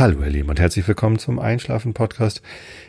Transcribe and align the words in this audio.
Hallo 0.00 0.22
ihr 0.22 0.30
Lieben 0.30 0.48
und 0.48 0.58
herzlich 0.58 0.88
willkommen 0.88 1.18
zum 1.18 1.38
Einschlafen 1.38 1.92
Podcast 1.92 2.40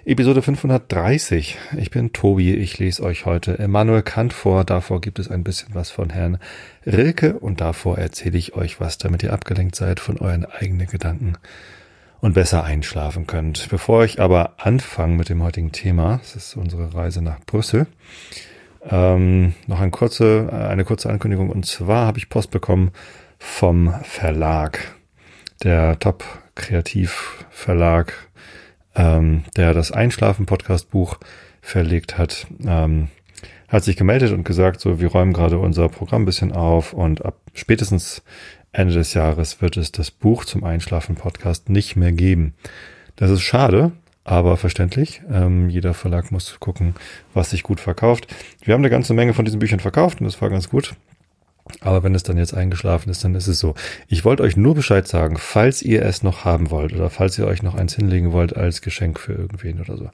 Episode 0.06 0.42
530. 0.42 1.58
Ich 1.76 1.92
bin 1.92 2.14
Tobi, 2.14 2.54
ich 2.54 2.80
lese 2.80 3.04
euch 3.04 3.26
heute 3.26 3.52
Immanuel 3.52 4.02
Kant 4.02 4.32
vor, 4.32 4.64
davor 4.64 5.02
gibt 5.02 5.20
es 5.20 5.30
ein 5.30 5.44
bisschen 5.44 5.76
was 5.76 5.92
von 5.92 6.10
Herrn 6.10 6.38
Rilke 6.86 7.38
und 7.38 7.60
davor 7.60 7.98
erzähle 7.98 8.38
ich 8.38 8.56
euch 8.56 8.80
was, 8.80 8.98
damit 8.98 9.24
ihr 9.24 9.34
abgelenkt 9.34 9.76
seid 9.76 10.00
von 10.00 10.20
euren 10.20 10.46
eigenen 10.46 10.88
Gedanken 10.88 11.34
und 12.22 12.34
besser 12.34 12.64
einschlafen 12.64 13.28
könnt. 13.28 13.68
Bevor 13.70 14.06
ich 14.06 14.22
aber 14.22 14.54
anfange 14.56 15.18
mit 15.18 15.28
dem 15.28 15.44
heutigen 15.44 15.74
Thema, 15.74 16.20
das 16.20 16.38
ist 16.38 16.56
unsere 16.56 16.94
Reise 16.94 17.22
nach 17.22 17.42
Brüssel, 17.42 17.88
ähm, 18.90 19.54
noch 19.68 19.82
eine 19.82 19.92
kurze, 19.92 20.48
eine 20.54 20.86
kurze 20.86 21.10
Ankündigung 21.10 21.50
und 21.50 21.66
zwar 21.66 22.08
habe 22.08 22.20
ich 22.20 22.30
Post 22.30 22.52
bekommen 22.52 22.92
vom 23.38 23.94
Verlag. 24.02 24.96
Der 25.62 26.00
Top 26.00 26.24
Kreativverlag, 26.62 28.14
ähm, 28.96 29.44
der 29.58 29.74
das 29.74 29.92
Einschlafen-Podcast-Buch 29.92 31.18
verlegt 31.62 32.18
hat, 32.18 32.48
ähm, 32.66 33.10
hat 33.68 33.84
sich 33.84 33.96
gemeldet 33.98 34.32
und 34.32 34.44
gesagt, 34.44 34.80
so, 34.80 35.00
wir 35.00 35.10
räumen 35.10 35.34
gerade 35.34 35.58
unser 35.58 35.90
Programm 35.90 36.24
ein 36.24 36.26
bisschen 36.26 36.52
auf 36.52 36.94
und 36.94 37.26
ab 37.26 37.38
spätestens 37.54 38.22
Ende 38.74 38.94
des 38.94 39.14
Jahres 39.14 39.62
wird 39.62 39.78
es 39.78 39.92
das 39.92 40.12
Buch 40.12 40.46
zum 40.46 40.64
Einschlafen-Podcast 40.64 41.70
nicht 41.70 41.96
mehr 41.96 42.12
geben. 42.12 42.54
Das 43.16 43.32
ist 43.32 43.42
schade, 43.42 43.92
aber 44.24 44.58
verständlich. 44.58 45.22
Ähm, 45.30 45.70
jeder 45.70 45.94
Verlag 45.94 46.32
muss 46.32 46.60
gucken, 46.60 46.96
was 47.34 47.50
sich 47.50 47.64
gut 47.64 47.80
verkauft. 47.80 48.28
Wir 48.64 48.74
haben 48.74 48.82
eine 48.82 48.90
ganze 48.90 49.14
Menge 49.14 49.34
von 49.34 49.46
diesen 49.46 49.60
Büchern 49.60 49.80
verkauft 49.80 50.22
und 50.22 50.26
das 50.26 50.42
war 50.42 50.50
ganz 50.50 50.70
gut. 50.70 50.96
Aber 51.80 52.04
wenn 52.04 52.16
es 52.16 52.24
dann 52.24 52.38
jetzt 52.38 52.54
eingeschlafen 52.54 53.10
ist, 53.10 53.24
dann 53.24 53.36
ist 53.36 53.48
es 53.48 53.60
so. 53.60 53.76
Ich 54.08 54.26
wollte 54.26 54.44
euch 54.44 54.58
nur 54.58 54.76
Bescheid 54.76 55.08
sagen, 55.08 55.38
falls 55.38 55.82
ihr 55.82 56.04
es 56.04 56.24
noch 56.24 56.44
haben 56.44 56.70
wollt 56.72 56.94
oder 56.94 57.10
falls 57.10 57.38
ihr 57.38 57.48
euch 57.48 57.64
noch 57.64 57.76
eins 57.76 57.96
hinlegen 57.96 58.32
wollt 58.32 58.56
als 58.56 58.82
Geschenk 58.82 59.20
für 59.20 59.34
irgendwen 59.34 59.80
oder 59.80 59.98
so, 59.98 60.10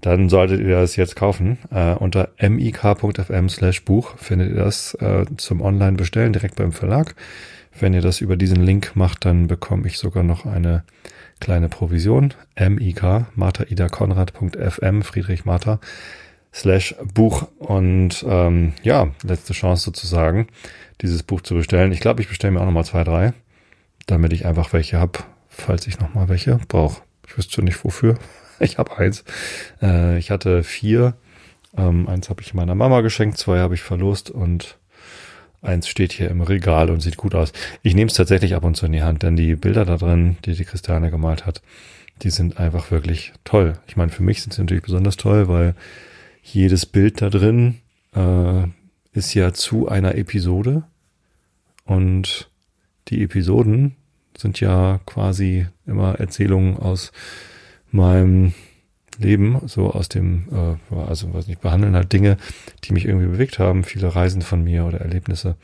dann 0.00 0.28
solltet 0.28 0.60
ihr 0.60 0.80
das 0.80 0.96
jetzt 0.96 1.16
kaufen. 1.16 1.58
Äh, 1.70 1.92
unter 1.94 2.30
mik.fm 2.40 3.48
slash 3.48 3.84
Buch 3.84 4.16
findet 4.16 4.50
ihr 4.50 4.56
das 4.56 4.94
äh, 4.94 5.24
zum 5.36 5.60
Online-Bestellen 5.60 6.32
direkt 6.32 6.56
beim 6.56 6.72
Verlag. 6.72 7.14
Wenn 7.78 7.94
ihr 7.94 8.02
das 8.02 8.20
über 8.20 8.36
diesen 8.36 8.62
Link 8.62 8.92
macht, 8.94 9.24
dann 9.24 9.46
bekomme 9.46 9.86
ich 9.86 9.98
sogar 9.98 10.24
noch 10.24 10.46
eine 10.46 10.82
kleine 11.40 11.68
Provision. 11.68 12.34
mik, 12.58 13.02
Friedrich 15.02 15.44
Martha 15.44 15.78
slash 16.52 16.94
Buch. 17.14 17.48
Und 17.58 18.24
ähm, 18.28 18.72
ja, 18.82 19.08
letzte 19.22 19.52
Chance 19.52 19.84
sozusagen, 19.84 20.48
dieses 21.00 21.22
Buch 21.22 21.40
zu 21.40 21.54
bestellen. 21.54 21.92
Ich 21.92 22.00
glaube, 22.00 22.20
ich 22.20 22.28
bestelle 22.28 22.52
mir 22.52 22.60
auch 22.60 22.66
nochmal 22.66 22.84
zwei, 22.84 23.04
drei, 23.04 23.32
damit 24.06 24.32
ich 24.32 24.46
einfach 24.46 24.72
welche 24.72 24.98
hab, 24.98 25.26
falls 25.48 25.86
ich 25.86 26.00
nochmal 26.00 26.28
welche 26.28 26.58
brauche. 26.68 27.02
Ich 27.26 27.36
wüsste 27.36 27.62
nicht 27.62 27.82
wofür. 27.84 28.18
Ich 28.60 28.76
habe 28.76 28.98
eins. 28.98 29.22
Äh, 29.80 30.18
ich 30.18 30.32
hatte 30.32 30.64
vier. 30.64 31.14
Ähm, 31.76 32.08
eins 32.08 32.28
habe 32.28 32.42
ich 32.42 32.54
meiner 32.54 32.74
Mama 32.74 33.02
geschenkt, 33.02 33.38
zwei 33.38 33.60
habe 33.60 33.74
ich 33.74 33.82
verlost 33.82 34.30
und 34.30 34.78
eins 35.62 35.88
steht 35.88 36.12
hier 36.12 36.28
im 36.28 36.40
Regal 36.40 36.90
und 36.90 37.00
sieht 37.00 37.16
gut 37.16 37.36
aus. 37.36 37.52
Ich 37.82 37.94
nehme 37.94 38.10
es 38.10 38.16
tatsächlich 38.16 38.54
ab 38.56 38.64
und 38.64 38.76
zu 38.76 38.86
in 38.86 38.92
die 38.92 39.02
Hand, 39.02 39.22
denn 39.22 39.36
die 39.36 39.54
Bilder 39.54 39.84
da 39.84 39.96
drin, 39.96 40.38
die 40.44 40.54
die 40.54 40.64
Christiane 40.64 41.12
gemalt 41.12 41.46
hat, 41.46 41.62
die 42.22 42.30
sind 42.30 42.58
einfach 42.58 42.90
wirklich 42.90 43.32
toll. 43.44 43.74
Ich 43.86 43.96
meine, 43.96 44.10
für 44.10 44.22
mich 44.22 44.42
sind 44.42 44.52
sie 44.52 44.62
natürlich 44.62 44.82
besonders 44.82 45.16
toll, 45.16 45.48
weil 45.48 45.74
jedes 46.54 46.86
Bild 46.86 47.22
da 47.22 47.30
drin 47.30 47.76
äh, 48.14 48.64
ist 49.12 49.34
ja 49.34 49.52
zu 49.52 49.88
einer 49.88 50.14
Episode 50.16 50.84
und 51.84 52.50
die 53.08 53.22
Episoden 53.22 53.96
sind 54.36 54.60
ja 54.60 55.00
quasi 55.06 55.66
immer 55.86 56.20
Erzählungen 56.20 56.76
aus 56.76 57.12
meinem 57.90 58.52
Leben, 59.18 59.60
so 59.66 59.90
aus 59.90 60.08
dem, 60.08 60.46
äh, 60.52 60.94
also 60.94 61.32
weiß 61.34 61.48
nicht, 61.48 61.60
behandeln 61.60 61.96
halt 61.96 62.12
Dinge, 62.12 62.36
die 62.84 62.92
mich 62.92 63.06
irgendwie 63.06 63.26
bewegt 63.26 63.58
haben, 63.58 63.82
viele 63.84 64.14
Reisen 64.14 64.42
von 64.42 64.62
mir 64.62 64.84
oder 64.84 65.00
Erlebnisse. 65.00 65.56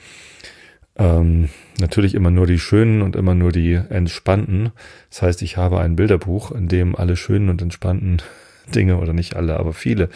Ähm, 0.96 1.48
natürlich 1.78 2.14
immer 2.14 2.30
nur 2.30 2.46
die 2.46 2.58
schönen 2.58 3.02
und 3.02 3.16
immer 3.16 3.34
nur 3.34 3.52
die 3.52 3.74
entspannten. 3.74 4.70
Das 5.10 5.22
heißt, 5.22 5.42
ich 5.42 5.56
habe 5.56 5.80
ein 5.80 5.96
Bilderbuch, 5.96 6.52
in 6.52 6.68
dem 6.68 6.96
alle 6.96 7.16
schönen 7.16 7.48
und 7.48 7.62
entspannten 7.62 8.22
Dinge 8.66 8.98
oder 8.98 9.12
nicht 9.12 9.36
alle, 9.36 9.58
aber 9.58 9.72
viele 9.72 10.08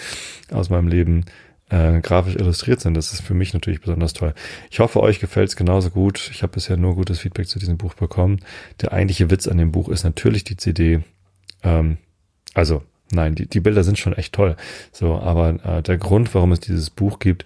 aus 0.51 0.71
meinem 0.71 0.89
Leben 0.89 1.25
äh, 1.71 2.01
grafisch 2.01 2.37
illustriert 2.37 2.81
sind. 2.81 2.97
Das 2.97 3.13
ist 3.13 3.23
für 3.23 3.35
mich 3.35 3.55
natürlich 3.55 3.81
besonders 3.81 4.13
toll. 4.13 4.35
Ich 4.71 4.81
hoffe, 4.81 5.01
euch 5.01 5.21
gefällt 5.21 5.49
es 5.51 5.57
genauso 5.57 5.91
gut. 5.91 6.31
Ich 6.33 6.43
habe 6.43 6.53
bisher 6.53 6.77
nur 6.77 6.95
gutes 6.95 7.19
Feedback 7.21 7.47
zu 7.47 7.59
diesem 7.59 7.77
Buch 7.77 7.95
bekommen. 7.95 8.41
Der 8.81 8.93
eigentliche 8.93 9.31
Witz 9.31 9.47
an 9.49 9.59
dem 9.59 9.73
Buch 9.73 9.89
ist 9.89 10.05
natürlich 10.05 10.45
die 10.45 10.57
CD. 10.57 11.01
Ähm, 11.63 11.99
also 12.55 12.83
nein, 13.13 13.35
die, 13.35 13.47
die 13.47 13.61
Bilder 13.61 13.85
sind 13.85 13.99
schon 13.99 14.15
echt 14.15 14.35
toll. 14.35 14.57
So, 14.93 15.15
aber 15.19 15.65
äh, 15.65 15.83
der 15.83 15.99
Grund, 15.99 16.35
warum 16.35 16.53
es 16.53 16.61
dieses 16.61 16.91
Buch 16.91 17.19
gibt, 17.19 17.45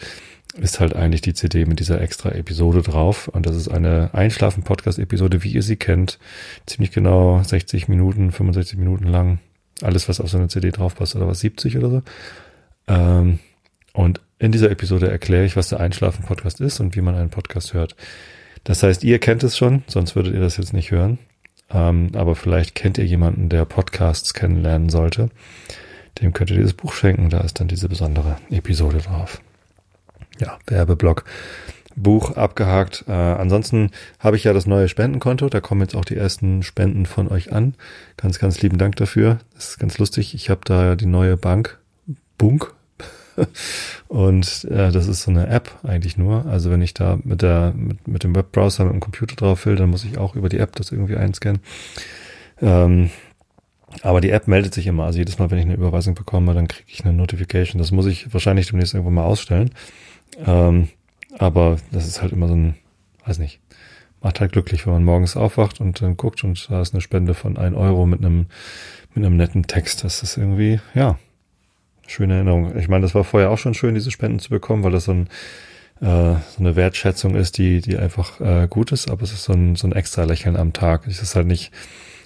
ist 0.54 0.80
halt 0.80 0.94
eigentlich 0.94 1.22
die 1.22 1.34
CD 1.34 1.64
mit 1.64 1.80
dieser 1.80 2.00
extra 2.00 2.30
Episode 2.30 2.82
drauf. 2.82 3.28
Und 3.28 3.46
das 3.46 3.56
ist 3.56 3.68
eine 3.68 4.10
Einschlafen-Podcast-Episode, 4.12 5.42
wie 5.42 5.52
ihr 5.52 5.62
sie 5.62 5.76
kennt. 5.76 6.18
Ziemlich 6.66 6.90
genau 6.90 7.42
60 7.42 7.88
Minuten, 7.88 8.32
65 8.32 8.78
Minuten 8.78 9.06
lang. 9.06 9.38
Alles, 9.82 10.08
was 10.08 10.20
auf 10.20 10.30
so 10.30 10.38
eine 10.38 10.48
CD 10.48 10.70
draufpasst, 10.70 11.16
oder 11.16 11.26
was, 11.26 11.40
70 11.40 11.78
oder 11.78 11.90
so. 11.90 12.02
Ähm, 12.88 13.38
und 13.92 14.20
in 14.38 14.52
dieser 14.52 14.70
Episode 14.70 15.10
erkläre 15.10 15.44
ich, 15.44 15.56
was 15.56 15.68
der 15.68 15.80
Einschlafen-Podcast 15.80 16.60
ist 16.60 16.80
und 16.80 16.96
wie 16.96 17.00
man 17.00 17.14
einen 17.14 17.30
Podcast 17.30 17.74
hört. 17.74 17.94
Das 18.64 18.82
heißt, 18.82 19.04
ihr 19.04 19.18
kennt 19.18 19.42
es 19.42 19.56
schon, 19.56 19.82
sonst 19.86 20.16
würdet 20.16 20.34
ihr 20.34 20.40
das 20.40 20.56
jetzt 20.56 20.72
nicht 20.72 20.90
hören. 20.90 21.18
Ähm, 21.70 22.10
aber 22.14 22.34
vielleicht 22.34 22.74
kennt 22.74 22.98
ihr 22.98 23.06
jemanden, 23.06 23.48
der 23.48 23.64
Podcasts 23.64 24.34
kennenlernen 24.34 24.88
sollte. 24.88 25.30
Dem 26.20 26.32
könnt 26.32 26.50
ihr 26.50 26.56
dieses 26.56 26.74
Buch 26.74 26.92
schenken. 26.92 27.30
Da 27.30 27.40
ist 27.40 27.60
dann 27.60 27.68
diese 27.68 27.88
besondere 27.88 28.36
Episode 28.50 28.98
drauf. 28.98 29.40
Ja, 30.38 30.58
Werbeblock. 30.66 31.24
Buch 31.96 32.36
abgehakt. 32.36 33.04
Äh, 33.08 33.12
ansonsten 33.12 33.90
habe 34.18 34.36
ich 34.36 34.44
ja 34.44 34.52
das 34.52 34.66
neue 34.66 34.88
Spendenkonto. 34.88 35.48
Da 35.48 35.60
kommen 35.60 35.80
jetzt 35.80 35.94
auch 35.94 36.04
die 36.04 36.16
ersten 36.16 36.62
Spenden 36.62 37.06
von 37.06 37.28
euch 37.28 37.52
an. 37.52 37.74
Ganz, 38.16 38.38
ganz 38.38 38.60
lieben 38.62 38.78
Dank 38.78 38.96
dafür. 38.96 39.38
Das 39.54 39.70
ist 39.70 39.78
ganz 39.78 39.98
lustig. 39.98 40.34
Ich 40.34 40.50
habe 40.50 40.60
da 40.64 40.96
die 40.96 41.06
neue 41.06 41.36
Bank, 41.36 41.78
Bunk. 42.38 42.74
Und 44.08 44.64
äh, 44.64 44.92
das 44.92 45.06
ist 45.06 45.22
so 45.22 45.30
eine 45.30 45.48
App 45.48 45.78
eigentlich 45.82 46.18
nur. 46.18 46.46
Also 46.46 46.70
wenn 46.70 46.82
ich 46.82 46.94
da 46.94 47.18
mit 47.24 47.42
der 47.42 47.72
mit, 47.74 48.06
mit 48.06 48.24
dem 48.24 48.34
Webbrowser 48.34 48.84
mit 48.84 48.92
dem 48.92 49.00
Computer 49.00 49.36
drauf 49.36 49.64
will, 49.66 49.76
dann 49.76 49.90
muss 49.90 50.04
ich 50.04 50.18
auch 50.18 50.34
über 50.34 50.48
die 50.48 50.58
App 50.58 50.76
das 50.76 50.92
irgendwie 50.92 51.16
einscannen. 51.16 51.62
Ähm, 52.60 53.10
aber 54.00 54.20
die 54.20 54.30
App 54.30 54.48
meldet 54.48 54.72
sich 54.72 54.86
immer. 54.86 55.04
Also 55.04 55.18
jedes 55.18 55.38
Mal, 55.38 55.50
wenn 55.50 55.58
ich 55.58 55.64
eine 55.64 55.74
Überweisung 55.74 56.14
bekomme, 56.14 56.54
dann 56.54 56.68
kriege 56.68 56.88
ich 56.88 57.04
eine 57.04 57.12
Notification. 57.12 57.78
Das 57.78 57.90
muss 57.90 58.06
ich 58.06 58.32
wahrscheinlich 58.32 58.68
demnächst 58.68 58.94
irgendwann 58.94 59.14
mal 59.14 59.24
ausstellen. 59.24 59.70
Ähm, 60.46 60.88
aber 61.38 61.78
das 61.90 62.06
ist 62.06 62.22
halt 62.22 62.32
immer 62.32 62.48
so 62.48 62.54
ein, 62.54 62.74
weiß 63.26 63.38
nicht, 63.38 63.60
macht 64.20 64.40
halt 64.40 64.52
glücklich, 64.52 64.86
wenn 64.86 64.92
man 64.92 65.04
morgens 65.04 65.36
aufwacht 65.36 65.80
und 65.80 66.00
dann 66.00 66.16
guckt 66.16 66.44
und 66.44 66.70
da 66.70 66.80
ist 66.80 66.94
eine 66.94 67.00
Spende 67.00 67.34
von 67.34 67.56
ein 67.56 67.74
Euro 67.74 68.06
mit 68.06 68.20
einem, 68.20 68.46
mit 69.14 69.24
einem 69.24 69.36
netten 69.36 69.66
Text. 69.66 70.04
Das 70.04 70.22
ist 70.22 70.36
irgendwie, 70.36 70.80
ja, 70.94 71.18
schöne 72.06 72.34
Erinnerung. 72.34 72.76
Ich 72.76 72.88
meine, 72.88 73.02
das 73.02 73.14
war 73.14 73.24
vorher 73.24 73.50
auch 73.50 73.58
schon 73.58 73.74
schön, 73.74 73.94
diese 73.94 74.10
Spenden 74.10 74.38
zu 74.38 74.50
bekommen, 74.50 74.84
weil 74.84 74.92
das 74.92 75.04
so, 75.04 75.12
ein, 75.12 75.26
äh, 76.00 76.36
so 76.36 76.58
eine 76.58 76.76
Wertschätzung 76.76 77.34
ist, 77.34 77.58
die, 77.58 77.80
die 77.80 77.96
einfach 77.96 78.40
äh, 78.40 78.68
gut 78.68 78.92
ist, 78.92 79.10
aber 79.10 79.22
es 79.22 79.32
ist 79.32 79.44
so 79.44 79.52
ein, 79.52 79.76
so 79.76 79.86
ein 79.86 79.92
extra 79.92 80.24
Lächeln 80.24 80.56
am 80.56 80.72
Tag. 80.72 81.06
Es 81.06 81.22
ist 81.22 81.34
halt 81.34 81.46
nicht, 81.46 81.72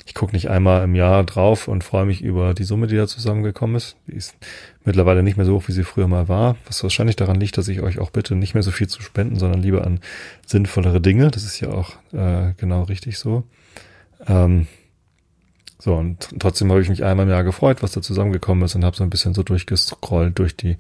ich 0.07 0.15
gucke 0.15 0.33
nicht 0.33 0.49
einmal 0.49 0.85
im 0.85 0.95
Jahr 0.95 1.25
drauf 1.25 1.67
und 1.67 1.83
freue 1.83 2.07
mich 2.07 2.23
über 2.23 2.55
die 2.55 2.63
Summe, 2.63 2.87
die 2.87 2.97
da 2.97 3.09
zusammengekommen 3.09 3.75
ist. 3.75 3.97
Die 4.07 4.15
ist 4.15 4.37
mittlerweile 4.85 5.25
nicht 5.25 5.37
mehr 5.37 5.45
so 5.45 5.57
hoch, 5.57 5.65
wie 5.67 5.73
sie 5.73 5.83
früher 5.83 6.07
mal 6.07 6.29
war, 6.29 6.57
was 6.65 6.81
wahrscheinlich 6.85 7.17
daran 7.17 7.41
liegt, 7.41 7.59
dass 7.59 7.67
ich 7.67 7.83
euch 7.83 7.99
auch 7.99 8.11
bitte, 8.11 8.37
nicht 8.37 8.55
mehr 8.55 8.63
so 8.63 8.71
viel 8.71 8.87
zu 8.87 9.03
spenden, 9.03 9.37
sondern 9.37 9.61
lieber 9.61 9.85
an 9.85 9.99
sinnvollere 10.47 11.01
Dinge. 11.01 11.33
Das 11.33 11.43
ist 11.43 11.59
ja 11.59 11.71
auch 11.71 11.95
äh, 12.13 12.55
genau 12.57 12.85
richtig 12.85 13.19
so. 13.19 13.43
Ähm, 14.29 14.69
so, 15.81 15.97
und 15.97 16.29
trotzdem 16.39 16.71
habe 16.71 16.81
ich 16.81 16.89
mich 16.89 17.05
einmal 17.05 17.27
im 17.27 17.31
Jahr 17.31 17.45
gefreut, 17.45 17.83
was 17.83 17.91
da 17.91 18.01
zusammengekommen 18.01 18.65
ist 18.65 18.77
und 18.77 18.85
habe 18.85 18.97
so 18.97 19.03
ein 19.03 19.11
bisschen 19.11 19.35
so 19.35 19.43
durchgescrollt 19.43 20.39
durch 20.39 20.57
die 20.57 20.77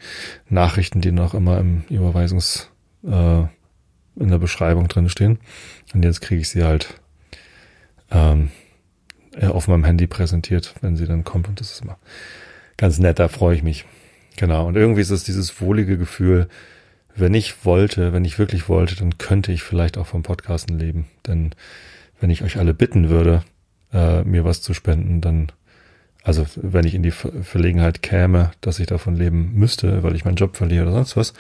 Nachrichten, 0.49 1.00
die 1.00 1.11
noch 1.11 1.34
immer 1.34 1.58
im 1.58 1.82
Überweisungs, 1.90 2.70
äh, 3.05 3.40
in 4.19 4.31
der 4.31 4.38
Beschreibung 4.38 4.87
drin 4.87 5.08
stehen. 5.08 5.40
Und 5.94 6.05
jetzt 6.05 6.20
kriege 6.20 6.40
ich 6.40 6.49
sie 6.49 6.62
halt 6.62 7.00
ähm, 8.12 8.50
äh, 8.50 8.66
auf 9.43 9.69
meinem 9.69 9.85
Handy 9.85 10.06
präsentiert, 10.06 10.75
wenn 10.81 10.97
sie 10.97 11.06
dann 11.06 11.25
kommt. 11.25 11.49
Und 11.49 11.61
das 11.61 11.73
ist 11.73 11.83
immer 11.83 11.99
ganz 12.77 12.99
nett, 12.99 13.19
da 13.19 13.29
freue 13.29 13.56
ich 13.56 13.62
mich. 13.62 13.85
Genau. 14.37 14.67
Und 14.67 14.77
irgendwie 14.77 15.00
ist 15.00 15.11
es 15.11 15.25
dieses 15.25 15.61
wohlige 15.61 15.99
Gefühl, 15.99 16.49
wenn 17.15 17.35
ich 17.35 17.65
wollte, 17.65 18.12
wenn 18.12 18.25
ich 18.25 18.38
wirklich 18.38 18.69
wollte, 18.69 18.94
dann 18.97 19.19
könnte 19.19 19.53
ich 19.53 19.62
vielleicht 19.62 19.97
auch 19.97 20.06
vom 20.06 20.23
Podcasten 20.23 20.79
leben. 20.79 21.06
Denn 21.27 21.55
wenn 22.21 22.31
ich 22.31 22.43
euch 22.43 22.59
alle 22.59 22.75
bitten 22.75 23.09
würde, 23.09 23.43
äh, 23.93 24.23
mir 24.25 24.44
was 24.44 24.61
zu 24.61 24.75
spenden, 24.75 25.21
dann, 25.21 25.53
also 26.23 26.47
wenn 26.56 26.87
ich 26.87 26.94
in 26.94 27.03
die 27.03 27.11
Verlegenheit 27.11 28.03
käme, 28.03 28.50
dass 28.61 28.79
ich 28.79 28.87
davon 28.87 29.17
leben 29.17 29.53
müsste, 29.55 30.03
weil 30.03 30.15
ich 30.15 30.25
meinen 30.25 30.37
Job 30.37 30.56
verliere 30.56 30.85
oder 30.85 30.93
sonst 30.93 31.17
was, 31.17 31.32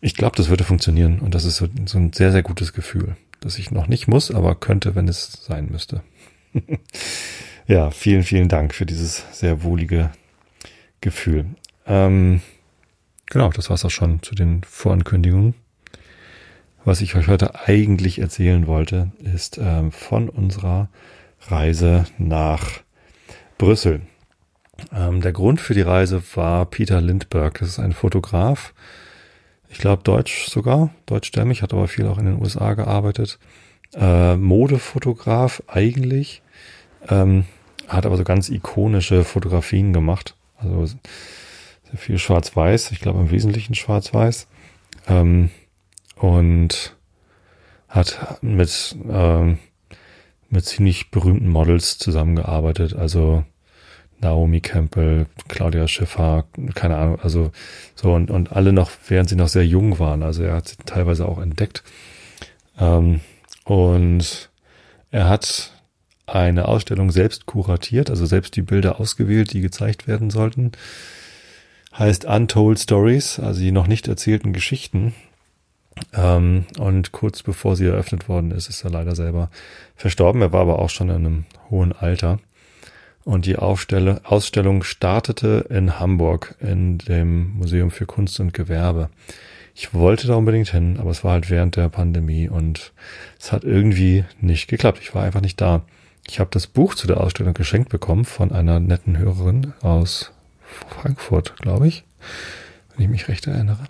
ich 0.00 0.14
glaube, 0.14 0.36
das 0.36 0.48
würde 0.48 0.64
funktionieren. 0.64 1.18
Und 1.18 1.34
das 1.34 1.44
ist 1.44 1.56
so, 1.56 1.66
so 1.86 1.98
ein 1.98 2.12
sehr, 2.12 2.30
sehr 2.30 2.42
gutes 2.42 2.72
Gefühl, 2.72 3.16
dass 3.40 3.58
ich 3.58 3.70
noch 3.70 3.88
nicht 3.88 4.06
muss, 4.06 4.30
aber 4.30 4.54
könnte, 4.54 4.94
wenn 4.94 5.08
es 5.08 5.44
sein 5.44 5.68
müsste. 5.70 6.02
Ja, 7.68 7.92
vielen, 7.92 8.24
vielen 8.24 8.48
Dank 8.48 8.74
für 8.74 8.86
dieses 8.86 9.24
sehr 9.32 9.62
wohlige 9.62 10.10
Gefühl. 11.00 11.46
Ähm, 11.86 12.42
genau, 13.26 13.50
das 13.50 13.70
war's 13.70 13.84
auch 13.84 13.90
schon 13.90 14.20
zu 14.22 14.34
den 14.34 14.64
Vorankündigungen. 14.64 15.54
Was 16.84 17.00
ich 17.00 17.14
euch 17.14 17.28
heute 17.28 17.66
eigentlich 17.66 18.18
erzählen 18.18 18.66
wollte, 18.66 19.12
ist 19.20 19.58
ähm, 19.62 19.92
von 19.92 20.28
unserer 20.28 20.88
Reise 21.42 22.04
nach 22.18 22.82
Brüssel. 23.58 24.00
Ähm, 24.92 25.20
der 25.20 25.32
Grund 25.32 25.60
für 25.60 25.74
die 25.74 25.82
Reise 25.82 26.20
war 26.34 26.66
Peter 26.66 27.00
Lindbergh. 27.00 27.60
Das 27.60 27.68
ist 27.68 27.78
ein 27.78 27.92
Fotograf, 27.92 28.74
ich 29.68 29.78
glaube 29.78 30.02
deutsch 30.02 30.48
sogar, 30.50 30.90
deutschstämmig, 31.06 31.62
hat 31.62 31.72
aber 31.72 31.88
viel 31.88 32.06
auch 32.06 32.18
in 32.18 32.26
den 32.26 32.40
USA 32.40 32.74
gearbeitet. 32.74 33.38
Äh, 33.94 34.36
Modefotograf 34.36 35.62
eigentlich, 35.66 36.42
ähm, 37.08 37.44
hat 37.88 38.06
aber 38.06 38.16
so 38.16 38.24
ganz 38.24 38.48
ikonische 38.48 39.24
Fotografien 39.24 39.92
gemacht. 39.92 40.34
Also 40.56 40.86
sehr 40.86 41.98
viel 41.98 42.18
Schwarz-Weiß, 42.18 42.90
ich 42.92 43.00
glaube 43.00 43.20
im 43.20 43.30
Wesentlichen 43.30 43.74
Schwarz-Weiß. 43.74 44.46
Ähm, 45.08 45.50
und 46.16 46.96
hat 47.88 48.38
mit, 48.42 48.96
ähm, 49.10 49.58
mit 50.48 50.64
ziemlich 50.64 51.10
berühmten 51.10 51.48
Models 51.48 51.98
zusammengearbeitet. 51.98 52.94
Also 52.94 53.44
Naomi 54.20 54.60
Campbell, 54.60 55.26
Claudia 55.48 55.88
Schiffer, 55.88 56.44
keine 56.74 56.96
Ahnung, 56.96 57.20
also 57.20 57.50
so 57.94 58.14
und, 58.14 58.30
und 58.30 58.52
alle 58.52 58.72
noch, 58.72 58.90
während 59.08 59.28
sie 59.28 59.36
noch 59.36 59.48
sehr 59.48 59.66
jung 59.66 59.98
waren. 59.98 60.22
Also 60.22 60.44
er 60.44 60.54
hat 60.54 60.68
sie 60.68 60.76
teilweise 60.86 61.26
auch 61.26 61.38
entdeckt. 61.38 61.82
Ähm, 62.78 63.20
und 63.64 64.50
er 65.10 65.28
hat 65.28 65.72
eine 66.26 66.68
Ausstellung 66.68 67.10
selbst 67.10 67.46
kuratiert, 67.46 68.10
also 68.10 68.26
selbst 68.26 68.56
die 68.56 68.62
Bilder 68.62 69.00
ausgewählt, 69.00 69.52
die 69.52 69.60
gezeigt 69.60 70.06
werden 70.06 70.30
sollten. 70.30 70.72
Heißt 71.96 72.24
Untold 72.24 72.78
Stories, 72.78 73.38
also 73.38 73.60
die 73.60 73.72
noch 73.72 73.86
nicht 73.86 74.08
erzählten 74.08 74.52
Geschichten. 74.52 75.14
Ähm, 76.14 76.64
und 76.78 77.12
kurz 77.12 77.42
bevor 77.42 77.76
sie 77.76 77.86
eröffnet 77.86 78.28
worden 78.28 78.50
ist, 78.50 78.68
ist 78.68 78.82
er 78.84 78.90
leider 78.90 79.14
selber 79.14 79.50
verstorben. 79.94 80.40
Er 80.40 80.52
war 80.52 80.62
aber 80.62 80.78
auch 80.78 80.88
schon 80.88 81.10
in 81.10 81.16
einem 81.16 81.44
hohen 81.68 81.92
Alter. 81.92 82.38
Und 83.24 83.46
die 83.46 83.56
Ausstellung 83.56 84.82
startete 84.82 85.66
in 85.68 86.00
Hamburg 86.00 86.56
in 86.60 86.98
dem 86.98 87.52
Museum 87.54 87.90
für 87.90 88.06
Kunst 88.06 88.40
und 88.40 88.52
Gewerbe. 88.52 89.10
Ich 89.74 89.94
wollte 89.94 90.26
da 90.26 90.34
unbedingt 90.34 90.68
hin, 90.70 90.98
aber 90.98 91.10
es 91.10 91.24
war 91.24 91.32
halt 91.32 91.50
während 91.50 91.76
der 91.76 91.88
Pandemie 91.88 92.48
und 92.48 92.92
es 93.38 93.52
hat 93.52 93.64
irgendwie 93.64 94.24
nicht 94.40 94.68
geklappt. 94.68 94.98
Ich 95.00 95.14
war 95.14 95.24
einfach 95.24 95.40
nicht 95.40 95.60
da. 95.60 95.82
Ich 96.28 96.40
habe 96.40 96.50
das 96.52 96.66
Buch 96.66 96.94
zu 96.94 97.06
der 97.06 97.20
Ausstellung 97.20 97.54
geschenkt 97.54 97.88
bekommen 97.88 98.24
von 98.24 98.52
einer 98.52 98.80
netten 98.80 99.18
Hörerin 99.18 99.72
aus 99.80 100.32
Frankfurt, 100.88 101.56
glaube 101.56 101.88
ich, 101.88 102.04
wenn 102.94 103.04
ich 103.04 103.10
mich 103.10 103.28
recht 103.28 103.46
erinnere. 103.46 103.84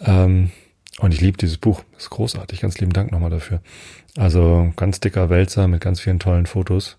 Ähm, 0.00 0.50
und 0.98 1.14
ich 1.14 1.20
liebe 1.20 1.38
dieses 1.38 1.58
Buch. 1.58 1.82
Ist 1.96 2.10
großartig. 2.10 2.60
Ganz 2.60 2.78
lieben 2.78 2.92
Dank 2.92 3.12
nochmal 3.12 3.30
dafür. 3.30 3.60
Also 4.16 4.72
ganz 4.76 5.00
dicker 5.00 5.30
Wälzer 5.30 5.68
mit 5.68 5.80
ganz 5.80 6.00
vielen 6.00 6.18
tollen 6.18 6.46
Fotos. 6.46 6.98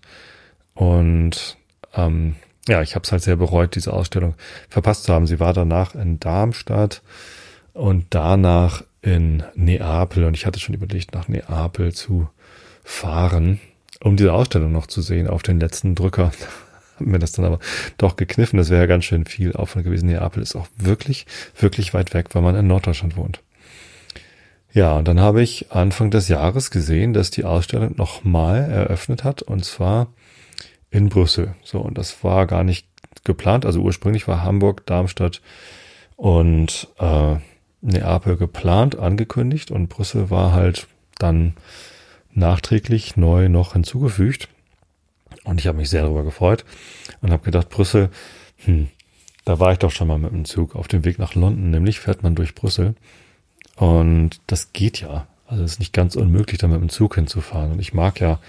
Und 0.74 1.56
ähm, 1.94 2.34
ja, 2.66 2.82
ich 2.82 2.94
habe 2.94 3.04
es 3.04 3.12
halt 3.12 3.22
sehr 3.22 3.36
bereut, 3.36 3.76
diese 3.76 3.92
Ausstellung 3.92 4.34
verpasst 4.68 5.04
zu 5.04 5.12
haben. 5.12 5.26
Sie 5.26 5.38
war 5.38 5.52
danach 5.52 5.94
in 5.94 6.18
Darmstadt 6.18 7.02
und 7.74 8.06
danach 8.10 8.82
in 9.02 9.42
Neapel. 9.54 10.24
Und 10.24 10.34
ich 10.34 10.46
hatte 10.46 10.60
schon 10.60 10.74
überlegt, 10.74 11.14
nach 11.14 11.28
Neapel 11.28 11.92
zu 11.92 12.28
fahren, 12.82 13.60
um 14.02 14.16
diese 14.16 14.32
Ausstellung 14.32 14.72
noch 14.72 14.86
zu 14.86 15.02
sehen 15.02 15.28
auf 15.28 15.42
den 15.42 15.60
letzten 15.60 15.94
Drücker. 15.94 16.32
Haben 16.96 17.10
mir 17.10 17.18
das 17.18 17.32
dann 17.32 17.44
aber 17.44 17.58
doch 17.98 18.16
gekniffen. 18.16 18.56
Das 18.56 18.70
wäre 18.70 18.82
ja 18.82 18.86
ganz 18.86 19.04
schön 19.04 19.26
viel 19.26 19.52
Aufwand 19.52 19.84
gewesen. 19.84 20.06
Neapel 20.06 20.42
ist 20.42 20.54
auch 20.54 20.68
wirklich, 20.76 21.26
wirklich 21.58 21.92
weit 21.92 22.14
weg, 22.14 22.28
weil 22.32 22.42
man 22.42 22.54
in 22.54 22.68
Norddeutschland 22.68 23.16
wohnt. 23.16 23.40
Ja, 24.72 24.96
und 24.96 25.06
dann 25.06 25.20
habe 25.20 25.42
ich 25.42 25.72
Anfang 25.72 26.10
des 26.10 26.28
Jahres 26.28 26.70
gesehen, 26.70 27.12
dass 27.12 27.30
die 27.30 27.44
Ausstellung 27.44 27.94
nochmal 27.96 28.70
eröffnet 28.70 29.22
hat, 29.22 29.42
und 29.42 29.64
zwar 29.64 30.08
in 30.90 31.08
Brüssel. 31.08 31.54
So, 31.62 31.80
und 31.80 31.98
das 31.98 32.22
war 32.22 32.46
gar 32.46 32.64
nicht 32.64 32.86
geplant. 33.24 33.66
Also 33.66 33.80
ursprünglich 33.80 34.28
war 34.28 34.42
Hamburg, 34.42 34.86
Darmstadt 34.86 35.42
und 36.16 36.88
äh, 36.98 37.36
Neapel 37.84 38.36
geplant, 38.36 38.98
angekündigt, 38.98 39.70
und 39.70 39.88
Brüssel 39.88 40.30
war 40.30 40.52
halt 40.52 40.88
dann 41.18 41.54
nachträglich 42.32 43.16
neu 43.16 43.48
noch 43.48 43.74
hinzugefügt. 43.74 44.48
Und 45.44 45.60
ich 45.60 45.66
habe 45.66 45.78
mich 45.78 45.90
sehr 45.90 46.02
darüber 46.02 46.24
gefreut 46.24 46.64
und 47.20 47.30
habe 47.30 47.44
gedacht, 47.44 47.68
Brüssel, 47.68 48.08
hm, 48.64 48.88
da 49.44 49.60
war 49.60 49.72
ich 49.72 49.78
doch 49.78 49.90
schon 49.90 50.08
mal 50.08 50.18
mit 50.18 50.32
dem 50.32 50.46
Zug 50.46 50.74
auf 50.74 50.88
dem 50.88 51.04
Weg 51.04 51.18
nach 51.18 51.34
London, 51.34 51.70
nämlich 51.70 52.00
fährt 52.00 52.22
man 52.22 52.34
durch 52.34 52.54
Brüssel. 52.54 52.94
Und 53.76 54.40
das 54.46 54.72
geht 54.72 55.00
ja. 55.00 55.26
Also 55.46 55.62
es 55.62 55.72
ist 55.72 55.78
nicht 55.78 55.92
ganz 55.92 56.16
unmöglich, 56.16 56.58
da 56.58 56.68
mit 56.68 56.80
dem 56.80 56.88
Zug 56.88 57.16
hinzufahren. 57.16 57.72
Und 57.72 57.80
ich 57.80 57.92
mag 57.92 58.20
ja 58.20 58.40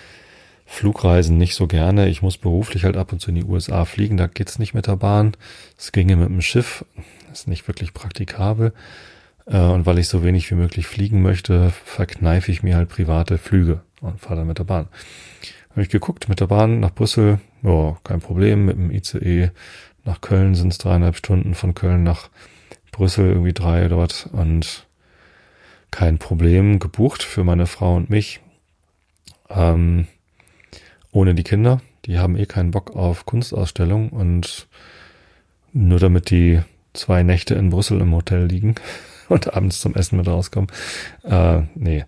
Flugreisen 0.66 1.38
nicht 1.38 1.56
so 1.56 1.68
gerne. 1.68 2.08
Ich 2.08 2.22
muss 2.22 2.38
beruflich 2.38 2.86
halt 2.86 2.96
ab 2.96 3.12
und 3.12 3.20
zu 3.20 3.30
in 3.30 3.36
die 3.36 3.44
USA 3.44 3.84
fliegen. 3.86 4.16
Da 4.18 4.28
geht's 4.28 4.60
nicht 4.60 4.74
mit 4.74 4.88
der 4.88 4.96
Bahn. 4.96 5.36
Es 5.78 5.92
ginge 5.92 6.16
mit 6.16 6.30
dem 6.30 6.42
Schiff. 6.42 6.86
ist 7.32 7.48
nicht 7.48 7.68
wirklich 7.68 7.94
praktikabel. 7.94 8.74
Äh, 9.46 9.60
und 9.60 9.86
weil 9.86 10.00
ich 10.00 10.08
so 10.08 10.24
wenig 10.24 10.50
wie 10.52 10.56
möglich 10.56 10.88
fliegen 10.88 11.22
möchte, 11.22 11.72
verkneife 11.84 12.52
ich 12.52 12.64
mir 12.64 12.76
halt 12.76 12.90
private 12.90 13.38
Flüge 13.38 13.82
und 14.02 14.20
fahre 14.20 14.38
dann 14.38 14.48
mit 14.48 14.60
der 14.60 14.64
Bahn. 14.64 14.88
Habe 15.72 15.82
ich 15.82 15.90
geguckt, 15.90 16.30
mit 16.30 16.40
der 16.40 16.48
Bahn 16.48 16.80
nach 16.80 16.94
Brüssel, 16.94 17.40
ja, 17.62 17.98
kein 18.04 18.22
Problem. 18.22 18.66
Mit 18.66 18.78
dem 18.78 18.92
ICE 18.92 19.52
nach 20.04 20.22
Köln 20.22 20.56
sind 20.56 20.72
es 20.72 20.78
dreieinhalb 20.78 21.16
Stunden, 21.16 21.54
von 21.54 21.74
Köln 21.74 22.04
nach 22.04 22.30
Brüssel 22.92 23.28
irgendwie 23.28 23.54
drei 23.54 23.88
dort 23.88 24.30
und 24.32 24.88
kein 25.92 26.18
Problem 26.18 26.80
gebucht 26.80 27.24
für 27.24 27.44
meine 27.44 27.68
Frau 27.68 27.96
und 27.96 28.10
mich. 28.10 28.40
Ähm, 29.50 30.08
ohne 31.12 31.36
die 31.36 31.44
Kinder. 31.44 31.82
Die 32.06 32.20
haben 32.20 32.38
eh 32.38 32.46
keinen 32.46 32.72
Bock 32.72 32.96
auf 32.96 33.26
Kunstausstellung 33.26 34.10
und 34.10 34.68
nur 35.74 36.00
damit 36.00 36.30
die 36.30 36.62
zwei 36.94 37.24
Nächte 37.24 37.56
in 37.56 37.70
Brüssel 37.70 38.00
im 38.00 38.14
Hotel 38.14 38.46
liegen 38.46 38.76
und 39.30 39.54
abends 39.54 39.80
zum 39.80 39.96
Essen 39.96 40.18
mit 40.18 40.28
rauskommen. 40.28 40.70
Äh, 41.24 41.62
nee, 41.76 42.06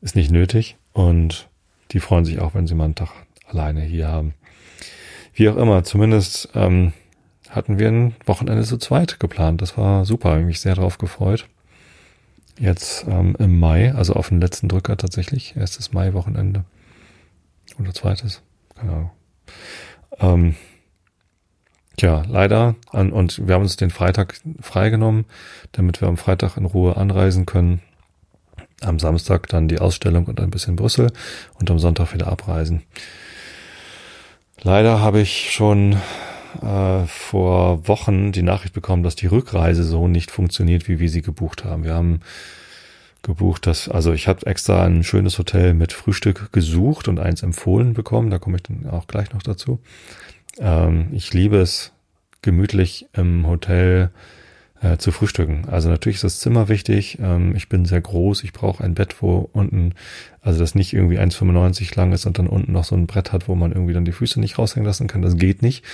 ist 0.00 0.16
nicht 0.16 0.30
nötig. 0.30 0.76
Und 0.92 1.48
die 1.92 2.00
freuen 2.00 2.24
sich 2.24 2.40
auch, 2.40 2.54
wenn 2.54 2.66
sie 2.66 2.74
mal 2.74 2.84
einen 2.84 2.94
Tag 2.94 3.10
alleine 3.46 3.82
hier 3.82 4.08
haben. 4.08 4.34
Wie 5.34 5.48
auch 5.48 5.56
immer, 5.56 5.84
zumindest 5.84 6.50
ähm, 6.54 6.92
hatten 7.48 7.78
wir 7.78 7.88
ein 7.88 8.14
Wochenende 8.26 8.64
zu 8.64 8.78
zweit 8.78 9.20
geplant. 9.20 9.62
Das 9.62 9.76
war 9.76 10.04
super, 10.04 10.30
habe 10.30 10.42
mich 10.42 10.60
sehr 10.60 10.74
darauf 10.74 10.98
gefreut 10.98 11.48
jetzt 12.60 13.06
ähm, 13.08 13.34
im 13.38 13.58
Mai, 13.58 13.92
also 13.94 14.12
auf 14.12 14.28
den 14.28 14.40
letzten 14.40 14.68
Drücker 14.68 14.96
tatsächlich, 14.96 15.56
erstes 15.56 15.92
Mai-Wochenende. 15.92 16.64
Oder 17.78 17.94
zweites, 17.94 18.42
keine 18.76 18.92
Ahnung. 18.92 19.10
Ähm, 20.18 20.56
tja, 22.00 22.22
leider, 22.28 22.76
und 22.92 23.46
wir 23.46 23.54
haben 23.54 23.62
uns 23.62 23.76
den 23.76 23.90
Freitag 23.90 24.40
freigenommen, 24.60 25.26
damit 25.72 26.00
wir 26.00 26.08
am 26.08 26.16
Freitag 26.16 26.56
in 26.56 26.64
Ruhe 26.64 26.96
anreisen 26.96 27.44
können. 27.44 27.82
Am 28.80 28.98
Samstag 28.98 29.48
dann 29.48 29.68
die 29.68 29.78
Ausstellung 29.78 30.24
und 30.24 30.40
ein 30.40 30.50
bisschen 30.50 30.76
Brüssel 30.76 31.12
und 31.58 31.70
am 31.70 31.78
Sonntag 31.78 32.14
wieder 32.14 32.28
abreisen. 32.28 32.82
Leider 34.62 35.00
habe 35.00 35.20
ich 35.20 35.52
schon 35.52 35.96
äh, 36.62 37.04
vor 37.06 37.86
Wochen 37.86 38.32
die 38.32 38.42
Nachricht 38.42 38.72
bekommen, 38.72 39.02
dass 39.02 39.16
die 39.16 39.26
Rückreise 39.26 39.84
so 39.84 40.08
nicht 40.08 40.30
funktioniert, 40.30 40.88
wie 40.88 40.98
wir 40.98 41.10
sie 41.10 41.20
gebucht 41.20 41.66
haben. 41.66 41.84
Wir 41.84 41.94
haben 41.94 42.20
gebucht, 43.22 43.66
dass, 43.66 43.90
also 43.90 44.14
ich 44.14 44.26
habe 44.28 44.46
extra 44.46 44.84
ein 44.84 45.04
schönes 45.04 45.38
Hotel 45.38 45.74
mit 45.74 45.92
Frühstück 45.92 46.50
gesucht 46.50 47.08
und 47.08 47.20
eins 47.20 47.42
empfohlen 47.42 47.92
bekommen. 47.92 48.30
Da 48.30 48.38
komme 48.38 48.56
ich 48.56 48.62
dann 48.62 48.88
auch 48.88 49.06
gleich 49.06 49.34
noch 49.34 49.42
dazu. 49.42 49.80
Ähm, 50.58 51.08
ich 51.12 51.32
liebe 51.32 51.58
es, 51.58 51.92
gemütlich 52.42 53.06
im 53.12 53.46
Hotel 53.46 54.10
äh, 54.82 54.96
zu 54.96 55.12
frühstücken. 55.12 55.66
Also 55.70 55.88
natürlich 55.88 56.16
ist 56.16 56.24
das 56.24 56.40
Zimmer 56.40 56.68
wichtig. 56.68 57.18
Ähm, 57.20 57.54
ich 57.54 57.68
bin 57.68 57.84
sehr 57.84 58.00
groß. 58.00 58.44
Ich 58.44 58.52
brauche 58.52 58.82
ein 58.82 58.94
Bett, 58.94 59.16
wo 59.20 59.48
unten, 59.52 59.94
also 60.40 60.58
das 60.58 60.74
nicht 60.74 60.92
irgendwie 60.92 61.18
1,95 61.18 61.96
lang 61.96 62.12
ist 62.12 62.26
und 62.26 62.38
dann 62.38 62.46
unten 62.46 62.72
noch 62.72 62.84
so 62.84 62.96
ein 62.96 63.06
Brett 63.06 63.32
hat, 63.32 63.48
wo 63.48 63.54
man 63.54 63.72
irgendwie 63.72 63.92
dann 63.92 64.04
die 64.04 64.12
Füße 64.12 64.40
nicht 64.40 64.58
raushängen 64.58 64.86
lassen 64.86 65.06
kann. 65.06 65.22
Das 65.22 65.36
geht 65.36 65.62
nicht. 65.62 65.84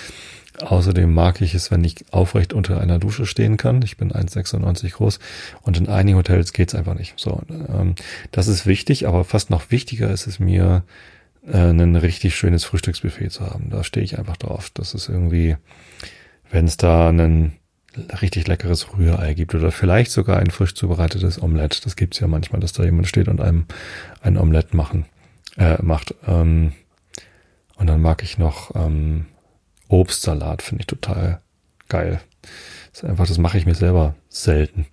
Außerdem 0.62 1.12
mag 1.12 1.42
ich 1.42 1.54
es, 1.54 1.70
wenn 1.70 1.84
ich 1.84 1.96
aufrecht 2.12 2.54
unter 2.54 2.80
einer 2.80 2.98
Dusche 2.98 3.26
stehen 3.26 3.56
kann. 3.56 3.82
Ich 3.82 3.96
bin 3.96 4.12
1,96 4.12 4.92
groß 4.92 5.18
und 5.62 5.76
in 5.76 5.88
einigen 5.88 6.16
Hotels 6.16 6.52
geht's 6.52 6.74
einfach 6.74 6.94
nicht. 6.94 7.14
So, 7.16 7.42
ähm, 7.50 7.94
das 8.30 8.48
ist 8.48 8.66
wichtig, 8.66 9.06
aber 9.06 9.24
fast 9.24 9.50
noch 9.50 9.70
wichtiger 9.70 10.10
ist 10.10 10.26
es 10.26 10.38
mir, 10.38 10.82
äh, 11.46 11.70
ein 11.70 11.96
richtig 11.96 12.36
schönes 12.36 12.64
Frühstücksbuffet 12.64 13.30
zu 13.30 13.46
haben. 13.46 13.70
Da 13.70 13.84
stehe 13.84 14.04
ich 14.04 14.18
einfach 14.18 14.36
drauf. 14.36 14.70
Das 14.74 14.94
ist 14.94 15.08
irgendwie, 15.08 15.56
wenn 16.50 16.66
es 16.66 16.76
da 16.76 17.08
ein 17.10 17.52
richtig 18.20 18.46
leckeres 18.46 18.92
Rührei 18.96 19.34
gibt 19.34 19.54
oder 19.54 19.72
vielleicht 19.72 20.10
sogar 20.10 20.38
ein 20.38 20.50
frisch 20.50 20.74
zubereitetes 20.74 21.42
Omelett. 21.42 21.86
Das 21.86 21.96
gibt's 21.96 22.20
ja 22.20 22.26
manchmal, 22.26 22.60
dass 22.60 22.72
da 22.72 22.84
jemand 22.84 23.08
steht 23.08 23.28
und 23.28 23.40
einem 23.40 23.66
ein 24.20 24.36
Omelett 24.36 24.74
machen 24.74 25.06
äh, 25.56 25.80
macht. 25.82 26.14
Ähm, 26.26 26.72
Und 27.78 27.88
dann 27.88 28.00
mag 28.00 28.22
ich 28.22 28.38
noch 28.38 28.74
ähm, 28.74 29.26
Obstsalat, 29.88 30.62
finde 30.62 30.82
ich 30.82 30.86
total 30.86 31.40
geil. 31.88 32.20
Das 32.92 33.02
ist 33.02 33.08
einfach, 33.08 33.26
das 33.26 33.38
mache 33.38 33.58
ich 33.58 33.66
mir 33.66 33.74
selber 33.74 34.14
selten. 34.28 34.86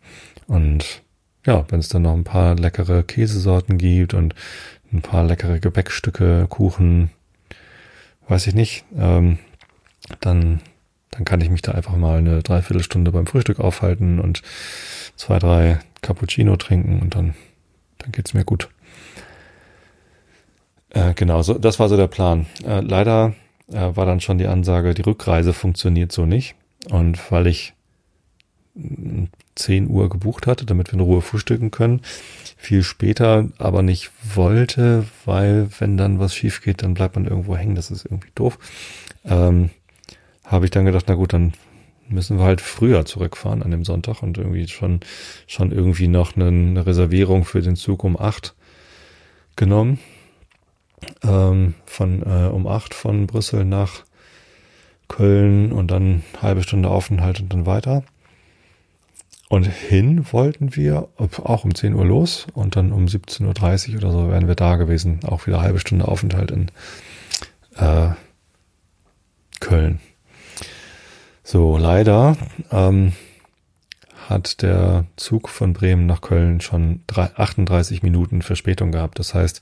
Und 0.48 1.02
ja, 1.46 1.66
wenn 1.70 1.80
es 1.80 1.90
dann 1.90 2.04
noch 2.04 2.14
ein 2.14 2.24
paar 2.26 2.56
leckere 2.56 3.04
Käsesorten 3.04 3.78
gibt 3.78 4.14
und 4.14 4.36
ein 4.94 5.02
paar 5.02 5.24
leckere 5.24 5.60
Gebäckstücke, 5.60 6.48
Kuchen, 6.50 7.10
weiß 8.28 8.48
ich 8.48 8.54
nicht, 8.54 8.86
ähm, 8.98 9.40
dann, 10.20 10.62
dann 11.12 11.26
kann 11.26 11.42
ich 11.42 11.50
mich 11.50 11.62
da 11.62 11.74
einfach 11.74 11.96
mal 11.96 12.20
eine 12.20 12.44
Dreiviertelstunde 12.44 13.12
beim 13.12 13.28
Frühstück 13.28 13.60
aufhalten 13.60 14.20
und 14.20 14.42
zwei, 15.16 15.40
drei 15.40 15.80
Cappuccino 16.02 16.56
trinken 16.56 17.02
und 17.02 17.16
dann, 17.16 17.34
dann 17.98 18.12
geht's 18.12 18.34
mir 18.34 18.46
gut. 18.46 18.70
Äh, 20.90 21.14
genau, 21.16 21.42
so, 21.42 21.56
das 21.56 21.80
war 21.80 21.90
so 21.90 21.98
der 21.98 22.08
Plan. 22.08 22.46
Äh, 22.66 22.82
leider 22.82 23.34
äh, 23.72 23.96
war 23.96 24.06
dann 24.06 24.22
schon 24.22 24.38
die 24.38 24.48
Ansage, 24.48 24.94
die 24.94 25.02
Rückreise 25.02 25.54
funktioniert 25.54 26.12
so 26.12 26.26
nicht. 26.26 26.56
Und 26.90 27.32
weil 27.32 27.48
ich 27.48 27.74
10 29.56 29.90
Uhr 29.90 30.10
gebucht 30.10 30.48
hatte, 30.48 30.66
damit 30.66 30.90
wir 30.90 30.96
in 30.96 31.00
Ruhe 31.00 31.22
frühstücken 31.22 31.72
können, 31.72 32.02
viel 32.64 32.84
später 32.84 33.50
aber 33.58 33.82
nicht 33.82 34.12
wollte, 34.24 35.06
weil 35.26 35.68
wenn 35.80 35.98
dann 35.98 36.20
was 36.20 36.34
schief 36.34 36.62
geht, 36.62 36.82
dann 36.82 36.94
bleibt 36.94 37.16
man 37.16 37.26
irgendwo 37.26 37.58
hängen, 37.58 37.76
das 37.76 37.92
ist 37.92 38.06
irgendwie 38.06 38.32
doof. 38.36 38.58
Ähm, 39.26 39.70
habe 40.46 40.66
ich 40.66 40.72
dann 40.72 40.86
gedacht, 40.86 41.06
na 41.08 41.16
gut, 41.16 41.34
dann 41.34 41.54
müssen 42.08 42.38
wir 42.38 42.46
halt 42.46 42.62
früher 42.62 43.06
zurückfahren 43.06 43.64
an 43.64 43.72
dem 43.72 43.84
Sonntag 43.84 44.24
und 44.24 44.38
irgendwie 44.38 44.68
schon, 44.68 45.02
schon 45.46 45.72
irgendwie 45.72 46.08
noch 46.08 46.36
eine 46.36 46.86
Reservierung 46.86 47.44
für 47.44 47.62
den 47.62 47.76
Zug 47.76 48.04
um 48.04 48.18
acht 48.20 48.56
genommen 49.56 50.00
ähm, 51.24 51.74
von 51.86 52.24
äh, 52.24 52.48
um 52.48 52.66
acht 52.66 52.94
von 52.94 53.28
Brüssel 53.28 53.66
nach 53.66 54.04
Köln 55.10 55.74
und 55.74 55.92
dann 55.92 56.24
halbe 56.42 56.64
Stunde 56.64 56.90
Aufenthalt 56.90 57.42
und 57.42 57.52
dann 57.52 57.66
weiter. 57.66 58.04
Und 59.54 59.66
hin 59.66 60.26
wollten 60.32 60.76
wir 60.76 61.10
auch 61.20 61.64
um 61.64 61.76
10 61.76 61.94
Uhr 61.94 62.04
los 62.04 62.48
und 62.56 62.76
dann 62.76 62.92
um 62.92 63.06
17.30 63.06 63.92
Uhr 63.92 63.98
oder 63.98 64.12
so 64.12 64.30
wären 64.32 64.48
wir 64.48 64.56
da 64.56 64.78
gewesen. 64.78 65.20
Auch 65.28 65.46
wieder 65.46 65.62
halbe 65.62 65.78
Stunde 65.78 66.08
Aufenthalt 66.08 66.50
in 66.50 66.72
äh, 67.76 68.08
Köln. 69.60 70.00
So, 71.44 71.78
leider 71.78 72.36
ähm, 72.72 73.14
hat 74.28 74.64
der 74.64 75.06
Zug 75.18 75.50
von 75.50 75.74
Bremen 75.74 76.08
nach 76.08 76.22
Köln 76.22 76.60
schon 76.60 77.02
38 77.14 78.02
Minuten 78.02 78.42
Verspätung 78.42 78.92
gehabt. 78.92 79.20
Das 79.20 79.36
heißt, 79.36 79.62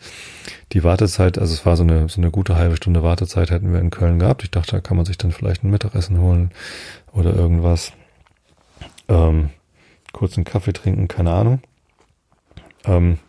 die 0.71 0.85
Wartezeit, 0.85 1.37
also 1.37 1.53
es 1.53 1.65
war 1.65 1.75
so 1.75 1.83
eine, 1.83 2.07
so 2.07 2.21
eine 2.21 2.31
gute 2.31 2.55
halbe 2.55 2.77
Stunde 2.77 3.03
Wartezeit 3.03 3.51
hätten 3.51 3.73
wir 3.73 3.81
in 3.81 3.89
Köln 3.89 4.19
gehabt. 4.19 4.43
Ich 4.43 4.51
dachte, 4.51 4.71
da 4.71 4.79
kann 4.79 4.95
man 4.95 5.05
sich 5.05 5.17
dann 5.17 5.33
vielleicht 5.33 5.65
ein 5.65 5.69
Mittagessen 5.69 6.21
holen 6.21 6.51
oder 7.11 7.35
irgendwas. 7.35 7.91
Ähm, 9.09 9.49
kurz 10.11 10.37
einen 10.37 10.45
Kaffee 10.45 10.73
trinken, 10.73 11.07
keine 11.07 11.31
Ahnung. 11.31 11.61
Ähm, 12.85 13.19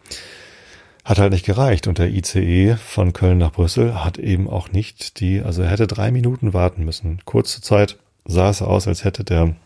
hat 1.05 1.19
halt 1.19 1.33
nicht 1.33 1.45
gereicht 1.45 1.89
und 1.89 1.99
der 1.99 2.11
ICE 2.11 2.77
von 2.77 3.13
Köln 3.13 3.39
nach 3.39 3.53
Brüssel 3.53 4.05
hat 4.05 4.19
eben 4.19 4.49
auch 4.49 4.71
nicht 4.71 5.19
die, 5.21 5.43
also 5.43 5.63
er 5.63 5.71
hätte 5.71 5.87
drei 5.87 6.13
Minuten 6.13 6.55
warten 6.55 6.85
müssen. 6.85 7.21
Kurze 7.25 7.61
Zeit 7.61 7.99
sah 8.25 8.51
es 8.51 8.63
aus, 8.63 8.87
als 8.87 9.05
hätte 9.05 9.25
der 9.25 9.57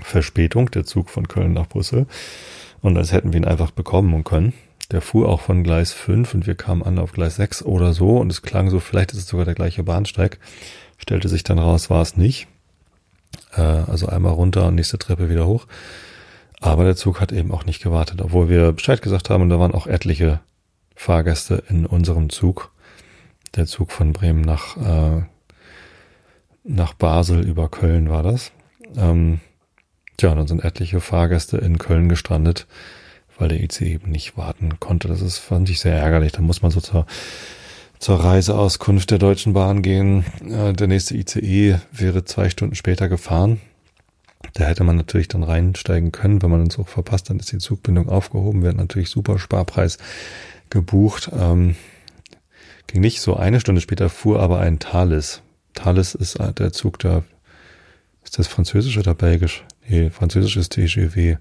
Verspätung, 0.00 0.70
der 0.70 0.84
Zug 0.84 1.10
von 1.10 1.28
Köln 1.28 1.52
nach 1.52 1.68
Brüssel. 1.68 2.06
Und 2.80 2.96
als 2.96 3.12
hätten 3.12 3.32
wir 3.32 3.38
ihn 3.38 3.44
einfach 3.44 3.70
bekommen 3.70 4.24
können. 4.24 4.54
Der 4.90 5.00
fuhr 5.00 5.28
auch 5.28 5.40
von 5.40 5.62
Gleis 5.62 5.92
5 5.92 6.34
und 6.34 6.46
wir 6.46 6.56
kamen 6.56 6.82
an 6.82 6.98
auf 6.98 7.12
Gleis 7.12 7.36
6 7.36 7.62
oder 7.62 7.92
so 7.92 8.18
und 8.18 8.30
es 8.30 8.42
klang 8.42 8.68
so, 8.68 8.80
vielleicht 8.80 9.12
ist 9.12 9.18
es 9.18 9.28
sogar 9.28 9.44
der 9.44 9.54
gleiche 9.54 9.84
Bahnsteig. 9.84 10.38
Stellte 10.98 11.28
sich 11.28 11.44
dann 11.44 11.58
raus, 11.58 11.88
war 11.88 12.02
es 12.02 12.16
nicht. 12.16 12.48
Äh, 13.54 13.60
also 13.62 14.08
einmal 14.08 14.32
runter 14.32 14.66
und 14.66 14.74
nächste 14.74 14.98
Treppe 14.98 15.30
wieder 15.30 15.46
hoch. 15.46 15.66
Aber 16.62 16.84
der 16.84 16.96
Zug 16.96 17.20
hat 17.20 17.32
eben 17.32 17.52
auch 17.52 17.66
nicht 17.66 17.82
gewartet, 17.82 18.22
obwohl 18.22 18.48
wir 18.48 18.72
Bescheid 18.72 19.02
gesagt 19.02 19.28
haben 19.28 19.42
und 19.42 19.50
da 19.50 19.58
waren 19.58 19.74
auch 19.74 19.86
etliche 19.86 20.40
Fahrgäste 20.94 21.62
in 21.68 21.84
unserem 21.84 22.30
Zug. 22.30 22.72
Der 23.56 23.66
Zug 23.66 23.92
von 23.92 24.12
Bremen 24.12 24.40
nach, 24.40 24.76
äh, 24.76 25.22
nach 26.64 26.94
Basel 26.94 27.44
über 27.46 27.68
Köln 27.68 28.08
war 28.08 28.22
das. 28.22 28.52
Ähm, 28.96 29.40
Tja, 30.16 30.30
und 30.30 30.36
dann 30.36 30.46
sind 30.46 30.64
etliche 30.64 31.00
Fahrgäste 31.00 31.58
in 31.58 31.78
Köln 31.78 32.08
gestrandet, 32.08 32.66
weil 33.38 33.48
der 33.48 33.60
IC 33.60 33.80
eben 33.80 34.10
nicht 34.10 34.36
warten 34.36 34.78
konnte. 34.78 35.08
Das 35.08 35.20
ist, 35.20 35.38
fand 35.38 35.68
ich 35.68 35.80
sehr 35.80 35.96
ärgerlich. 35.96 36.32
Da 36.32 36.42
muss 36.42 36.62
man 36.62 36.70
so 36.70 36.80
zur, 36.80 37.06
zur 37.98 38.22
Reiseauskunft 38.22 39.10
der 39.10 39.18
Deutschen 39.18 39.52
Bahn 39.52 39.82
gehen. 39.82 40.24
Äh, 40.48 40.74
der 40.74 40.86
nächste 40.86 41.16
ICE 41.16 41.80
wäre 41.90 42.24
zwei 42.24 42.50
Stunden 42.50 42.74
später 42.74 43.08
gefahren. 43.08 43.60
Da 44.54 44.64
hätte 44.64 44.84
man 44.84 44.96
natürlich 44.96 45.28
dann 45.28 45.42
reinsteigen 45.42 46.12
können. 46.12 46.42
Wenn 46.42 46.50
man 46.50 46.60
den 46.60 46.70
Zug 46.70 46.88
verpasst, 46.88 47.30
dann 47.30 47.38
ist 47.38 47.52
die 47.52 47.58
Zugbindung 47.58 48.08
aufgehoben. 48.08 48.62
Wir 48.62 48.68
hatten 48.68 48.78
natürlich 48.78 49.08
super 49.08 49.38
Sparpreis 49.38 49.98
gebucht. 50.70 51.30
Ähm, 51.32 51.76
ging 52.86 53.00
nicht 53.00 53.20
so 53.20 53.36
eine 53.36 53.60
Stunde 53.60 53.80
später, 53.80 54.08
fuhr 54.08 54.40
aber 54.40 54.60
ein 54.60 54.78
Thales. 54.78 55.42
Thales 55.74 56.14
ist 56.14 56.36
äh, 56.36 56.52
der 56.52 56.72
Zug, 56.72 56.98
der 56.98 57.24
ist 58.24 58.38
das 58.38 58.46
französisch 58.46 58.98
oder 58.98 59.14
belgisch? 59.14 59.64
Nee, 59.88 60.10
französisch 60.10 60.56
ist 60.56 60.72
TGV. 60.72 61.38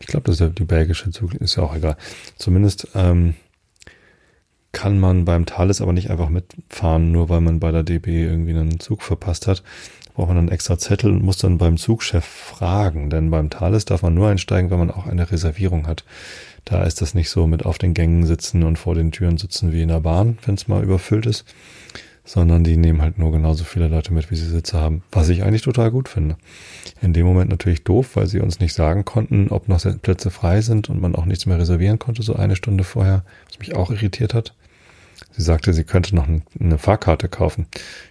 Ich 0.00 0.06
glaube, 0.06 0.24
das 0.24 0.36
ist 0.36 0.40
ja 0.40 0.48
die 0.48 0.64
belgische 0.64 1.10
Zug, 1.10 1.34
ist 1.34 1.56
ja 1.56 1.62
auch 1.62 1.74
egal. 1.74 1.96
Zumindest 2.36 2.88
ähm, 2.94 3.34
kann 4.72 4.98
man 4.98 5.24
beim 5.24 5.46
Thales 5.46 5.80
aber 5.80 5.92
nicht 5.92 6.10
einfach 6.10 6.28
mitfahren, 6.28 7.12
nur 7.12 7.28
weil 7.28 7.40
man 7.40 7.60
bei 7.60 7.70
der 7.70 7.82
DB 7.82 8.24
irgendwie 8.24 8.52
einen 8.52 8.80
Zug 8.80 9.02
verpasst 9.02 9.46
hat. 9.46 9.62
Braucht 10.14 10.28
man 10.28 10.38
einen 10.38 10.48
extra 10.48 10.78
Zettel 10.78 11.10
und 11.10 11.22
muss 11.22 11.38
dann 11.38 11.58
beim 11.58 11.76
Zugchef 11.76 12.24
fragen. 12.24 13.10
Denn 13.10 13.30
beim 13.30 13.50
Thales 13.50 13.84
darf 13.84 14.02
man 14.02 14.14
nur 14.14 14.28
einsteigen, 14.28 14.70
wenn 14.70 14.78
man 14.78 14.90
auch 14.90 15.06
eine 15.06 15.30
Reservierung 15.30 15.86
hat. 15.86 16.04
Da 16.64 16.84
ist 16.84 17.00
das 17.00 17.14
nicht 17.14 17.30
so 17.30 17.46
mit 17.46 17.64
auf 17.64 17.78
den 17.78 17.94
Gängen 17.94 18.26
sitzen 18.26 18.62
und 18.62 18.78
vor 18.78 18.94
den 18.94 19.12
Türen 19.12 19.38
sitzen 19.38 19.72
wie 19.72 19.82
in 19.82 19.88
der 19.88 20.00
Bahn, 20.00 20.38
wenn 20.44 20.54
es 20.54 20.68
mal 20.68 20.82
überfüllt 20.82 21.26
ist 21.26 21.44
sondern 22.24 22.62
die 22.62 22.76
nehmen 22.76 23.02
halt 23.02 23.18
nur 23.18 23.32
genauso 23.32 23.64
viele 23.64 23.88
Leute 23.88 24.12
mit, 24.12 24.30
wie 24.30 24.36
sie 24.36 24.46
Sitze 24.46 24.78
haben, 24.78 25.02
was 25.10 25.28
ich 25.30 25.42
eigentlich 25.42 25.62
total 25.62 25.90
gut 25.90 26.08
finde. 26.08 26.36
In 27.02 27.12
dem 27.12 27.26
Moment 27.26 27.50
natürlich 27.50 27.82
doof, 27.82 28.14
weil 28.14 28.28
sie 28.28 28.38
uns 28.38 28.60
nicht 28.60 28.72
sagen 28.72 29.04
konnten, 29.04 29.48
ob 29.48 29.66
noch 29.66 29.80
Plätze 30.00 30.30
frei 30.30 30.60
sind 30.60 30.88
und 30.88 31.00
man 31.00 31.16
auch 31.16 31.24
nichts 31.24 31.46
mehr 31.46 31.58
reservieren 31.58 31.98
konnte, 31.98 32.22
so 32.22 32.36
eine 32.36 32.54
Stunde 32.54 32.84
vorher, 32.84 33.24
was 33.48 33.58
mich 33.58 33.74
auch 33.74 33.90
irritiert 33.90 34.32
hat. 34.32 34.54
Sie 35.32 35.42
sagte, 35.42 35.72
sie 35.72 35.82
könnte 35.82 36.14
noch 36.14 36.28
eine 36.28 36.78
Fahrkarte 36.78 37.28
kaufen. 37.28 37.66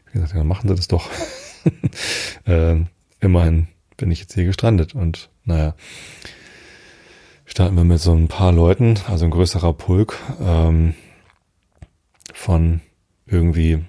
Ich 0.08 0.13
gesagt, 0.13 0.36
ja, 0.36 0.44
machen 0.44 0.68
Sie 0.68 0.75
das 0.75 0.89
doch. 0.89 1.10
äh, 2.46 2.75
immerhin 3.20 3.68
bin 3.98 4.12
ich 4.12 4.20
jetzt 4.20 4.34
hier 4.34 4.46
gestrandet 4.46 4.96
und 4.96 5.30
naja, 5.44 5.75
starten 7.46 7.75
wir 7.75 7.84
mit 7.84 8.00
so 8.00 8.13
ein 8.13 8.28
paar 8.28 8.51
Leuten, 8.51 8.96
also 9.08 9.25
ein 9.25 9.32
größerer 9.32 9.74
Pulk 9.74 10.18
ähm, 10.42 10.94
von 12.34 12.82
irgendwie 13.25 13.84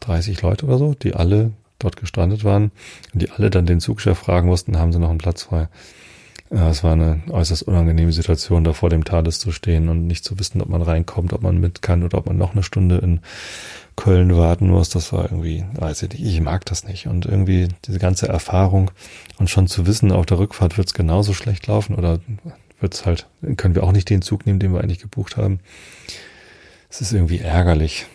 30 0.00 0.42
Leute 0.42 0.66
oder 0.66 0.78
so, 0.78 0.94
die 0.94 1.14
alle 1.14 1.52
dort 1.78 1.96
gestrandet 1.96 2.44
waren 2.44 2.72
und 3.12 3.22
die 3.22 3.30
alle 3.30 3.50
dann 3.50 3.66
den 3.66 3.80
Zugchef 3.80 4.18
fragen 4.18 4.48
mussten, 4.48 4.78
haben 4.78 4.92
sie 4.92 4.98
noch 4.98 5.10
einen 5.10 5.18
Platz 5.18 5.44
frei. 5.44 5.68
Es 6.50 6.84
war 6.84 6.92
eine 6.92 7.22
äußerst 7.30 7.62
unangenehme 7.64 8.12
Situation, 8.12 8.64
da 8.64 8.74
vor 8.74 8.90
dem 8.90 9.04
Thales 9.04 9.38
zu 9.38 9.50
stehen 9.50 9.88
und 9.88 10.06
nicht 10.06 10.24
zu 10.24 10.38
wissen, 10.38 10.60
ob 10.60 10.68
man 10.68 10.82
reinkommt, 10.82 11.32
ob 11.32 11.42
man 11.42 11.58
mit 11.58 11.82
kann 11.82 12.04
oder 12.04 12.18
ob 12.18 12.26
man 12.26 12.36
noch 12.36 12.52
eine 12.52 12.62
Stunde 12.62 12.98
in 12.98 13.20
Köln 13.96 14.36
warten 14.36 14.68
muss. 14.68 14.88
Das 14.88 15.12
war 15.12 15.24
irgendwie, 15.24 15.64
weiß 15.74 16.02
ich 16.02 16.10
nicht, 16.10 16.24
ich 16.24 16.40
mag 16.40 16.64
das 16.66 16.84
nicht. 16.84 17.06
Und 17.06 17.26
irgendwie 17.26 17.68
diese 17.86 17.98
ganze 17.98 18.28
Erfahrung 18.28 18.90
und 19.38 19.50
schon 19.50 19.66
zu 19.66 19.86
wissen, 19.86 20.12
auf 20.12 20.26
der 20.26 20.38
Rückfahrt 20.38 20.76
wird 20.76 20.88
es 20.88 20.94
genauso 20.94 21.34
schlecht 21.34 21.66
laufen 21.66 21.94
oder 21.94 22.20
wird 22.80 22.94
es 22.94 23.06
halt, 23.06 23.26
können 23.56 23.74
wir 23.74 23.84
auch 23.84 23.92
nicht 23.92 24.10
den 24.10 24.22
Zug 24.22 24.46
nehmen, 24.46 24.58
den 24.58 24.72
wir 24.72 24.80
eigentlich 24.80 25.00
gebucht 25.00 25.36
haben. 25.36 25.60
Es 26.90 27.00
ist 27.00 27.12
irgendwie 27.12 27.38
ärgerlich. 27.38 28.06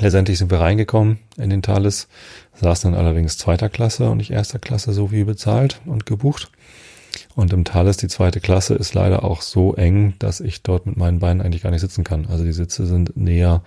Letztendlich 0.00 0.38
sind 0.38 0.50
wir 0.50 0.60
reingekommen 0.60 1.18
in 1.36 1.50
den 1.50 1.62
Thales, 1.62 2.08
saßen 2.60 2.92
dann 2.92 3.00
allerdings 3.00 3.38
zweiter 3.38 3.68
Klasse 3.68 4.10
und 4.10 4.16
nicht 4.16 4.32
erster 4.32 4.58
Klasse, 4.58 4.92
so 4.92 5.12
wie 5.12 5.24
bezahlt 5.24 5.80
und 5.86 6.04
gebucht. 6.04 6.50
Und 7.36 7.52
im 7.52 7.64
Thales, 7.64 7.96
die 7.96 8.08
zweite 8.08 8.40
Klasse, 8.40 8.74
ist 8.74 8.94
leider 8.94 9.24
auch 9.24 9.40
so 9.40 9.74
eng, 9.74 10.14
dass 10.18 10.40
ich 10.40 10.62
dort 10.62 10.86
mit 10.86 10.96
meinen 10.96 11.20
Beinen 11.20 11.40
eigentlich 11.40 11.62
gar 11.62 11.70
nicht 11.70 11.80
sitzen 11.80 12.02
kann. 12.02 12.26
Also 12.26 12.44
die 12.44 12.52
Sitze 12.52 12.86
sind 12.86 13.16
näher 13.16 13.62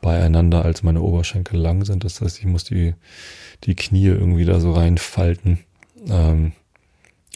beieinander, 0.00 0.64
als 0.64 0.82
meine 0.82 1.02
Oberschenkel 1.02 1.58
lang 1.58 1.84
sind. 1.84 2.04
Das 2.04 2.20
heißt, 2.20 2.38
ich 2.38 2.46
muss 2.46 2.64
die, 2.64 2.94
die 3.64 3.74
Knie 3.74 4.06
irgendwie 4.06 4.44
da 4.44 4.60
so 4.60 4.72
reinfalten. 4.72 5.58
Ähm, 6.08 6.52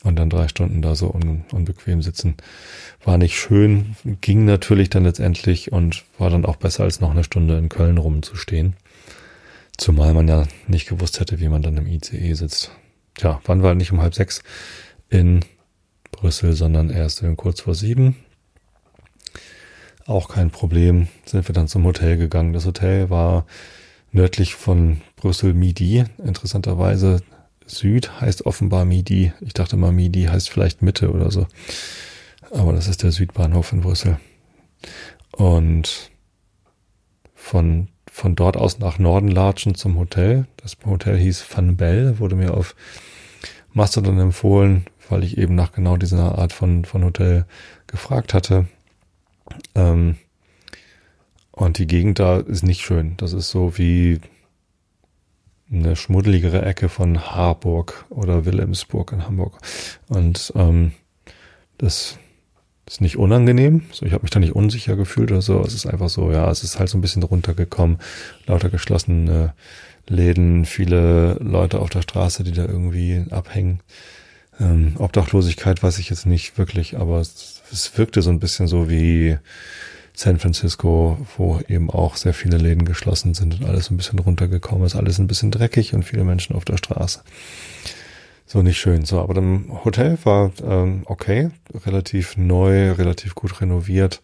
und 0.05 0.17
dann 0.17 0.31
drei 0.31 0.49
Stunden 0.49 0.83
da 0.83 0.95
so 0.95 1.13
un, 1.13 1.45
unbequem 1.53 2.03
sitzen. 2.03 2.37
War 3.05 3.19
nicht 3.19 3.39
schön, 3.39 3.97
ging 4.21 4.45
natürlich 4.45 4.91
dann 4.91 5.05
letztendlich 5.05 5.71
und 5.71 6.05
war 6.19 6.31
dann 6.31 6.45
auch 6.45 6.57
besser 6.57 6.85
als 6.85 7.01
noch 7.01 7.11
eine 7.11 7.25
Stunde 7.25 7.57
in 7.57 7.69
Köln 7.69 7.99
rumzustehen. 7.99 8.75
Zumal 9.77 10.13
man 10.13 10.29
ja 10.29 10.47
nicht 10.67 10.89
gewusst 10.89 11.21
hätte, 11.21 11.41
wie 11.41 11.49
man 11.49 11.63
dann 11.63 11.77
im 11.77 11.87
ICE 11.87 12.35
sitzt. 12.35 12.73
Tja, 13.15 13.41
wann 13.45 13.63
war 13.63 13.75
nicht 13.75 13.93
um 13.93 14.01
halb 14.01 14.15
sechs 14.15 14.43
in 15.09 15.45
Brüssel, 16.11 16.53
sondern 16.53 16.91
erst 16.91 17.25
kurz 17.37 17.61
vor 17.61 17.75
sieben. 17.75 18.17
Auch 20.07 20.29
kein 20.29 20.51
Problem, 20.51 21.09
sind 21.25 21.49
wir 21.49 21.55
dann 21.55 21.69
zum 21.69 21.85
Hotel 21.85 22.17
gegangen. 22.17 22.53
Das 22.53 22.67
Hotel 22.67 23.09
war 23.09 23.47
nördlich 24.11 24.55
von 24.55 25.01
Brüssel 25.17 25.55
Midi. 25.55 26.05
Interessanterweise 26.19 27.23
Süd 27.67 28.21
heißt 28.21 28.45
offenbar 28.47 28.85
Midi. 28.85 29.33
Ich 29.41 29.55
dachte 29.55 29.77
mal, 29.77 29.93
Midi 29.93 30.25
heißt 30.25 30.51
vielleicht 30.51 30.83
Mitte 30.83 31.13
oder 31.13 31.31
so. 31.31 31.47
Aber 32.51 32.73
das 32.73 32.89
ist 32.89 33.03
der 33.03 33.13
Südbahnhof 33.13 33.73
in 33.73 33.81
Brüssel. 33.81 34.19
Und 35.31 36.11
von, 37.35 37.89
von 38.11 38.35
dort 38.35 38.57
aus 38.57 38.79
nach 38.79 38.99
Norden 38.99 39.29
latschen 39.29 39.75
zum 39.75 39.97
Hotel. 39.99 40.47
Das 40.57 40.77
Hotel 40.85 41.17
hieß 41.17 41.47
Van 41.55 41.77
Bell, 41.77 42.19
wurde 42.19 42.37
mir 42.37 42.55
auf 42.55 42.75
Mastodon 43.73 44.19
empfohlen, 44.19 44.85
weil 45.09 45.25
ich 45.25 45.39
eben 45.39 45.55
nach 45.55 45.73
genau 45.73 45.97
dieser 45.97 46.39
Art 46.39 46.53
von, 46.53 46.85
von 46.85 47.05
Hotel 47.05 47.47
gefragt 47.87 48.35
hatte. 48.35 48.67
Ähm, 49.75 50.17
und 51.51 51.79
die 51.79 51.87
Gegend 51.87 52.19
da 52.19 52.39
ist 52.39 52.63
nicht 52.63 52.81
schön. 52.81 53.15
Das 53.19 53.33
ist 53.33 53.51
so 53.51 53.77
wie 53.77 54.21
eine 55.71 55.97
schmuddeligere 55.97 56.63
Ecke 56.63 56.89
von 56.89 57.31
Harburg 57.31 58.05
oder 58.11 58.45
Wilhelmsburg 58.45 59.13
in 59.13 59.27
Hamburg. 59.27 59.59
Und 60.09 60.53
ähm, 60.57 60.93
das 61.79 62.19
ist 62.87 63.01
nicht 63.01 63.17
unangenehm. 63.17 63.83
So, 63.93 64.05
ich 64.05 64.13
habe 64.13 64.23
mich 64.23 64.31
da 64.31 64.41
nicht 64.41 64.55
unsicher 64.55 64.97
gefühlt 64.97 65.31
oder 65.31 65.43
so. 65.43 65.61
Es 65.61 65.75
ist 65.75 65.87
einfach 65.87 66.09
so, 66.09 66.31
ja, 66.31 66.51
es 66.51 66.63
ist 66.63 66.79
halt 66.79 66.89
so 66.89 66.99
ein 66.99 67.01
bisschen 67.01 67.23
runtergekommen. 67.23 67.99
Lauter 68.47 68.71
geschlossene 68.71 69.55
Läden, 70.09 70.65
viele 70.65 71.35
Leute 71.35 71.81
auf 71.81 71.91
der 71.91 72.03
Straße, 72.03 72.45
die 72.45 72.53
da 72.53 72.65
irgendwie 72.65 73.25
abhängen. 73.31 73.81
Ähm, 74.61 74.95
Obdachlosigkeit 74.99 75.83
weiß 75.83 75.99
ich 75.99 76.11
jetzt 76.11 76.27
nicht 76.27 76.59
wirklich, 76.59 76.99
aber 76.99 77.21
es, 77.21 77.52
es 77.73 77.97
wirkte 77.97 78.23
so 78.23 78.31
ein 78.31 78.41
bisschen 78.41 78.69
so 78.69 78.89
wie 78.89 79.39
San 80.15 80.39
Francisco, 80.39 81.19
wo 81.37 81.61
eben 81.69 81.91
auch 81.91 82.17
sehr 82.17 82.35
viele 82.35 82.59
Läden 82.59 82.85
geschlossen 82.85 83.35
sind 83.35 83.61
und 83.61 83.67
alles 83.67 83.91
ein 83.91 83.97
bisschen 83.97 84.19
runtergekommen 84.19 84.85
ist, 84.85 84.95
alles 84.95 85.19
ein 85.19 85.27
bisschen 85.27 85.51
dreckig 85.51 85.95
und 85.95 86.03
viele 86.03 86.25
Menschen 86.25 86.55
auf 86.55 86.65
der 86.65 86.77
Straße. 86.77 87.23
So 88.47 88.61
nicht 88.61 88.79
schön. 88.79 89.05
So, 89.07 89.21
aber 89.21 89.35
das 89.35 89.45
Hotel 89.85 90.19
war 90.25 90.53
ähm, 90.63 91.03
okay, 91.07 91.51
relativ 91.87 92.37
neu, 92.37 92.93
relativ 92.93 93.35
gut 93.35 93.61
renoviert, 93.61 94.21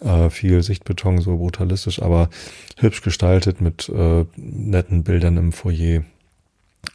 äh, 0.00 0.30
viel 0.30 0.62
Sichtbeton, 0.62 1.20
so 1.20 1.36
brutalistisch, 1.36 2.00
aber 2.00 2.30
hübsch 2.78 3.02
gestaltet 3.02 3.60
mit 3.60 3.88
äh, 3.88 4.24
netten 4.36 5.02
Bildern 5.02 5.36
im 5.36 5.52
Foyer. 5.52 6.04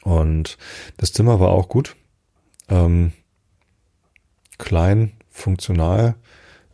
Und 0.04 0.58
das 0.96 1.12
Zimmer 1.12 1.42
war 1.42 1.50
auch 1.50 1.68
gut. 1.68 1.96
Ähm, 2.70 3.12
klein, 4.58 5.12
funktional, 5.38 6.15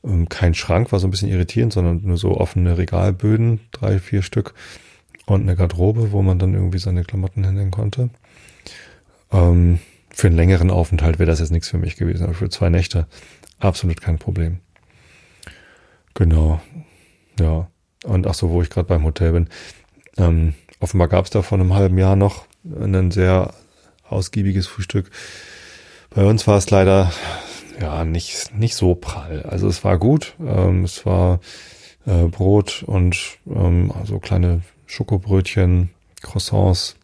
ähm, 0.03 0.29
kein 0.29 0.53
Schrank, 0.53 0.91
war 0.91 0.99
so 0.99 1.07
ein 1.07 1.11
bisschen 1.11 1.29
irritierend, 1.29 1.73
sondern 1.73 2.01
nur 2.03 2.17
so 2.17 2.37
offene 2.37 2.77
Regalböden, 2.77 3.59
drei, 3.71 3.99
vier 3.99 4.21
Stück 4.21 4.53
und 5.25 5.41
eine 5.41 5.55
Garderobe, 5.55 6.11
wo 6.11 6.21
man 6.21 6.39
dann 6.39 6.53
irgendwie 6.53 6.79
seine 6.79 7.03
Klamotten 7.03 7.43
hinhängen 7.43 7.71
konnte. 7.71 8.09
Ähm, 9.31 9.79
für 10.09 10.27
einen 10.27 10.35
längeren 10.35 10.69
Aufenthalt 10.69 11.19
wäre 11.19 11.29
das 11.29 11.39
jetzt 11.39 11.51
nichts 11.51 11.69
für 11.69 11.77
mich 11.77 11.95
gewesen, 11.95 12.23
aber 12.23 12.33
für 12.33 12.49
zwei 12.49 12.69
Nächte 12.69 13.07
absolut 13.59 14.01
kein 14.01 14.19
Problem. 14.19 14.59
Genau. 16.13 16.61
Ja. 17.39 17.67
Und 18.03 18.27
ach 18.27 18.33
so, 18.33 18.49
wo 18.51 18.61
ich 18.61 18.69
gerade 18.69 18.87
beim 18.87 19.05
Hotel 19.05 19.31
bin. 19.31 19.49
Ähm, 20.17 20.53
offenbar 20.79 21.07
gab 21.07 21.25
es 21.25 21.31
da 21.31 21.41
vor 21.41 21.57
einem 21.57 21.73
halben 21.73 21.97
Jahr 21.97 22.15
noch 22.15 22.45
ein 22.63 23.11
sehr 23.11 23.53
ausgiebiges 24.07 24.67
Frühstück. 24.67 25.09
Bei 26.09 26.25
uns 26.25 26.45
war 26.45 26.57
es 26.57 26.69
leider 26.69 27.11
ja 27.79 28.05
nicht 28.05 28.53
nicht 28.55 28.75
so 28.75 28.95
prall. 28.95 29.43
Also 29.43 29.67
es 29.67 29.83
war 29.83 29.97
gut. 29.97 30.35
Ähm, 30.39 30.83
es 30.83 31.05
war 31.05 31.39
äh, 32.05 32.23
Brot 32.25 32.83
und 32.85 33.37
ähm, 33.47 33.91
also 33.97 34.19
kleine 34.19 34.61
Schokobrötchen, 34.85 35.89
Croissants, 36.21 36.95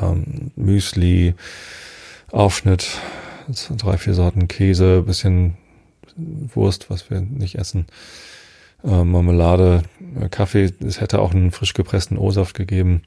ähm, 0.00 0.52
Müsli, 0.56 1.34
Aufschnitt, 2.30 3.00
drei, 3.76 3.98
vier 3.98 4.14
Sorten 4.14 4.48
Käse, 4.48 5.02
bisschen 5.02 5.56
Wurst, 6.16 6.90
was 6.90 7.10
wir 7.10 7.20
nicht 7.20 7.56
essen, 7.56 7.86
äh, 8.84 9.04
Marmelade, 9.04 9.82
äh, 10.20 10.28
Kaffee. 10.28 10.72
Es 10.80 11.00
hätte 11.00 11.20
auch 11.20 11.32
einen 11.32 11.50
frisch 11.50 11.74
gepressten 11.74 12.18
O-Saft 12.18 12.54
gegeben. 12.54 13.02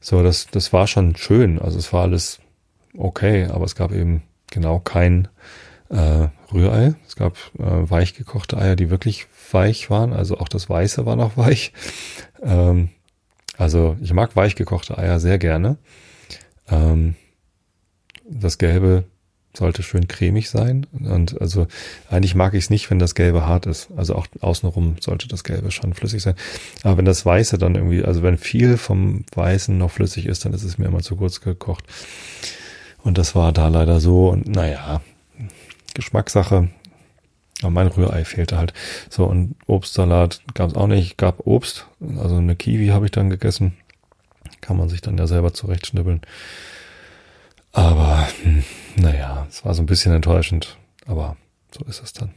So, 0.00 0.22
das, 0.22 0.48
das 0.50 0.72
war 0.72 0.86
schon 0.86 1.16
schön. 1.16 1.58
Also 1.58 1.78
es 1.78 1.92
war 1.92 2.02
alles 2.02 2.40
okay, 2.96 3.46
aber 3.46 3.64
es 3.64 3.74
gab 3.74 3.92
eben 3.92 4.22
genau 4.50 4.78
kein 4.78 5.28
äh, 5.94 6.28
Rührei. 6.52 6.94
Es 7.06 7.16
gab 7.16 7.36
äh, 7.58 7.90
weich 7.90 8.14
gekochte 8.14 8.58
Eier, 8.58 8.76
die 8.76 8.90
wirklich 8.90 9.26
weich 9.52 9.90
waren. 9.90 10.12
Also 10.12 10.38
auch 10.38 10.48
das 10.48 10.68
Weiße 10.68 11.06
war 11.06 11.16
noch 11.16 11.36
weich. 11.36 11.72
Ähm, 12.42 12.90
also 13.56 13.96
ich 14.00 14.12
mag 14.12 14.34
weich 14.36 14.56
gekochte 14.56 14.98
Eier 14.98 15.20
sehr 15.20 15.38
gerne. 15.38 15.76
Ähm, 16.68 17.14
das 18.28 18.58
Gelbe 18.58 19.04
sollte 19.56 19.84
schön 19.84 20.08
cremig 20.08 20.50
sein. 20.50 20.86
Und 20.92 21.40
also 21.40 21.68
eigentlich 22.10 22.34
mag 22.34 22.54
ich 22.54 22.64
es 22.64 22.70
nicht, 22.70 22.90
wenn 22.90 22.98
das 22.98 23.14
Gelbe 23.14 23.46
hart 23.46 23.66
ist. 23.66 23.88
Also 23.96 24.16
auch 24.16 24.26
außenrum 24.40 24.96
sollte 25.00 25.28
das 25.28 25.44
Gelbe 25.44 25.70
schon 25.70 25.94
flüssig 25.94 26.22
sein. 26.22 26.34
Aber 26.82 26.96
wenn 26.96 27.04
das 27.04 27.24
Weiße 27.24 27.56
dann 27.56 27.76
irgendwie, 27.76 28.04
also 28.04 28.24
wenn 28.24 28.36
viel 28.36 28.76
vom 28.76 29.24
Weißen 29.32 29.76
noch 29.78 29.92
flüssig 29.92 30.26
ist, 30.26 30.44
dann 30.44 30.54
ist 30.54 30.64
es 30.64 30.78
mir 30.78 30.86
immer 30.86 31.02
zu 31.02 31.14
kurz 31.14 31.40
gekocht. 31.40 31.84
Und 33.04 33.18
das 33.18 33.36
war 33.36 33.52
da 33.52 33.68
leider 33.68 34.00
so. 34.00 34.30
Und 34.30 34.48
naja, 34.48 35.02
Geschmackssache. 35.94 36.68
Aber 37.62 37.70
mein 37.70 37.86
Rührei 37.86 38.24
fehlte 38.24 38.58
halt. 38.58 38.74
So, 39.08 39.24
und 39.24 39.54
Obstsalat 39.66 40.42
gab 40.54 40.70
es 40.70 40.76
auch 40.76 40.88
nicht. 40.88 41.16
Gab 41.16 41.46
Obst. 41.46 41.86
Also 42.18 42.36
eine 42.36 42.56
Kiwi 42.56 42.88
habe 42.88 43.06
ich 43.06 43.12
dann 43.12 43.30
gegessen. 43.30 43.76
Kann 44.60 44.76
man 44.76 44.88
sich 44.88 45.00
dann 45.00 45.16
ja 45.16 45.26
selber 45.26 45.54
zurechtschnibbeln. 45.54 46.20
Aber 47.72 48.28
hm, 48.42 48.64
naja, 48.96 49.46
es 49.50 49.64
war 49.64 49.74
so 49.74 49.82
ein 49.82 49.86
bisschen 49.86 50.14
enttäuschend, 50.14 50.78
aber 51.06 51.36
so 51.72 51.84
ist 51.86 52.02
es 52.02 52.12
dann. 52.12 52.30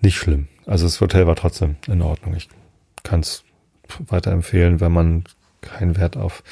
Nicht 0.00 0.16
schlimm. 0.16 0.48
Also 0.66 0.86
das 0.86 1.00
Hotel 1.00 1.26
war 1.26 1.36
trotzdem 1.36 1.76
in 1.86 2.00
Ordnung. 2.00 2.34
Ich 2.34 2.48
kann 3.02 3.20
es 3.20 3.44
weiterempfehlen, 4.08 4.80
wenn 4.80 4.92
man 4.92 5.24
keinen 5.60 5.96
Wert 5.96 6.16
auf 6.16 6.42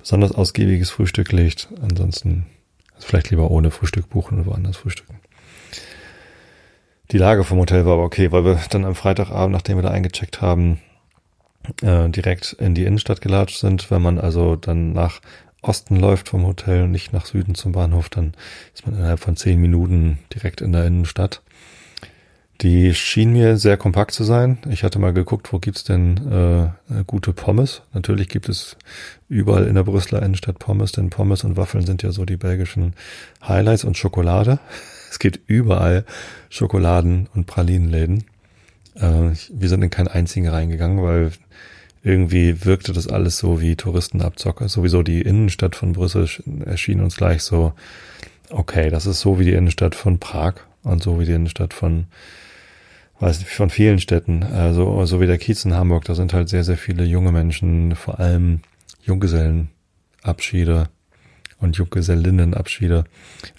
besonders 0.00 0.32
ausgiebiges 0.32 0.90
Frühstück 0.90 1.30
legt. 1.32 1.68
Ansonsten 1.80 2.46
vielleicht 3.04 3.30
lieber 3.30 3.50
ohne 3.50 3.70
Frühstück 3.70 4.08
buchen 4.08 4.38
und 4.38 4.46
woanders 4.46 4.76
frühstücken. 4.76 5.20
Die 7.10 7.18
Lage 7.18 7.42
vom 7.42 7.58
Hotel 7.58 7.84
war 7.86 7.94
aber 7.94 8.04
okay, 8.04 8.30
weil 8.30 8.44
wir 8.44 8.60
dann 8.70 8.84
am 8.84 8.94
Freitagabend, 8.94 9.52
nachdem 9.52 9.78
wir 9.78 9.82
da 9.82 9.90
eingecheckt 9.90 10.40
haben, 10.40 10.80
äh, 11.82 12.08
direkt 12.08 12.52
in 12.54 12.74
die 12.74 12.84
Innenstadt 12.84 13.20
gelatscht 13.20 13.58
sind. 13.58 13.90
Wenn 13.90 14.02
man 14.02 14.18
also 14.18 14.56
dann 14.56 14.92
nach 14.92 15.20
Osten 15.62 15.96
läuft 15.96 16.28
vom 16.28 16.46
Hotel 16.46 16.84
und 16.84 16.90
nicht 16.90 17.12
nach 17.12 17.26
Süden 17.26 17.54
zum 17.54 17.72
Bahnhof, 17.72 18.08
dann 18.08 18.32
ist 18.74 18.86
man 18.86 18.96
innerhalb 18.96 19.20
von 19.20 19.36
zehn 19.36 19.60
Minuten 19.60 20.18
direkt 20.32 20.60
in 20.60 20.72
der 20.72 20.86
Innenstadt. 20.86 21.42
Die 22.62 22.94
schien 22.94 23.32
mir 23.32 23.56
sehr 23.56 23.78
kompakt 23.78 24.12
zu 24.12 24.22
sein. 24.22 24.58
Ich 24.68 24.84
hatte 24.84 24.98
mal 24.98 25.14
geguckt, 25.14 25.50
wo 25.50 25.58
gibt's 25.58 25.82
denn 25.82 26.18
äh, 26.30 27.04
gute 27.06 27.32
Pommes. 27.32 27.80
Natürlich 27.94 28.28
gibt 28.28 28.50
es 28.50 28.76
überall 29.30 29.66
in 29.66 29.76
der 29.76 29.84
Brüsseler 29.84 30.22
Innenstadt 30.22 30.58
Pommes, 30.58 30.92
denn 30.92 31.08
Pommes 31.08 31.42
und 31.42 31.56
Waffeln 31.56 31.86
sind 31.86 32.02
ja 32.02 32.12
so 32.12 32.26
die 32.26 32.36
belgischen 32.36 32.94
Highlights 33.42 33.84
und 33.84 33.96
Schokolade. 33.96 34.58
Es 35.10 35.18
gibt 35.18 35.40
überall 35.48 36.04
Schokoladen- 36.50 37.26
und 37.34 37.48
Pralinenläden. 37.48 38.26
Äh, 38.94 39.30
wir 39.52 39.68
sind 39.68 39.82
in 39.82 39.90
keinen 39.90 40.06
einzigen 40.06 40.46
reingegangen, 40.46 41.02
weil 41.02 41.32
irgendwie 42.04 42.64
wirkte 42.64 42.92
das 42.92 43.08
alles 43.08 43.36
so 43.36 43.60
wie 43.60 43.74
Touristenabzocker. 43.74 44.68
Sowieso 44.68 45.02
die 45.02 45.22
Innenstadt 45.22 45.74
von 45.74 45.94
Brüssel 45.94 46.28
erschien 46.64 47.00
uns 47.00 47.16
gleich 47.16 47.42
so, 47.42 47.72
okay, 48.50 48.88
das 48.88 49.06
ist 49.06 49.20
so 49.20 49.40
wie 49.40 49.44
die 49.44 49.52
Innenstadt 49.54 49.96
von 49.96 50.20
Prag 50.20 50.54
und 50.84 51.02
so 51.02 51.18
wie 51.18 51.26
die 51.26 51.32
Innenstadt 51.32 51.74
von, 51.74 52.06
weiß 53.20 53.38
nicht, 53.38 53.50
von 53.50 53.70
vielen 53.70 54.00
Städten. 54.00 54.42
Also 54.42 55.04
so 55.06 55.20
wie 55.20 55.26
der 55.26 55.38
Kiez 55.38 55.64
in 55.64 55.74
Hamburg, 55.74 56.04
da 56.04 56.14
sind 56.14 56.32
halt 56.32 56.48
sehr, 56.48 56.64
sehr 56.64 56.76
viele 56.76 57.04
junge 57.04 57.32
Menschen, 57.32 57.94
vor 57.94 58.18
allem 58.18 58.60
Junggesellenabschiede 59.02 60.88
und 61.58 61.76
Junggesellinnenabschiede. 61.76 63.04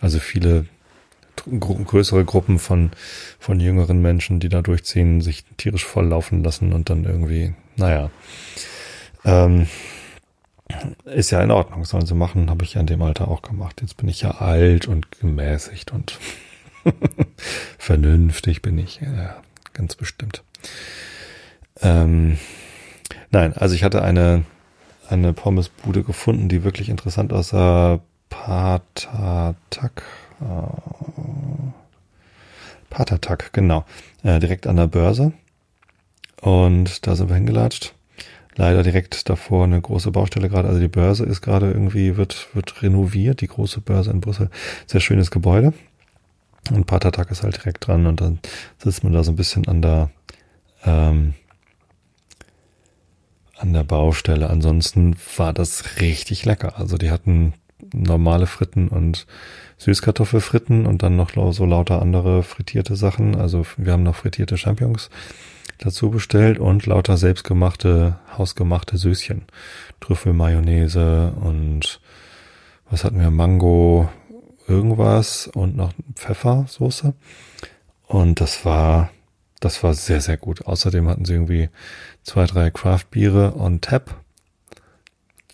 Also 0.01 0.19
viele 0.19 0.65
größere 1.59 2.25
Gruppen 2.25 2.59
von, 2.59 2.91
von 3.39 3.59
jüngeren 3.59 4.01
Menschen, 4.01 4.39
die 4.39 4.49
da 4.49 4.61
durchziehen, 4.61 5.21
sich 5.21 5.45
tierisch 5.57 5.85
volllaufen 5.85 6.43
lassen 6.43 6.73
und 6.73 6.89
dann 6.89 7.05
irgendwie 7.05 7.53
naja. 7.75 8.11
Ähm, 9.23 9.67
ist 11.05 11.31
ja 11.31 11.41
in 11.41 11.51
Ordnung, 11.51 11.83
sollen 11.85 12.05
sie 12.05 12.15
machen, 12.15 12.49
habe 12.49 12.63
ich 12.63 12.75
ja 12.75 12.81
in 12.81 12.87
dem 12.87 13.01
Alter 13.01 13.27
auch 13.27 13.41
gemacht. 13.41 13.81
Jetzt 13.81 13.97
bin 13.97 14.07
ich 14.07 14.21
ja 14.21 14.31
alt 14.31 14.87
und 14.87 15.11
gemäßigt 15.19 15.91
und 15.91 16.17
vernünftig 17.77 18.61
bin 18.61 18.77
ich, 18.77 19.01
ja, 19.01 19.41
ganz 19.73 19.95
bestimmt. 19.95 20.43
Ähm, 21.81 22.37
nein, 23.31 23.53
also 23.53 23.75
ich 23.75 23.83
hatte 23.83 24.01
eine, 24.03 24.43
eine 25.09 25.33
Pommesbude 25.33 26.03
gefunden, 26.03 26.49
die 26.49 26.63
wirklich 26.63 26.89
interessant 26.89 27.33
aussah. 27.33 27.99
Patatak. 28.29 30.03
Äh, 30.41 30.45
Patatak, 32.89 33.53
genau. 33.53 33.85
Äh, 34.23 34.39
direkt 34.39 34.67
an 34.67 34.75
der 34.75 34.87
Börse. 34.87 35.33
Und 36.41 37.05
da 37.07 37.15
sind 37.15 37.29
wir 37.29 37.35
hingelatscht. 37.35 37.93
leider 38.55 38.83
direkt 38.83 39.29
davor 39.29 39.63
eine 39.63 39.79
große 39.79 40.11
Baustelle 40.11 40.49
gerade. 40.49 40.67
Also 40.67 40.79
die 40.79 40.87
Börse 40.87 41.25
ist 41.25 41.41
gerade 41.41 41.71
irgendwie, 41.71 42.17
wird, 42.17 42.49
wird 42.53 42.81
renoviert, 42.81 43.41
die 43.41 43.47
große 43.47 43.81
Börse 43.81 44.11
in 44.11 44.21
Brüssel. 44.21 44.49
Sehr 44.87 45.01
schönes 45.01 45.31
Gebäude. 45.31 45.73
Und 46.69 46.85
Patertag 46.85 47.31
ist 47.31 47.43
halt 47.43 47.57
direkt 47.57 47.87
dran 47.87 48.05
und 48.05 48.21
dann 48.21 48.39
sitzt 48.77 49.03
man 49.03 49.13
da 49.13 49.23
so 49.23 49.31
ein 49.31 49.35
bisschen 49.35 49.67
an 49.67 49.81
der, 49.81 50.09
ähm, 50.85 51.33
an 53.57 53.73
der 53.73 53.83
Baustelle. 53.83 54.49
Ansonsten 54.49 55.15
war 55.37 55.53
das 55.53 55.99
richtig 55.99 56.45
lecker. 56.45 56.77
Also 56.77 56.97
die 56.97 57.09
hatten 57.09 57.53
normale 57.93 58.47
Fritten 58.47 58.87
und 58.87 59.25
Süßkartoffelfritten 59.77 60.85
und 60.85 61.01
dann 61.03 61.15
noch 61.15 61.31
so 61.53 61.65
lauter 61.65 62.01
andere 62.01 62.43
frittierte 62.43 62.95
Sachen. 62.95 63.35
Also 63.35 63.65
wir 63.77 63.93
haben 63.93 64.03
noch 64.03 64.15
frittierte 64.15 64.57
Champignons 64.57 65.09
dazu 65.79 66.11
bestellt 66.11 66.59
und 66.59 66.85
lauter 66.85 67.17
selbstgemachte, 67.17 68.19
hausgemachte 68.37 68.97
Süßchen. 68.97 69.43
Trüffelmayonnaise 69.99 71.33
und 71.41 71.99
was 72.89 73.03
hatten 73.03 73.19
wir? 73.19 73.31
Mango, 73.31 74.09
irgendwas 74.71 75.47
und 75.47 75.75
noch 75.75 75.93
Pfeffersoße. 76.15 77.13
Und 78.07 78.41
das 78.41 78.65
war, 78.65 79.11
das 79.59 79.83
war 79.83 79.93
sehr, 79.93 80.21
sehr 80.21 80.37
gut. 80.37 80.65
Außerdem 80.65 81.07
hatten 81.07 81.25
sie 81.25 81.33
irgendwie 81.33 81.69
zwei, 82.23 82.45
drei 82.45 82.71
Craft-Biere 82.71 83.55
on 83.57 83.81
tap. 83.81 84.15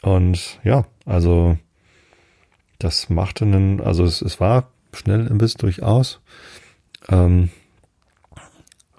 Und 0.01 0.59
ja, 0.63 0.85
also 1.05 1.57
das 2.79 3.09
machte 3.09 3.45
einen, 3.45 3.81
also 3.81 4.03
es, 4.03 4.21
es 4.21 4.39
war 4.39 4.71
schnell 4.93 5.27
im 5.27 5.39
Biss 5.39 5.55
durchaus. 5.55 6.21
Ähm, 7.09 7.49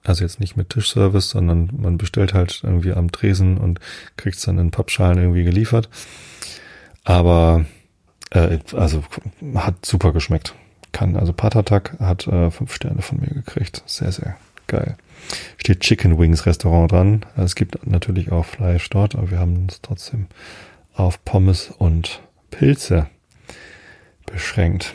also 0.02 0.24
jetzt 0.24 0.40
nicht 0.40 0.56
mit 0.56 0.70
Tischservice, 0.70 1.30
sondern 1.30 1.70
man 1.76 1.98
bestellt 1.98 2.34
halt 2.34 2.60
irgendwie 2.62 2.92
am 2.92 3.12
Tresen 3.12 3.58
und 3.58 3.78
kriegt 4.16 4.38
es 4.38 4.44
dann 4.44 4.58
in 4.58 4.70
Pappschalen 4.70 5.18
irgendwie 5.18 5.44
geliefert. 5.44 5.88
Aber 7.04 7.66
äh, 8.30 8.58
also 8.74 9.02
hat 9.54 9.84
super 9.84 10.12
geschmeckt. 10.12 10.54
Kann, 10.92 11.16
also 11.16 11.32
Patatak 11.32 11.96
hat 12.00 12.26
äh, 12.26 12.50
fünf 12.50 12.74
Sterne 12.74 13.02
von 13.02 13.20
mir 13.20 13.28
gekriegt. 13.28 13.82
Sehr, 13.86 14.10
sehr 14.12 14.36
geil. 14.66 14.96
Steht 15.58 15.80
Chicken 15.80 16.18
Wings 16.18 16.46
Restaurant 16.46 16.92
dran. 16.92 17.26
Es 17.36 17.54
gibt 17.54 17.86
natürlich 17.86 18.32
auch 18.32 18.44
Fleisch 18.44 18.88
dort, 18.90 19.14
aber 19.14 19.30
wir 19.30 19.38
haben 19.38 19.56
uns 19.56 19.80
trotzdem 19.82 20.26
auf 20.94 21.24
Pommes 21.24 21.70
und 21.76 22.20
Pilze 22.50 23.06
beschränkt. 24.26 24.94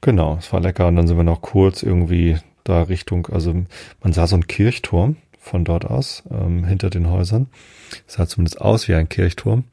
Genau, 0.00 0.36
es 0.38 0.52
war 0.52 0.60
lecker 0.60 0.86
und 0.86 0.96
dann 0.96 1.08
sind 1.08 1.16
wir 1.16 1.24
noch 1.24 1.42
kurz 1.42 1.82
irgendwie 1.82 2.38
da 2.64 2.82
Richtung, 2.82 3.26
also 3.28 3.54
man 4.02 4.12
sah 4.12 4.26
so 4.26 4.36
einen 4.36 4.46
Kirchturm 4.46 5.16
von 5.38 5.64
dort 5.64 5.84
aus, 5.84 6.22
ähm, 6.30 6.64
hinter 6.64 6.90
den 6.90 7.10
Häusern. 7.10 7.48
Es 8.06 8.14
sah 8.14 8.26
zumindest 8.26 8.60
aus 8.60 8.88
wie 8.88 8.94
ein 8.94 9.08
Kirchturm. 9.08 9.64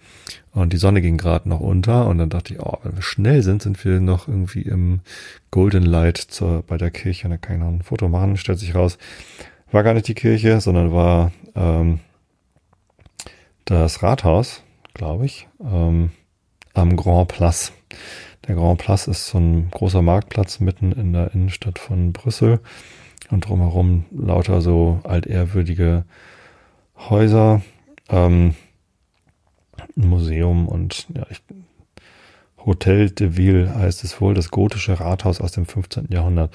Und 0.51 0.71
die 0.71 0.78
Sonne 0.78 1.01
ging 1.01 1.17
gerade 1.17 1.49
noch 1.49 1.60
unter 1.60 2.08
und 2.08 2.17
dann 2.17 2.30
dachte 2.30 2.54
ich, 2.54 2.60
oh, 2.62 2.78
wenn 2.84 2.95
wir 2.95 3.01
schnell 3.01 3.43
sind, 3.43 3.62
sind 3.62 3.84
wir 3.84 3.99
noch 3.99 4.28
irgendwie 4.28 4.62
im 4.62 5.01
Golden 5.51 5.84
Light 5.84 6.17
zur, 6.17 6.63
bei 6.63 6.78
der 6.78 6.91
Kirche. 6.91 7.28
Und 7.28 7.32
dann 7.32 7.41
kann 7.41 7.56
ich 7.56 7.62
noch 7.62 7.69
ein 7.69 7.82
Foto 7.82 8.08
machen. 8.08 8.38
Stellt 8.38 8.60
sich 8.60 8.73
raus, 8.73 8.97
war 9.71 9.84
gar 9.84 9.93
nicht 9.93 10.08
die 10.08 10.15
Kirche, 10.15 10.62
sondern 10.62 10.93
war 10.93 11.32
ähm, 11.56 11.99
das 13.65 14.01
Rathaus, 14.01 14.63
glaube 14.93 15.25
ich, 15.25 15.47
ähm, 15.62 16.12
am 16.73 16.95
Grand 16.95 17.28
Place. 17.28 17.73
Der 18.47 18.56
Grand 18.56 18.80
Place 18.80 19.08
ist 19.08 19.28
so 19.28 19.39
ein 19.39 19.69
großer 19.71 20.01
Marktplatz 20.01 20.60
mitten 20.60 20.91
in 20.91 21.13
der 21.13 21.34
Innenstadt 21.34 21.80
von 21.80 22.13
Brüssel 22.13 22.60
und 23.32 23.47
drumherum 23.47 24.06
lauter 24.12 24.62
so 24.62 24.99
altehrwürdige 25.04 26.06
Häuser, 26.97 27.62
ähm, 28.10 28.56
Museum 29.96 30.68
und 30.68 31.08
ja, 31.15 31.26
ich, 31.30 31.41
Hotel 32.65 33.12
de 33.12 33.38
Ville 33.38 33.76
heißt 33.76 34.04
es 34.04 34.20
wohl, 34.20 34.34
das 34.34 34.50
gotische 34.50 35.00
Rathaus 35.00 35.39
aus 35.39 35.52
dem 35.52 35.65
15. 35.65 36.08
Jahrhundert. 36.10 36.54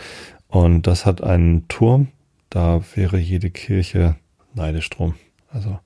Und 0.48 0.86
das 0.88 1.06
hat 1.06 1.22
einen 1.22 1.68
Turm, 1.68 2.08
da 2.50 2.82
wäre 2.94 3.18
jede 3.18 3.50
Kirche 3.50 4.16
neidisch 4.54 4.90
drum. 4.90 5.14
Also 5.52 5.78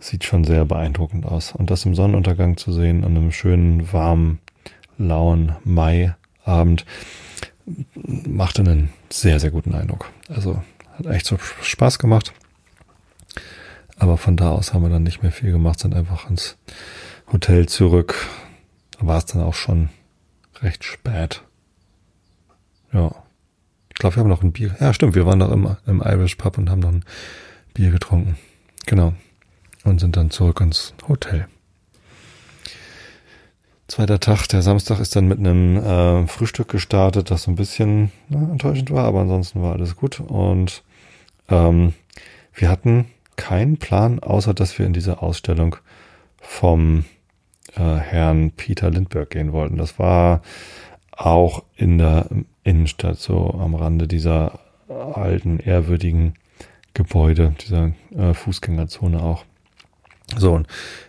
Sieht 0.00 0.24
schon 0.24 0.44
sehr 0.44 0.64
beeindruckend 0.64 1.26
aus. 1.26 1.52
Und 1.52 1.70
das 1.70 1.84
im 1.84 1.94
Sonnenuntergang 1.94 2.56
zu 2.56 2.72
sehen, 2.72 3.04
an 3.04 3.16
einem 3.16 3.32
schönen, 3.32 3.92
warmen, 3.92 4.38
lauen 4.96 5.56
Maiabend, 5.64 6.84
machte 7.94 8.62
einen 8.62 8.90
sehr, 9.10 9.40
sehr 9.40 9.50
guten 9.50 9.74
Eindruck. 9.74 10.10
Also 10.28 10.62
hat 10.96 11.06
echt 11.06 11.26
so 11.26 11.36
Spaß 11.62 11.98
gemacht. 11.98 12.32
Aber 13.98 14.16
von 14.16 14.36
da 14.36 14.50
aus 14.50 14.72
haben 14.72 14.82
wir 14.82 14.90
dann 14.90 15.02
nicht 15.02 15.22
mehr 15.22 15.32
viel 15.32 15.50
gemacht, 15.52 15.80
sind 15.80 15.94
einfach 15.94 16.30
ins 16.30 16.56
Hotel 17.32 17.66
zurück. 17.68 18.14
Da 18.98 19.06
war 19.06 19.18
es 19.18 19.26
dann 19.26 19.42
auch 19.42 19.54
schon 19.54 19.90
recht 20.60 20.84
spät. 20.84 21.42
Ja. 22.92 23.14
Ich 23.90 23.96
glaube, 23.96 24.16
wir 24.16 24.20
haben 24.20 24.30
noch 24.30 24.42
ein 24.42 24.52
Bier. 24.52 24.76
Ja, 24.80 24.92
stimmt, 24.92 25.14
wir 25.14 25.26
waren 25.26 25.38
noch 25.38 25.50
im, 25.50 25.76
im 25.86 26.00
Irish 26.00 26.36
Pub 26.36 26.56
und 26.58 26.70
haben 26.70 26.80
noch 26.80 26.92
ein 26.92 27.04
Bier 27.74 27.90
getrunken. 27.90 28.36
Genau 28.86 29.14
und 29.88 30.00
sind 30.00 30.16
dann 30.16 30.30
zurück 30.30 30.60
ins 30.60 30.94
Hotel. 31.08 31.46
Zweiter 33.86 34.20
Tag, 34.20 34.46
der 34.48 34.60
Samstag 34.60 35.00
ist 35.00 35.16
dann 35.16 35.28
mit 35.28 35.38
einem 35.38 35.76
äh, 35.76 36.26
Frühstück 36.26 36.68
gestartet, 36.68 37.30
das 37.30 37.44
so 37.44 37.50
ein 37.50 37.56
bisschen 37.56 38.12
na, 38.28 38.40
enttäuschend 38.50 38.90
war, 38.90 39.04
aber 39.04 39.20
ansonsten 39.20 39.62
war 39.62 39.72
alles 39.72 39.96
gut. 39.96 40.20
Und 40.20 40.82
ähm, 41.48 41.94
wir 42.52 42.68
hatten 42.68 43.06
keinen 43.38 43.78
Plan, 43.78 44.18
außer 44.18 44.52
dass 44.52 44.78
wir 44.78 44.84
in 44.84 44.92
diese 44.92 45.22
Ausstellung 45.22 45.76
vom 46.40 47.06
äh, 47.74 47.80
Herrn 47.80 48.50
Peter 48.50 48.90
Lindbergh 48.90 49.30
gehen 49.30 49.52
wollten. 49.52 49.78
Das 49.78 49.98
war 49.98 50.42
auch 51.12 51.62
in 51.76 51.96
der 51.98 52.28
Innenstadt, 52.64 53.18
so 53.18 53.54
am 53.54 53.74
Rande 53.74 54.06
dieser 54.06 54.60
alten, 54.88 55.58
ehrwürdigen 55.58 56.34
Gebäude, 56.94 57.54
dieser 57.60 57.92
äh, 58.16 58.34
Fußgängerzone 58.34 59.22
auch. 59.22 59.44
So, 60.36 60.54
und 60.54 60.66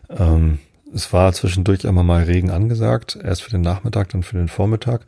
ähm, 0.09 0.59
es 0.93 1.11
war 1.11 1.33
zwischendurch 1.33 1.87
einmal 1.87 2.03
mal 2.03 2.23
Regen 2.23 2.51
angesagt, 2.51 3.17
erst 3.21 3.43
für 3.43 3.51
den 3.51 3.61
Nachmittag, 3.61 4.09
dann 4.09 4.23
für 4.23 4.37
den 4.37 4.47
Vormittag. 4.47 5.05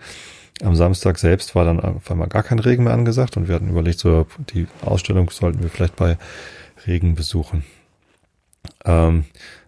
Am 0.63 0.75
Samstag 0.75 1.17
selbst 1.17 1.55
war 1.55 1.65
dann 1.65 1.79
auf 1.79 2.09
einmal 2.11 2.27
gar 2.27 2.43
kein 2.43 2.59
Regen 2.59 2.83
mehr 2.83 2.93
angesagt 2.93 3.37
und 3.37 3.47
wir 3.47 3.55
hatten 3.55 3.69
überlegt, 3.69 3.99
so 3.99 4.27
die 4.53 4.67
Ausstellung 4.85 5.29
sollten 5.31 5.63
wir 5.63 5.69
vielleicht 5.69 5.95
bei 5.95 6.17
Regen 6.87 7.15
besuchen. 7.15 7.63
Ähm, 8.85 9.25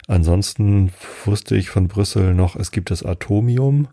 ansonsten 0.07 0.91
wusste 1.25 1.55
ich 1.55 1.69
von 1.69 1.87
Brüssel 1.87 2.33
noch, 2.33 2.55
es 2.55 2.71
gibt 2.71 2.91
das 2.91 3.03
Atomium. 3.03 3.87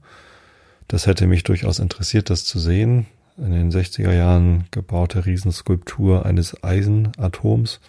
Das 0.89 1.07
hätte 1.07 1.27
mich 1.27 1.45
durchaus 1.45 1.79
interessiert, 1.79 2.31
das 2.31 2.45
zu 2.45 2.59
sehen. 2.59 3.07
In 3.37 3.53
den 3.53 3.71
60er 3.71 4.13
Jahren 4.13 4.65
gebaute 4.71 5.25
Riesenskulptur 5.25 6.27
eines 6.27 6.63
Eisenatoms. 6.63 7.81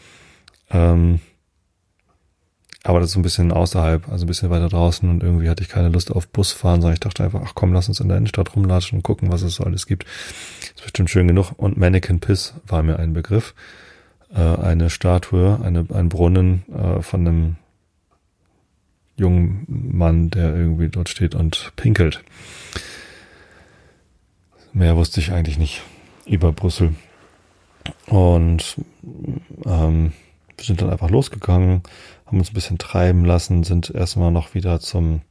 Ähm, 0.69 1.19
aber 2.83 2.99
das 2.99 3.11
ist 3.11 3.15
ein 3.15 3.21
bisschen 3.21 3.51
außerhalb, 3.51 4.09
also 4.09 4.25
ein 4.25 4.27
bisschen 4.27 4.49
weiter 4.49 4.69
draußen 4.69 5.07
und 5.07 5.21
irgendwie 5.21 5.49
hatte 5.49 5.61
ich 5.61 5.69
keine 5.69 5.89
Lust 5.89 6.11
auf 6.11 6.27
Busfahren, 6.27 6.81
sondern 6.81 6.95
ich 6.95 6.99
dachte 6.99 7.23
einfach, 7.23 7.41
ach 7.45 7.51
komm, 7.53 7.73
lass 7.73 7.87
uns 7.87 7.99
in 7.99 8.07
der 8.07 8.17
Innenstadt 8.17 8.55
rumlatschen 8.55 8.99
und 8.99 9.03
gucken, 9.03 9.31
was 9.31 9.43
es 9.43 9.55
so 9.55 9.63
alles 9.63 9.85
gibt. 9.85 10.05
ist 10.61 10.81
bestimmt 10.81 11.09
schön 11.09 11.27
genug. 11.27 11.51
Und 11.57 11.77
Mannequin 11.77 12.19
Piss 12.19 12.55
war 12.65 12.81
mir 12.81 12.97
ein 12.97 13.13
Begriff. 13.13 13.53
Äh, 14.33 14.39
eine 14.39 14.89
Statue, 14.89 15.59
eine, 15.61 15.85
ein 15.93 16.09
Brunnen 16.09 16.63
äh, 16.71 17.01
von 17.01 17.27
einem 17.27 17.55
jungen 19.17 19.65
Mann, 19.67 20.29
der 20.29 20.55
irgendwie 20.55 20.89
dort 20.89 21.09
steht 21.09 21.35
und 21.35 21.73
pinkelt. 21.75 22.23
Mehr 24.73 24.95
wusste 24.95 25.19
ich 25.19 25.31
eigentlich 25.31 25.57
nicht 25.57 25.81
über 26.25 26.53
Brüssel. 26.53 26.95
Und 28.07 28.77
ähm, 29.65 30.13
wir 30.57 30.65
sind 30.65 30.81
dann 30.81 30.89
einfach 30.89 31.09
losgegangen, 31.09 31.81
haben 32.25 32.39
uns 32.39 32.51
ein 32.51 32.53
bisschen 32.53 32.77
treiben 32.77 33.25
lassen, 33.25 33.63
sind 33.63 33.89
erstmal 33.89 34.31
noch 34.31 34.53
wieder 34.53 34.79
zum 34.79 35.21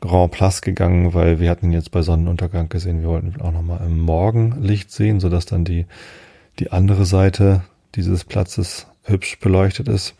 Grand 0.00 0.32
Place 0.32 0.62
gegangen, 0.62 1.14
weil 1.14 1.40
wir 1.40 1.50
hatten 1.50 1.72
jetzt 1.72 1.90
bei 1.90 2.02
Sonnenuntergang 2.02 2.68
gesehen, 2.68 3.00
wir 3.00 3.08
wollten 3.08 3.40
auch 3.40 3.52
nochmal 3.52 3.80
im 3.84 4.00
Morgenlicht 4.00 4.90
sehen, 4.90 5.20
sodass 5.20 5.46
dann 5.46 5.64
die, 5.64 5.86
die 6.58 6.70
andere 6.70 7.04
Seite 7.04 7.62
dieses 7.94 8.24
Platzes 8.24 8.86
hübsch 9.04 9.38
beleuchtet 9.38 9.88
ist. 9.88 10.14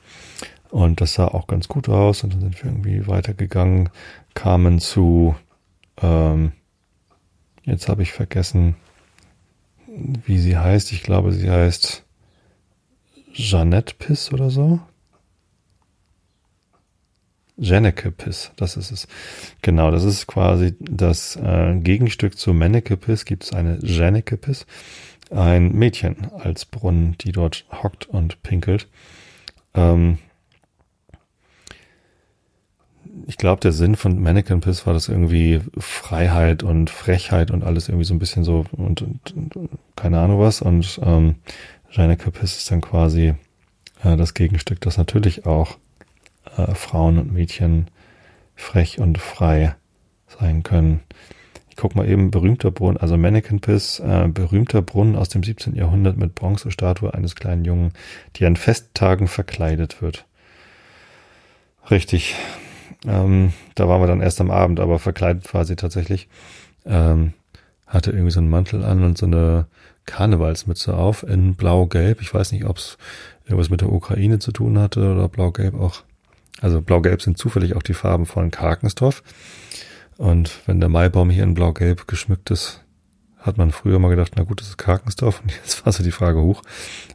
Und 0.71 1.01
das 1.01 1.15
sah 1.15 1.27
auch 1.29 1.47
ganz 1.47 1.69
gut 1.69 1.89
aus. 1.89 2.25
Und 2.25 2.35
dann 2.35 2.41
sind 2.41 2.63
wir 2.63 2.71
irgendwie 2.71 3.07
weitergegangen, 3.07 3.91
kamen 4.35 4.79
zu, 4.81 5.37
ähm, 6.01 6.53
jetzt 7.65 7.89
habe 7.89 8.03
ich 8.03 8.13
vergessen, 8.13 8.77
wie 9.87 10.39
sie 10.39 10.57
heißt. 10.57 10.93
Ich 10.93 11.03
glaube, 11.03 11.33
sie 11.33 11.51
heißt 11.51 12.05
Jeannette 13.35 13.95
Piss 13.99 14.33
oder 14.33 14.51
so. 14.51 14.81
Jenneke 17.59 18.11
Piss, 18.11 18.51
das 18.57 18.77
ist 18.77 18.91
es. 18.91 19.07
Genau, 19.61 19.91
das 19.91 20.05
ist 20.05 20.27
quasi 20.27 20.75
das 20.81 21.37
äh, 21.37 21.75
Gegenstück 21.77 22.39
zu 22.39 22.55
Menneke 22.55 22.97
Piss, 22.97 23.25
gibt 23.25 23.45
es 23.45 23.53
eine 23.53 23.79
Jenneke 23.83 24.37
Piss, 24.37 24.67
ein 25.33 25.73
Mädchen 25.73 26.31
als 26.33 26.65
Brunnen, 26.65 27.17
die 27.21 27.33
dort 27.33 27.65
hockt 27.83 28.07
und 28.07 28.43
pinkelt. 28.43 28.89
Ähm, 29.75 30.19
ich 33.27 33.37
glaube, 33.37 33.61
der 33.61 33.73
Sinn 33.73 33.97
von 33.97 34.21
Mannequin 34.21 34.61
Piss 34.61 34.87
war 34.87 34.95
das 34.95 35.09
irgendwie 35.09 35.61
Freiheit 35.79 36.63
und 36.63 36.91
Frechheit 36.91 37.51
und 37.51 37.63
alles 37.63 37.89
irgendwie 37.89 38.05
so 38.05 38.15
ein 38.15 38.19
bisschen 38.19 38.45
so 38.45 38.65
und, 38.73 39.03
und, 39.03 39.37
und 39.37 39.69
keine 39.97 40.19
Ahnung 40.21 40.41
was. 40.41 40.63
Und 40.63 41.01
ähm, 41.03 41.37
Janneke 41.91 42.31
Piss 42.31 42.57
ist 42.57 42.71
dann 42.71 42.81
quasi 42.81 43.35
äh, 44.03 44.17
das 44.17 44.35
Gegenstück, 44.35 44.81
das 44.81 44.97
natürlich 44.97 45.47
auch 45.47 45.79
äh, 46.57 46.75
Frauen 46.75 47.19
und 47.19 47.33
Mädchen 47.33 47.89
frech 48.55 48.99
und 48.99 49.19
frei 49.19 49.75
sein 50.27 50.63
können. 50.63 51.01
Guck 51.83 51.97
mal 51.97 52.09
eben, 52.09 52.31
berühmter 52.31 52.71
Brunnen, 52.71 52.97
also 52.97 53.17
Mannequin 53.17 53.59
Piss, 53.59 53.99
äh, 53.99 54.29
berühmter 54.29 54.83
Brunnen 54.83 55.17
aus 55.17 55.31
dem 55.31 55.43
17. 55.43 55.75
Jahrhundert 55.75 56.17
mit 56.17 56.37
Bronzestatue 56.37 57.13
eines 57.13 57.35
kleinen 57.35 57.65
Jungen, 57.65 57.93
die 58.37 58.47
an 58.47 58.55
Festtagen 58.55 59.27
verkleidet 59.27 60.01
wird. 60.01 60.25
Richtig. 61.91 62.37
Ähm, 63.05 63.53
da 63.75 63.89
waren 63.89 64.01
wir 64.01 64.07
dann 64.07 64.21
erst 64.21 64.41
am 64.41 64.53
Abend, 64.53 64.79
aber 64.79 65.01
verkleidet 65.01 65.53
war 65.55 65.65
sie 65.65 65.75
tatsächlich. 65.75 66.29
Ähm, 66.87 67.33
hatte 67.89 68.13
irgendwie 68.13 68.31
so 68.31 68.39
einen 68.39 68.49
Mantel 68.51 68.85
an 68.85 69.03
und 69.03 69.19
so 69.19 69.27
eine 69.27 69.67
Karnevalsmütze 70.07 70.97
auf 70.97 71.25
in 71.25 71.57
blau-gelb. 71.57 72.21
Ich 72.21 72.33
weiß 72.33 72.53
nicht, 72.53 72.65
ob 72.65 72.77
es 72.77 72.97
irgendwas 73.45 73.71
mit 73.71 73.81
der 73.81 73.91
Ukraine 73.91 74.39
zu 74.39 74.53
tun 74.53 74.79
hatte 74.79 75.15
oder 75.15 75.29
blau-gelb 75.29 75.75
auch. 75.75 76.05
Also 76.61 76.81
blau-gelb 76.81 77.23
sind 77.23 77.39
zufällig 77.39 77.75
auch 77.75 77.83
die 77.83 77.95
Farben 77.95 78.27
von 78.27 78.53
Karkensdorf. 78.53 79.25
Und 80.19 80.61
wenn 80.67 80.81
der 80.81 80.89
Maibaum 80.89 81.31
hier 81.31 81.45
in 81.45 81.55
blau-gelb 81.55 82.07
geschmückt 82.07 82.51
ist, 82.51 82.85
hat 83.39 83.59
man 83.59 83.73
früher 83.73 83.99
mal 83.99 84.09
gedacht, 84.09 84.33
na 84.37 84.45
gut, 84.45 84.61
das 84.61 84.69
ist 84.69 84.79
Karkensdorf. 84.79 85.41
Und 85.43 85.53
jetzt 85.53 85.85
war 85.85 85.93
so 85.93 86.03
die 86.03 86.13
Frage 86.13 86.41
hoch, 86.41 86.63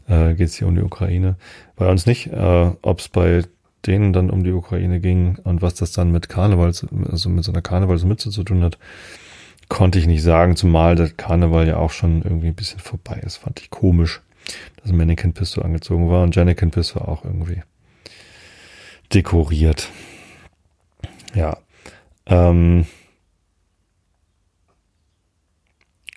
äh, 0.07 0.33
geht 0.33 0.49
es 0.49 0.55
hier 0.55 0.67
um 0.67 0.75
die 0.75 0.81
Ukraine? 0.81 1.35
Bei 1.75 1.89
uns 1.89 2.05
nicht. 2.05 2.27
Äh, 2.27 2.71
ob 2.81 2.99
es 2.99 3.07
bei 3.07 3.43
denen 3.85 4.11
dann 4.11 4.29
um 4.29 4.43
die 4.43 4.51
Ukraine 4.51 4.99
ging 4.99 5.37
und 5.43 5.61
was 5.61 5.75
das 5.75 5.93
dann 5.93 6.11
mit 6.11 6.27
Karnevals, 6.27 6.85
also 7.09 7.29
mit 7.29 7.43
so 7.43 7.51
einer 7.51 7.61
Karnevalsmütze 7.61 8.29
zu 8.31 8.43
tun 8.43 8.63
hat, 8.63 8.77
konnte 9.69 9.99
ich 9.99 10.07
nicht 10.07 10.23
sagen, 10.23 10.55
zumal 10.55 10.95
der 10.95 11.09
Karneval 11.09 11.67
ja 11.67 11.77
auch 11.77 11.91
schon 11.91 12.21
irgendwie 12.21 12.47
ein 12.47 12.55
bisschen 12.55 12.79
vorbei 12.79 13.21
ist. 13.25 13.37
Fand 13.37 13.61
ich 13.61 13.69
komisch, 13.69 14.21
dass 14.81 14.91
Mannequin 14.91 15.33
Piss 15.33 15.57
angezogen 15.57 16.09
war 16.09 16.23
und 16.23 16.35
Janikin 16.35 16.71
Piss 16.71 16.95
auch 16.95 17.23
irgendwie 17.23 17.61
dekoriert. 19.13 19.89
Ja. 21.33 21.57
Ähm, 22.27 22.85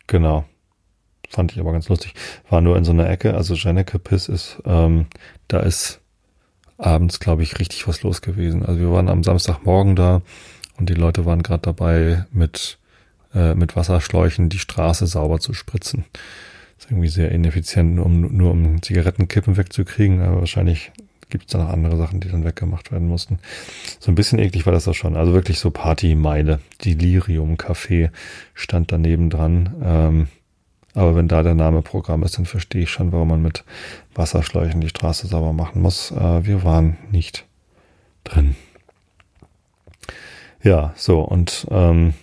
genau. 0.07 0.45
Fand 1.29 1.53
ich 1.53 1.61
aber 1.61 1.73
ganz 1.73 1.89
lustig. 1.89 2.15
War 2.49 2.61
nur 2.61 2.77
in 2.77 2.85
so 2.85 2.91
einer 2.91 3.09
Ecke. 3.09 3.35
Also 3.35 3.55
Janneke 3.55 3.99
Piss 4.01 4.29
ist, 4.29 4.61
ähm, 4.67 5.07
da 5.47 5.61
ist 5.61 6.01
abends, 6.77 7.21
glaube 7.21 7.43
ich, 7.43 7.59
richtig 7.61 7.87
was 7.87 8.03
los 8.03 8.21
gewesen. 8.21 8.65
Also 8.65 8.81
wir 8.81 8.91
waren 8.91 9.09
am 9.09 9.23
Samstagmorgen 9.23 9.95
da 9.95 10.23
und 10.79 10.89
die 10.89 10.95
Leute 10.95 11.27
waren 11.27 11.43
gerade 11.43 11.63
dabei, 11.63 12.25
mit, 12.33 12.79
äh, 13.35 13.55
mit 13.55 13.77
Wasserschläuchen 13.77 14.49
die 14.49 14.59
Straße 14.59 15.07
sauber 15.07 15.39
zu 15.39 15.55
spritzen. 15.55 16.05
Ist 16.79 16.91
irgendwie 16.91 17.09
sehr 17.09 17.31
ineffizient, 17.31 18.01
um, 18.01 18.37
nur 18.37 18.51
um 18.51 18.83
Zigarettenkippen 18.83 19.57
wegzukriegen, 19.57 20.23
aber 20.23 20.41
wahrscheinlich 20.41 20.91
gibt 21.31 21.45
es 21.47 21.53
da 21.53 21.59
noch 21.59 21.71
andere 21.71 21.97
Sachen, 21.97 22.21
die 22.21 22.29
dann 22.29 22.45
weggemacht 22.45 22.93
werden 22.93 23.09
mussten. 23.09 23.39
So 23.99 24.11
ein 24.11 24.15
bisschen 24.15 24.39
eklig 24.39 24.67
war 24.67 24.73
das 24.73 24.85
da 24.85 24.95
schon. 24.95 25.17
Also 25.17 25.33
wirklich 25.33 25.59
so 25.59 25.71
Partymeile. 25.71 26.61
Delirium 26.85 27.57
Café 27.57 28.11
stand 28.55 28.93
daneben 28.93 29.31
dran. 29.31 29.75
Ähm, 29.83 30.29
aber 30.95 31.15
wenn 31.15 31.29
da 31.29 31.43
der 31.43 31.55
Name 31.55 31.83
Programm 31.83 32.23
ist, 32.23 32.37
dann 32.37 32.47
verstehe 32.47 32.83
ich 32.83 32.91
schon, 32.91 33.13
warum 33.13 33.29
man 33.29 33.43
mit 33.43 33.65
Wasserschläuchen 34.15 34.81
die 34.81 34.89
Straße 34.89 35.27
sauber 35.27 35.53
machen 35.53 35.83
muss. 35.83 36.11
Äh, 36.11 36.45
wir 36.45 36.65
waren 36.65 36.99
nicht 37.11 37.47
drin. 38.25 38.57
Ja, 40.63 40.93
so 40.97 41.21
und 41.21 41.67
ähm, 41.71 42.15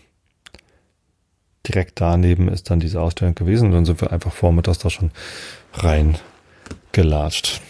direkt 1.68 2.00
daneben 2.02 2.50
ist 2.50 2.70
dann 2.70 2.80
diese 2.80 3.02
Ausstellung 3.02 3.36
gewesen 3.36 3.68
und 3.68 3.72
dann 3.72 3.86
sind 3.86 4.02
wir 4.02 4.12
einfach 4.12 4.32
vormittags 4.32 4.80
da 4.80 4.90
schon 4.90 5.12
reingelatscht. 5.74 7.62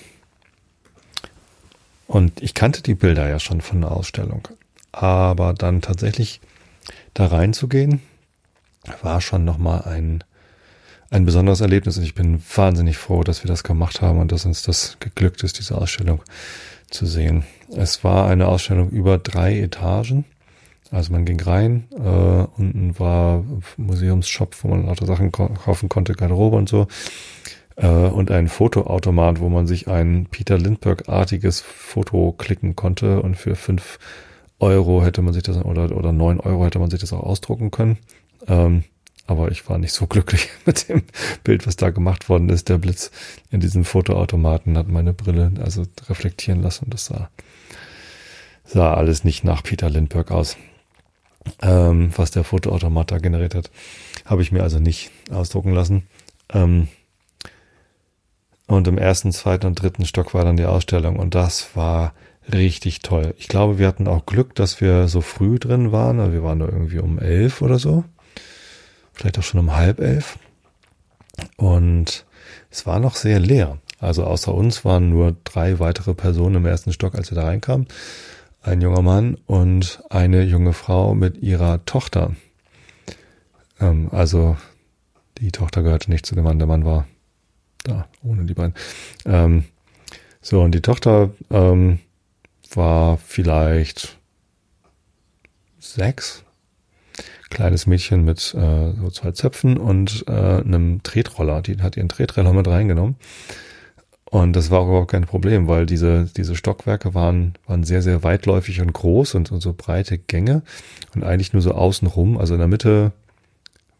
Und 2.08 2.42
ich 2.42 2.54
kannte 2.54 2.82
die 2.82 2.96
Bilder 2.96 3.28
ja 3.30 3.40
schon 3.40 3.62
von 3.62 3.82
der 3.82 3.92
Ausstellung, 3.92 4.48
aber 4.92 5.54
dann 5.54 5.82
tatsächlich 5.82 6.40
da 7.14 7.28
reinzugehen, 7.28 8.02
war 9.02 9.20
schon 9.22 9.44
nochmal 9.44 9.84
ein 9.84 10.24
ein 11.10 11.26
besonderes 11.26 11.62
Erlebnis 11.62 11.98
und 11.98 12.04
ich 12.04 12.16
bin 12.16 12.42
wahnsinnig 12.56 12.98
froh, 12.98 13.24
dass 13.24 13.44
wir 13.44 13.48
das 13.48 13.64
gemacht 13.64 14.02
haben 14.02 14.20
und 14.20 14.32
dass 14.32 14.46
uns 14.46 14.64
das 14.64 14.98
geglückt 15.00 15.44
ist, 15.44 15.58
diese 15.58 15.78
Ausstellung 15.78 16.22
zu 16.90 17.06
sehen. 17.06 17.44
Es 17.76 18.04
war 18.04 18.28
eine 18.28 18.48
Ausstellung 18.48 18.90
über 18.90 19.18
drei 19.18 19.60
Etagen. 19.60 20.26
Also 20.92 21.12
man 21.12 21.26
ging 21.26 21.40
rein, 21.42 21.88
äh, 21.92 22.00
unten 22.00 22.98
war 22.98 23.44
Museumsshop, 23.76 24.56
wo 24.64 24.70
man 24.70 24.86
lauter 24.86 25.06
Sachen 25.06 25.32
kaufen 25.32 25.90
konnte, 25.90 26.14
Garderobe 26.14 26.56
und 26.56 26.70
so. 26.70 26.88
Äh, 27.78 27.88
und 27.88 28.32
ein 28.32 28.48
Fotoautomat, 28.48 29.40
wo 29.40 29.50
man 29.50 29.68
sich 29.68 29.88
ein 29.88 30.28
Peter 30.30 30.58
Lindbergh-artiges 30.58 31.62
Foto 31.62 32.34
klicken 32.38 32.76
konnte 32.76 33.22
und 33.22 33.36
für 33.36 33.56
fünf 33.56 34.00
Euro 34.60 35.04
hätte 35.04 35.22
man 35.22 35.34
sich 35.34 35.44
das 35.44 35.58
oder 35.58 35.96
oder 35.96 36.12
neun 36.12 36.40
Euro 36.40 36.66
hätte 36.66 36.80
man 36.80 36.90
sich 36.90 37.00
das 37.00 37.14
auch 37.14 37.22
ausdrucken 37.22 37.72
können. 37.72 37.98
Ähm, 38.48 38.84
aber 39.28 39.52
ich 39.52 39.70
war 39.70 39.78
nicht 39.78 39.94
so 39.94 40.08
glücklich 40.08 40.50
mit 40.66 40.90
dem 40.90 41.04
Bild, 41.44 41.68
was 41.68 41.76
da 41.76 41.92
gemacht 41.92 42.30
worden 42.30 42.50
ist. 42.50 42.70
Der 42.70 42.80
Blitz 42.80 43.12
in 43.52 43.60
diesem 43.60 43.86
Fotoautomaten 43.86 44.78
hat 44.78 44.88
meine 44.88 45.14
Brille 45.14 45.52
also 45.62 45.84
reflektieren 46.10 46.64
lassen. 46.64 46.90
Das 46.90 47.06
sah, 47.06 47.30
sah 48.66 48.94
alles 48.96 49.24
nicht 49.24 49.44
nach 49.44 49.62
Peter 49.62 49.90
Lindbergh 49.90 50.34
aus. 50.34 50.58
Ähm, 51.62 52.12
was 52.16 52.32
der 52.32 52.44
Fotoautomat 52.44 53.12
da 53.12 53.20
generiert 53.20 53.56
hat, 53.56 53.70
habe 54.26 54.42
ich 54.42 54.52
mir 54.52 54.64
also 54.64 54.80
nicht 54.80 55.12
ausdrucken 55.32 55.74
lassen. 55.74 56.08
Ähm, 56.52 56.88
und 58.68 58.88
im 58.88 58.98
ersten, 58.98 59.32
zweiten 59.32 59.66
und 59.66 59.82
dritten 59.82 60.06
Stock 60.06 60.34
war 60.34 60.44
dann 60.44 60.58
die 60.58 60.66
Ausstellung 60.66 61.18
und 61.18 61.36
das 61.36 61.76
war 61.76 62.14
richtig 62.54 63.00
toll. 63.00 63.34
Ich 63.38 63.48
glaube, 63.48 63.80
wir 63.80 63.88
hatten 63.88 64.08
auch 64.08 64.26
Glück, 64.26 64.56
dass 64.56 64.80
wir 64.80 65.08
so 65.08 65.22
früh 65.22 65.60
drin 65.60 65.92
waren. 65.92 66.20
Also 66.20 66.34
wir 66.34 66.44
waren 66.44 66.60
nur 66.60 66.70
irgendwie 66.70 67.00
um 67.00 67.20
elf 67.20 67.62
oder 67.62 67.80
so 67.80 68.04
vielleicht 69.18 69.40
auch 69.40 69.44
schon 69.44 69.60
um 69.60 69.76
halb 69.76 70.00
elf. 70.00 70.38
Und 71.58 72.26
es 72.70 72.86
war 72.86 73.00
noch 73.00 73.16
sehr 73.16 73.40
leer. 73.40 73.80
Also 74.00 74.24
außer 74.24 74.54
uns 74.54 74.86
waren 74.86 75.10
nur 75.10 75.36
drei 75.44 75.80
weitere 75.80 76.14
Personen 76.14 76.56
im 76.56 76.66
ersten 76.66 76.94
Stock, 76.94 77.16
als 77.16 77.32
wir 77.32 77.36
da 77.36 77.46
reinkamen. 77.46 77.88
Ein 78.62 78.82
junger 78.82 79.02
Mann 79.02 79.38
und 79.46 80.04
eine 80.10 80.44
junge 80.44 80.74
Frau 80.74 81.16
mit 81.16 81.38
ihrer 81.38 81.84
Tochter. 81.86 82.36
Ähm, 83.80 84.10
also 84.12 84.58
die 85.40 85.52
Tochter 85.52 85.84
gehörte 85.84 86.12
nicht 86.12 86.26
zu 86.26 86.36
dem 86.36 86.44
Mann, 86.44 86.60
der 86.60 86.68
Mann 86.68 86.86
war 86.86 87.08
da, 87.88 88.08
ohne 88.24 88.46
die 88.46 88.54
beiden. 88.54 88.74
Ähm, 89.26 89.66
so, 90.42 90.62
und 90.62 90.72
die 90.72 90.82
Tochter 90.82 91.32
ähm, 91.50 92.00
war 92.74 93.18
vielleicht 93.18 94.18
sechs, 95.80 96.44
kleines 97.50 97.88
Mädchen 97.88 98.24
mit 98.26 98.54
äh, 98.54 98.94
so 98.94 99.10
zwei 99.10 99.32
Zöpfen 99.32 99.78
und 99.78 100.26
äh, 100.28 100.32
einem 100.32 101.02
Tretroller. 101.04 101.62
Die 101.62 101.82
hat 101.82 101.98
ihren 101.98 102.10
Tretroller 102.10 102.54
mit 102.54 102.68
reingenommen. 102.68 103.16
Und 104.30 104.56
das 104.58 104.72
war 104.72 104.84
überhaupt 104.84 105.12
kein 105.12 105.26
Problem, 105.26 105.68
weil 105.68 105.86
diese, 105.86 106.30
diese 106.36 106.56
Stockwerke 106.56 107.14
waren, 107.14 107.54
waren 107.66 107.84
sehr, 107.84 108.02
sehr 108.02 108.24
weitläufig 108.24 108.82
und 108.82 108.92
groß 108.92 109.36
und, 109.36 109.52
und 109.54 109.62
so 109.62 109.74
breite 109.74 110.18
Gänge 110.18 110.64
und 111.16 111.24
eigentlich 111.24 111.54
nur 111.54 111.62
so 111.62 111.72
außenrum. 111.72 112.38
Also 112.38 112.54
in 112.56 112.60
der 112.60 112.68
Mitte 112.68 113.14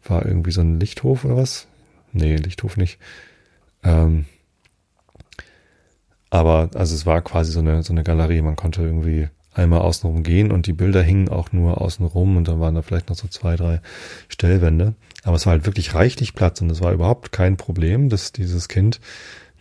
war 0.04 0.26
irgendwie 0.26 0.50
so 0.50 0.60
ein 0.60 0.78
Lichthof 0.78 1.24
oder 1.24 1.38
was? 1.38 1.66
Nee, 2.12 2.36
Lichthof 2.36 2.76
nicht. 2.76 2.98
Ähm, 3.82 4.26
aber 6.30 6.70
also 6.74 6.94
es 6.94 7.06
war 7.06 7.22
quasi 7.22 7.52
so 7.52 7.60
eine, 7.60 7.82
so 7.82 7.92
eine 7.92 8.02
Galerie. 8.02 8.42
Man 8.42 8.56
konnte 8.56 8.82
irgendwie 8.82 9.28
einmal 9.54 9.80
außenrum 9.80 10.22
gehen 10.22 10.52
und 10.52 10.66
die 10.66 10.72
Bilder 10.72 11.02
hingen 11.02 11.28
auch 11.28 11.52
nur 11.52 11.80
außenrum 11.80 12.36
und 12.36 12.46
dann 12.48 12.60
waren 12.60 12.74
da 12.74 12.82
vielleicht 12.82 13.08
noch 13.08 13.16
so 13.16 13.28
zwei, 13.28 13.56
drei 13.56 13.80
Stellwände. 14.28 14.94
Aber 15.24 15.36
es 15.36 15.46
war 15.46 15.52
halt 15.52 15.66
wirklich 15.66 15.94
reichlich 15.94 16.34
Platz 16.34 16.60
und 16.60 16.70
es 16.70 16.80
war 16.80 16.92
überhaupt 16.92 17.32
kein 17.32 17.56
Problem, 17.56 18.08
dass 18.08 18.32
dieses 18.32 18.68
Kind 18.68 19.00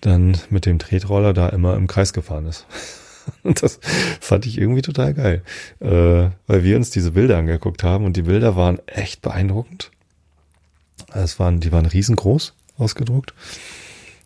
dann 0.02 0.38
mit 0.50 0.66
dem 0.66 0.78
Tretroller 0.78 1.34
da 1.34 1.50
immer 1.50 1.76
im 1.76 1.88
Kreis 1.88 2.14
gefahren 2.14 2.46
ist. 2.46 2.68
Und 3.44 3.62
das 3.62 3.82
fand 4.22 4.46
ich 4.46 4.58
irgendwie 4.58 4.82
total 4.82 5.14
geil, 5.14 5.44
äh, 5.82 6.30
weil 6.48 6.64
wir 6.64 6.78
uns 6.78 6.92
diese 6.92 7.12
Bilder 7.12 7.38
angeguckt 7.38 7.84
haben 7.84 8.06
und 8.06 8.16
die 8.16 8.22
Bilder 8.22 8.56
waren 8.56 8.80
echt 8.88 9.22
beeindruckend. 9.22 9.92
Es 11.14 11.38
waren, 11.38 11.60
die 11.60 11.74
waren 11.74 11.86
riesengroß 11.86 12.54
ausgedruckt 12.78 13.34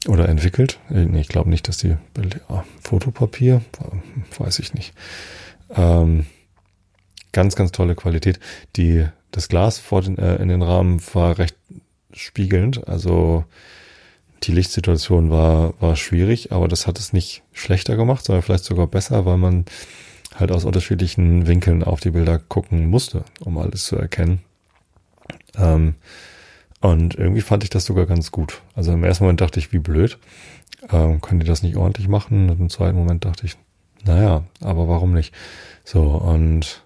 oder 0.08 0.28
entwickelt. 0.30 0.80
Ich 0.90 1.28
glaube 1.28 1.50
nicht, 1.50 1.68
dass 1.68 1.78
die 1.78 1.96
ja, 2.50 2.66
Fotopapier, 2.82 3.62
weiß 4.38 4.60
ich 4.60 4.74
nicht. 4.74 4.94
Ähm, 5.70 6.26
ganz, 7.32 7.56
ganz 7.56 7.72
tolle 7.72 7.96
Qualität. 7.96 8.40
Die, 8.76 9.06
das 9.32 9.48
Glas 9.48 9.80
vor 9.80 10.02
den, 10.02 10.18
äh, 10.18 10.36
in 10.38 10.50
den 10.50 10.62
Rahmen 10.62 11.02
war 11.14 11.38
recht 11.38 11.56
spiegelnd, 12.14 12.88
also 12.88 13.46
die 14.44 14.52
Lichtsituation 14.52 15.30
war, 15.30 15.80
war 15.80 15.96
schwierig, 15.96 16.52
aber 16.52 16.68
das 16.68 16.88
hat 16.88 17.00
es 17.00 17.14
nicht 17.14 17.44
schlechter 17.54 17.96
gemacht, 17.96 18.26
sondern 18.26 18.42
vielleicht 18.42 18.66
sogar 18.66 18.88
besser, 18.88 19.26
weil 19.26 19.38
man 19.38 19.66
halt 20.36 20.52
aus 20.52 20.66
unterschiedlichen 20.66 21.48
Winkeln 21.48 21.84
auf 21.84 22.00
die 22.00 22.12
Bilder 22.12 22.40
gucken 22.40 22.88
musste, 22.90 23.24
um 23.40 23.58
alles 23.58 23.86
zu 23.86 23.98
erkennen. 23.98 24.42
Ähm, 25.56 25.96
und 26.82 27.16
irgendwie 27.16 27.42
fand 27.42 27.64
ich 27.64 27.70
das 27.70 27.86
sogar 27.86 28.06
ganz 28.08 28.32
gut. 28.32 28.62
Also 28.76 28.92
im 28.92 29.04
ersten 29.04 29.24
Moment 29.24 29.42
dachte 29.42 29.60
ich, 29.60 29.72
wie 29.72 29.80
blöd. 29.80 30.18
Ähm, 30.92 31.22
können 31.22 31.40
die 31.40 31.46
das 31.46 31.62
nicht 31.62 31.78
ordentlich 31.78 32.08
machen? 32.08 32.50
Und 32.50 32.60
im 32.60 32.70
zweiten 32.70 32.98
Moment 32.98 33.24
dachte 33.24 33.46
ich, 33.46 33.56
naja, 34.04 34.44
aber 34.62 34.88
warum 34.88 35.14
nicht? 35.14 35.34
So, 35.84 36.02
und 36.04 36.84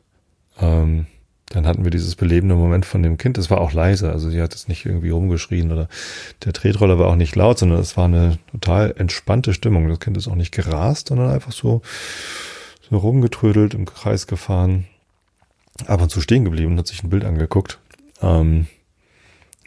ähm, 0.60 1.08
dann 1.48 1.66
hatten 1.66 1.86
wir 1.86 1.92
dieses 1.92 2.16
belebende 2.16 2.56
Moment 2.56 2.86
von 2.86 3.04
dem 3.04 3.18
Kind. 3.18 3.38
Es 3.38 3.50
war 3.50 3.62
auch 3.62 3.72
leise, 3.72 4.12
also 4.12 4.30
sie 4.30 4.42
hat 4.42 4.54
es 4.54 4.68
nicht 4.68 4.86
irgendwie 4.86 5.12
rumgeschrien 5.12 5.72
oder 5.72 5.88
der 6.44 6.52
Tretroller 6.52 7.00
war 7.00 7.08
auch 7.08 7.16
nicht 7.16 7.36
laut, 7.36 7.60
sondern 7.60 7.80
es 7.80 7.96
war 7.96 8.06
eine 8.06 8.38
total 8.52 8.94
entspannte 8.98 9.54
Stimmung. 9.54 9.88
Das 9.88 10.00
Kind 10.00 10.18
ist 10.18 10.28
auch 10.28 10.36
nicht 10.36 10.52
gerast, 10.52 11.08
sondern 11.08 11.30
einfach 11.30 11.54
so, 11.54 11.82
so 12.90 12.98
rumgetrödelt, 12.98 13.74
im 13.74 13.86
Kreis 13.86 14.28
gefahren, 14.28 14.88
ab 15.86 16.02
und 16.02 16.10
zu 16.10 16.20
stehen 16.20 16.44
geblieben 16.44 16.74
und 16.74 16.80
hat 16.80 16.88
sich 16.88 17.04
ein 17.04 17.10
Bild 17.10 17.24
angeguckt. 17.24 17.80
Ähm, 18.22 18.68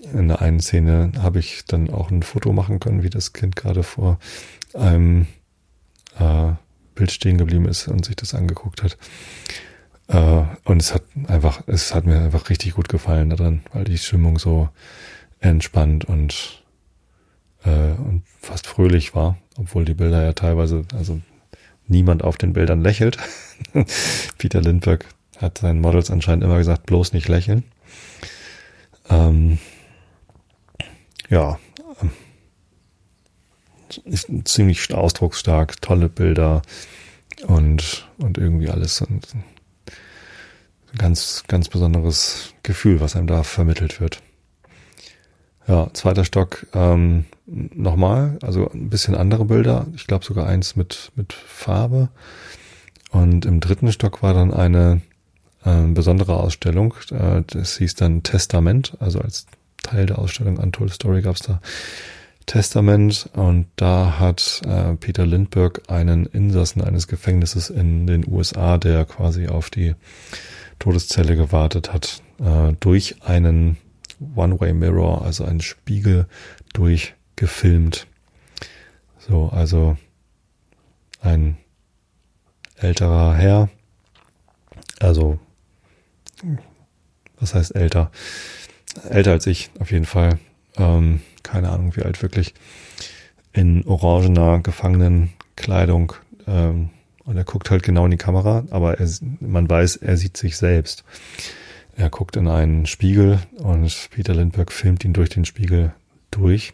in 0.01 0.29
der 0.29 0.41
einen 0.41 0.61
Szene 0.61 1.13
habe 1.19 1.39
ich 1.39 1.65
dann 1.67 1.91
auch 1.91 2.11
ein 2.11 2.23
Foto 2.23 2.53
machen 2.53 2.81
können, 2.81 3.03
wie 3.03 3.11
das 3.11 3.33
Kind 3.33 3.57
gerade 3.57 3.83
vor 3.83 4.19
einem 4.75 5.27
äh, 6.19 6.53
Bild 6.95 7.11
stehen 7.11 7.39
geblieben 7.39 7.67
ist 7.67 7.89
und 7.89 8.05
sich 8.05 8.17
das 8.17 8.35
angeguckt 8.35 8.83
hat. 8.83 8.97
Äh, 10.09 10.43
und 10.65 10.81
es 10.81 10.95
hat 10.95 11.03
einfach, 11.27 11.63
es 11.67 11.95
hat 11.95 12.07
mir 12.07 12.21
einfach 12.21 12.51
richtig 12.51 12.75
gut 12.75 12.89
gefallen 12.89 13.31
daran, 13.31 13.63
weil 13.73 13.85
die 13.85 13.99
Stimmung 13.99 14.39
so 14.39 14.69
entspannt 15.41 16.05
und, 16.05 16.63
äh, 17.65 17.93
und 17.93 18.23
fast 18.41 18.67
fröhlich 18.67 19.15
war, 19.15 19.39
obwohl 19.57 19.85
die 19.85 19.95
Bilder 19.95 20.23
ja 20.23 20.33
teilweise, 20.33 20.85
also 20.95 21.21
niemand 21.87 22.23
auf 22.23 22.37
den 22.37 22.53
Bildern 22.53 22.83
lächelt. 22.83 23.19
Peter 24.39 24.61
Lindbergh 24.61 25.05
hat 25.39 25.59
seinen 25.59 25.81
Models 25.81 26.11
anscheinend 26.11 26.45
immer 26.45 26.59
gesagt, 26.59 26.87
bloß 26.87 27.13
nicht 27.13 27.29
lächeln. 27.29 27.65
Ähm, 29.09 29.59
ja, 31.29 31.59
ähm, 32.03 32.11
ist 34.05 34.29
ziemlich 34.45 34.93
ausdrucksstark, 34.93 35.81
tolle 35.81 36.09
Bilder 36.09 36.63
und, 37.47 38.09
und 38.19 38.39
irgendwie 38.39 38.69
alles 38.69 39.01
ein 39.03 39.21
ganz, 40.97 41.45
ganz 41.49 41.69
besonderes 41.69 42.55
Gefühl, 42.63 43.01
was 43.01 43.17
einem 43.17 43.27
da 43.27 43.43
vermittelt 43.43 44.01
wird. 44.01 44.23
Ja, 45.67 45.93
zweiter 45.93 46.25
Stock 46.25 46.67
ähm, 46.73 47.27
nochmal, 47.47 48.39
also 48.43 48.71
ein 48.71 48.89
bisschen 48.89 49.15
andere 49.15 49.45
Bilder. 49.45 49.87
Ich 49.95 50.07
glaube 50.07 50.25
sogar 50.25 50.47
eins 50.47 50.77
mit, 50.77 51.13
mit 51.15 51.35
Farbe. 51.35 52.09
Und 53.11 53.45
im 53.45 53.61
dritten 53.61 53.93
Stock 53.93 54.23
war 54.23 54.33
dann 54.33 54.53
eine 54.53 55.03
äh, 55.65 55.83
besondere 55.89 56.39
Ausstellung. 56.39 56.95
Äh, 57.11 57.43
das 57.47 57.77
hieß 57.77 57.97
dann 57.97 58.23
Testament, 58.23 58.97
also 58.99 59.21
als 59.21 59.47
Teil 59.83 60.07
der 60.07 60.19
Ausstellung 60.19 60.59
Untold 60.59 60.93
Story 60.93 61.23
gab 61.23 61.37
es 61.37 61.43
da 61.43 61.61
Testament 62.47 63.29
und 63.35 63.67
da 63.77 64.19
hat 64.19 64.63
äh, 64.65 64.95
Peter 64.95 65.27
Lindbergh 65.27 65.83
einen 65.89 66.25
Insassen 66.25 66.83
eines 66.83 67.07
Gefängnisses 67.07 67.69
in 67.69 68.07
den 68.07 68.27
USA, 68.27 68.79
der 68.79 69.05
quasi 69.05 69.49
auf 69.49 69.69
die 69.69 69.95
Todeszelle 70.79 71.37
gewartet 71.37 71.93
hat, 71.93 72.23
äh, 72.41 72.73
durch 72.81 73.17
einen 73.23 73.77
One-Way-Mirror, 74.35 75.23
also 75.27 75.45
einen 75.45 75.61
Spiegel 75.61 76.27
durchgefilmt. 76.73 78.07
So, 79.19 79.51
also 79.51 79.99
ein 81.21 81.59
älterer 82.77 83.35
Herr, 83.35 83.69
also 85.01 85.39
was 87.39 87.55
heißt 87.55 87.75
älter? 87.75 88.11
Älter 89.09 89.33
als 89.33 89.47
ich, 89.47 89.71
auf 89.79 89.91
jeden 89.91 90.05
Fall. 90.05 90.39
Ähm, 90.77 91.21
keine 91.43 91.71
Ahnung, 91.71 91.97
wie 91.97 92.03
alt 92.03 92.23
wirklich. 92.23 92.55
In 93.53 93.85
orangener 93.87 94.61
Gefangenenkleidung. 94.61 96.13
Ähm, 96.47 96.91
und 97.25 97.37
er 97.37 97.45
guckt 97.45 97.71
halt 97.71 97.83
genau 97.83 98.07
in 98.07 98.11
die 98.11 98.17
Kamera, 98.17 98.65
aber 98.71 98.99
er, 98.99 99.09
man 99.41 99.69
weiß, 99.69 99.97
er 99.97 100.17
sieht 100.17 100.37
sich 100.37 100.57
selbst. 100.57 101.05
Er 101.97 102.11
guckt 102.11 102.37
in 102.37 102.49
einen 102.49 102.87
Spiegel 102.87 103.41
und 103.59 104.09
Peter 104.11 104.35
Lindbergh 104.35 104.73
filmt 104.73 105.05
ihn 105.05 105.13
durch 105.13 105.31
den 105.31 105.45
Spiegel 105.45 105.93
durch. 106.31 106.73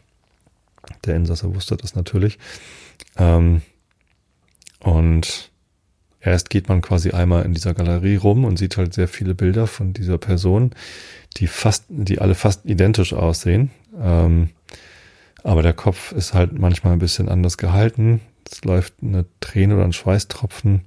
Der 1.07 1.17
Insasse 1.17 1.55
wusste 1.55 1.77
das 1.77 1.95
natürlich. 1.95 2.39
Ähm, 3.17 3.63
und 4.81 5.51
erst 6.25 6.51
geht 6.51 6.69
man 6.69 6.81
quasi 6.81 7.11
einmal 7.11 7.45
in 7.45 7.55
dieser 7.55 7.75
Galerie 7.75 8.17
rum 8.17 8.45
und 8.45 8.59
sieht 8.59 8.77
halt 8.77 8.95
sehr 8.95 9.09
viele 9.09 9.35
Bilder 9.35 9.67
von 9.67 9.93
dieser 9.93 10.19
Person, 10.19 10.71
die 11.37 11.47
fast, 11.47 11.85
die 11.89 12.21
alle 12.21 12.35
fast 12.35 12.65
identisch 12.65 13.13
aussehen. 13.13 13.71
Ähm, 14.01 14.51
aber 15.43 15.63
der 15.63 15.75
Kopf 15.75 16.13
ist 16.13 16.33
halt 16.33 16.59
manchmal 16.59 16.95
ein 16.95 16.99
bisschen 16.99 17.29
anders 17.29 17.59
gehalten. 17.59 18.21
Es 18.51 18.65
läuft 18.65 18.95
eine 19.03 19.27
Träne 19.41 19.75
oder 19.77 19.85
ein 19.85 19.93
Schweißtropfen 19.93 20.83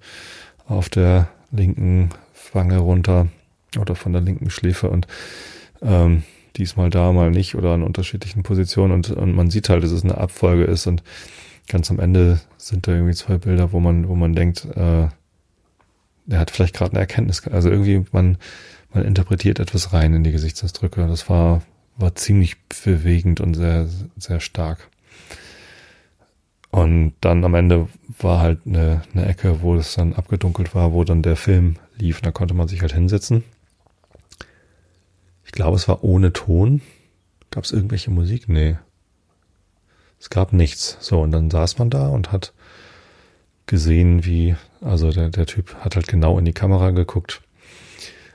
auf 0.68 0.90
der 0.90 1.30
linken 1.52 2.10
Wange 2.54 2.80
runter 2.80 3.28
oder 3.80 3.96
von 3.96 4.14
der 4.14 4.22
linken 4.22 4.50
Schläfe 4.50 4.90
und 4.90 5.08
ähm, 5.82 6.24
diesmal 6.56 6.90
da, 6.90 7.12
mal 7.14 7.30
nicht 7.30 7.56
oder 7.56 7.74
an 7.74 7.84
unterschiedlichen 7.84 8.44
Positionen 8.44 8.94
und, 8.94 9.12
und 9.12 9.36
man 9.36 9.50
sieht 9.52 9.70
halt, 9.70 9.84
dass 9.84 9.92
es 9.92 10.04
eine 10.04 10.18
Abfolge 10.18 10.64
ist 10.64 10.88
und 10.88 11.04
ganz 11.68 11.92
am 11.92 12.00
Ende 12.00 12.40
sind 12.58 12.88
da 12.88 12.94
irgendwie 12.94 13.14
zwei 13.14 13.38
Bilder, 13.38 13.72
wo 13.72 13.80
man, 13.80 14.08
wo 14.08 14.16
man 14.16 14.34
denkt, 14.34 14.66
äh, 14.76 15.08
der 16.28 16.40
hat 16.40 16.52
vielleicht 16.52 16.76
gerade 16.76 16.92
eine 16.92 17.00
Erkenntnis, 17.00 17.48
also 17.48 17.70
irgendwie 17.70 18.06
man, 18.12 18.38
man 18.94 19.04
interpretiert 19.04 19.60
etwas 19.60 19.94
rein 19.94 20.14
in 20.14 20.24
die 20.24 20.32
Gesichtsausdrücke. 20.32 21.08
Das 21.08 21.30
war, 21.30 21.64
war 21.98 22.16
ziemlich 22.16 22.58
bewegend 22.86 23.42
und 23.42 23.56
sehr, 23.56 23.88
sehr 24.18 24.40
stark. 24.40 24.90
Und 26.70 27.14
dann 27.22 27.44
am 27.44 27.56
Ende 27.56 27.88
war 28.20 28.42
halt 28.42 28.60
eine, 28.66 29.02
eine 29.14 29.26
Ecke, 29.26 29.62
wo 29.62 29.76
es 29.76 29.96
dann 29.96 30.14
abgedunkelt 30.14 30.76
war, 30.76 30.92
wo 30.92 31.04
dann 31.04 31.24
der 31.24 31.38
Film 31.38 31.78
lief. 31.98 32.22
Da 32.22 32.32
konnte 32.32 32.54
man 32.54 32.68
sich 32.68 32.82
halt 32.82 32.94
hinsetzen. 32.94 33.44
Ich 35.46 35.54
glaube, 35.54 35.78
es 35.78 35.88
war 35.88 36.04
ohne 36.04 36.34
Ton. 36.34 36.82
Gab 37.52 37.64
es 37.64 37.72
irgendwelche 37.72 38.12
Musik? 38.12 38.50
Nee. 38.50 38.78
Es 40.20 40.30
gab 40.30 40.52
nichts. 40.52 40.98
So, 41.00 41.22
und 41.22 41.32
dann 41.32 41.50
saß 41.50 41.78
man 41.78 41.90
da 41.90 42.10
und 42.10 42.34
hat 42.34 42.54
gesehen, 43.68 44.26
wie, 44.26 44.56
also 44.82 45.12
der, 45.12 45.30
der 45.30 45.46
Typ 45.46 45.76
hat 45.76 45.96
halt 45.96 46.08
genau 46.08 46.40
in 46.40 46.46
die 46.46 46.54
Kamera 46.54 46.92
geguckt. 46.92 47.42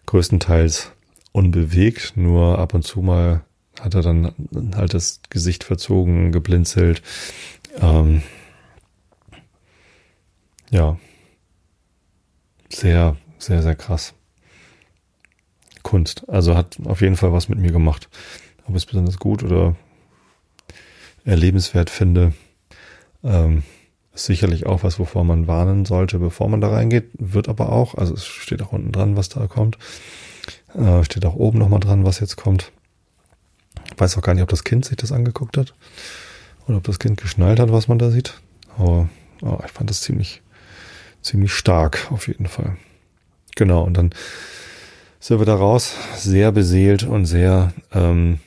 Größtenteils 0.07 0.93
unbewegt, 1.33 2.13
nur 2.17 2.59
ab 2.59 2.75
und 2.75 2.83
zu 2.83 3.01
mal 3.01 3.43
hat 3.81 3.95
er 3.95 4.03
dann 4.03 4.33
halt 4.77 4.95
das 4.95 5.21
Gesicht 5.31 5.65
verzogen, 5.65 6.31
geblinzelt, 6.31 7.03
ähm, 7.81 8.23
ja, 10.71 10.99
sehr, 12.71 13.17
sehr, 13.39 13.63
sehr 13.63 13.75
krass. 13.75 14.15
Kunst. 15.83 16.29
Also 16.29 16.57
hat 16.57 16.79
auf 16.85 17.01
jeden 17.01 17.17
Fall 17.17 17.33
was 17.33 17.49
mit 17.49 17.59
mir 17.59 17.73
gemacht. 17.73 18.09
Ob 18.65 18.71
ich 18.71 18.77
es 18.77 18.87
besonders 18.87 19.19
gut 19.19 19.43
oder 19.43 19.77
erlebenswert 21.25 21.91
finde, 21.91 22.33
ähm, 23.23 23.63
ist 24.15 24.27
sicherlich 24.27 24.67
auch 24.67 24.83
was, 24.83 24.99
wovor 24.99 25.25
man 25.25 25.47
warnen 25.47 25.85
sollte, 25.85 26.19
bevor 26.19 26.49
man 26.49 26.61
da 26.61 26.69
reingeht. 26.69 27.11
Wird 27.15 27.49
aber 27.49 27.73
auch, 27.73 27.95
also 27.95 28.15
es 28.15 28.27
steht 28.27 28.63
auch 28.63 28.73
unten 28.73 28.93
dran, 28.93 29.17
was 29.17 29.29
da 29.29 29.47
kommt. 29.47 29.79
Äh, 30.75 31.05
steht 31.05 31.25
auch 31.25 31.35
oben 31.35 31.59
nochmal 31.59 31.81
dran, 31.81 32.05
was 32.05 32.21
jetzt 32.21 32.37
kommt. 32.37 32.73
Ich 33.87 33.99
weiß 33.99 34.17
auch 34.17 34.23
gar 34.23 34.35
nicht, 34.35 34.43
ob 34.43 34.49
das 34.49 34.65
Kind 34.65 34.85
sich 34.85 34.97
das 34.97 35.13
angeguckt 35.13 35.57
hat. 35.57 35.75
Oder 36.67 36.79
ob 36.79 36.85
das 36.85 36.99
Kind 36.99 37.21
geschnallt 37.21 37.59
hat, 37.59 37.73
was 37.73 37.89
man 37.89 37.99
da 37.99 38.11
sieht. 38.11 38.35
Aber 38.77 39.09
oh, 39.41 39.59
ich 39.65 39.73
fand 39.73 39.91
das 39.91 40.03
ziemlich, 40.03 40.43
ziemlich 41.23 41.53
stark, 41.53 42.09
auf 42.11 42.29
jeden 42.29 42.47
Fall. 42.47 42.77
Genau, 43.57 43.83
und 43.83 43.95
dann 43.95 44.11
sind 45.21 45.39
wir 45.39 45.47
da 45.47 45.55
raus, 45.55 45.95
sehr 46.17 46.53
beseelt 46.53 47.05
und 47.05 47.27
sehr 47.27 47.73
ähm, 47.93 48.41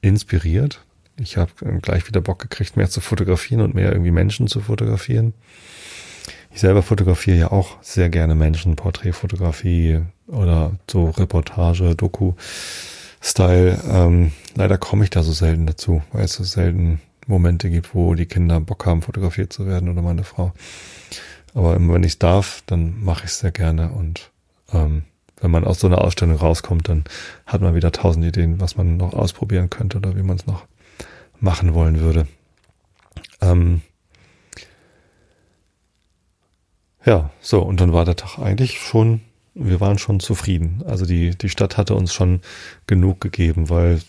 inspiriert. 0.00 0.83
Ich 1.16 1.36
habe 1.36 1.52
gleich 1.80 2.08
wieder 2.08 2.20
Bock 2.20 2.40
gekriegt, 2.40 2.76
mehr 2.76 2.90
zu 2.90 3.00
fotografieren 3.00 3.60
und 3.62 3.74
mehr 3.74 3.92
irgendwie 3.92 4.10
Menschen 4.10 4.48
zu 4.48 4.60
fotografieren. 4.60 5.32
Ich 6.52 6.60
selber 6.60 6.82
fotografiere 6.82 7.36
ja 7.36 7.50
auch 7.52 7.82
sehr 7.82 8.08
gerne 8.08 8.34
Menschen, 8.34 8.76
Porträtfotografie 8.76 10.02
oder 10.26 10.72
so 10.90 11.10
Reportage, 11.10 11.94
Doku-Style. 11.94 13.80
Ähm, 13.90 14.32
leider 14.54 14.78
komme 14.78 15.04
ich 15.04 15.10
da 15.10 15.22
so 15.22 15.32
selten 15.32 15.66
dazu, 15.66 16.02
weil 16.12 16.24
es 16.24 16.34
so 16.34 16.44
selten 16.44 17.00
Momente 17.26 17.70
gibt, 17.70 17.94
wo 17.94 18.14
die 18.14 18.26
Kinder 18.26 18.60
Bock 18.60 18.86
haben, 18.86 19.02
fotografiert 19.02 19.52
zu 19.52 19.66
werden 19.66 19.88
oder 19.88 20.02
meine 20.02 20.24
Frau. 20.24 20.52
Aber 21.54 21.74
wenn 21.74 22.02
ich 22.02 22.18
darf, 22.18 22.62
dann 22.66 23.02
mache 23.02 23.24
ich 23.24 23.30
es 23.30 23.38
sehr 23.38 23.52
gerne. 23.52 23.90
Und 23.90 24.30
ähm, 24.72 25.04
wenn 25.40 25.50
man 25.50 25.64
aus 25.64 25.80
so 25.80 25.86
einer 25.86 26.02
Ausstellung 26.02 26.36
rauskommt, 26.36 26.88
dann 26.88 27.04
hat 27.46 27.60
man 27.60 27.74
wieder 27.74 27.92
tausend 27.92 28.24
Ideen, 28.24 28.60
was 28.60 28.76
man 28.76 28.96
noch 28.96 29.12
ausprobieren 29.12 29.70
könnte 29.70 29.98
oder 29.98 30.16
wie 30.16 30.22
man 30.22 30.36
es 30.36 30.46
noch 30.46 30.66
machen 31.40 31.74
wollen 31.74 32.00
würde. 32.00 32.26
Ähm, 33.40 33.82
ja, 37.04 37.30
so, 37.40 37.60
und 37.60 37.80
dann 37.80 37.92
war 37.92 38.04
der 38.04 38.16
Tag 38.16 38.38
eigentlich 38.38 38.80
schon, 38.80 39.20
wir 39.54 39.80
waren 39.80 39.98
schon 39.98 40.20
zufrieden. 40.20 40.82
Also 40.86 41.04
die, 41.04 41.36
die 41.36 41.48
Stadt 41.50 41.76
hatte 41.76 41.94
uns 41.94 42.14
schon 42.14 42.40
genug 42.86 43.20
gegeben, 43.20 43.68
weil 43.68 44.00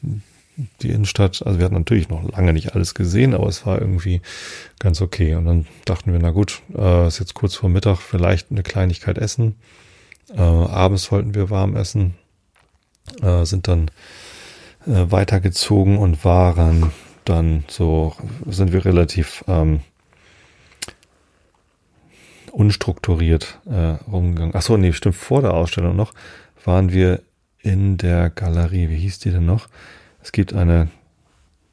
die 0.82 0.90
Innenstadt, 0.90 1.46
also 1.46 1.60
wir 1.60 1.66
hatten 1.66 1.76
natürlich 1.76 2.08
noch 2.08 2.32
lange 2.32 2.54
nicht 2.54 2.74
alles 2.74 2.94
gesehen, 2.94 3.34
aber 3.34 3.48
es 3.48 3.66
war 3.66 3.82
irgendwie 3.82 4.22
ganz 4.80 5.02
okay. 5.02 5.36
Und 5.36 5.46
dann 5.46 5.68
dachten 5.84 6.14
wir, 6.14 6.20
na 6.20 6.32
gut, 6.32 6.62
äh, 6.74 7.08
ist 7.08 7.20
jetzt 7.20 7.34
kurz 7.34 7.56
vor 7.56 7.70
Mittag, 7.70 7.98
vielleicht 7.98 8.52
eine 8.52 8.64
Kleinigkeit 8.64 9.18
essen. 9.18 9.56
Äh, 10.34 10.40
abends 10.40 11.12
wollten 11.12 11.36
wir 11.36 11.50
warm 11.50 11.76
essen, 11.76 12.16
äh, 13.22 13.44
sind 13.46 13.68
dann 13.68 13.92
äh, 14.88 15.12
weitergezogen 15.12 15.98
und 15.98 16.24
waren 16.24 16.92
dann 17.30 17.64
so, 17.68 18.16
sind 18.46 18.72
wir 18.72 18.86
relativ 18.86 19.44
ähm, 19.48 19.82
unstrukturiert 22.52 23.60
äh, 23.66 23.98
rumgegangen. 24.10 24.54
Ach 24.56 24.62
so, 24.62 24.78
nee, 24.78 24.94
stimmt, 24.94 25.16
vor 25.16 25.42
der 25.42 25.54
Ausstellung 25.54 25.96
noch 25.96 26.14
waren 26.64 26.92
wir 26.92 27.22
in 27.60 27.98
der 27.98 28.30
Galerie. 28.30 28.90
Wie 28.90 28.98
hieß 28.98 29.20
die 29.20 29.32
denn 29.32 29.46
noch? 29.46 29.68
Es 30.24 30.32
gibt 30.32 30.54
eine, 30.54 30.88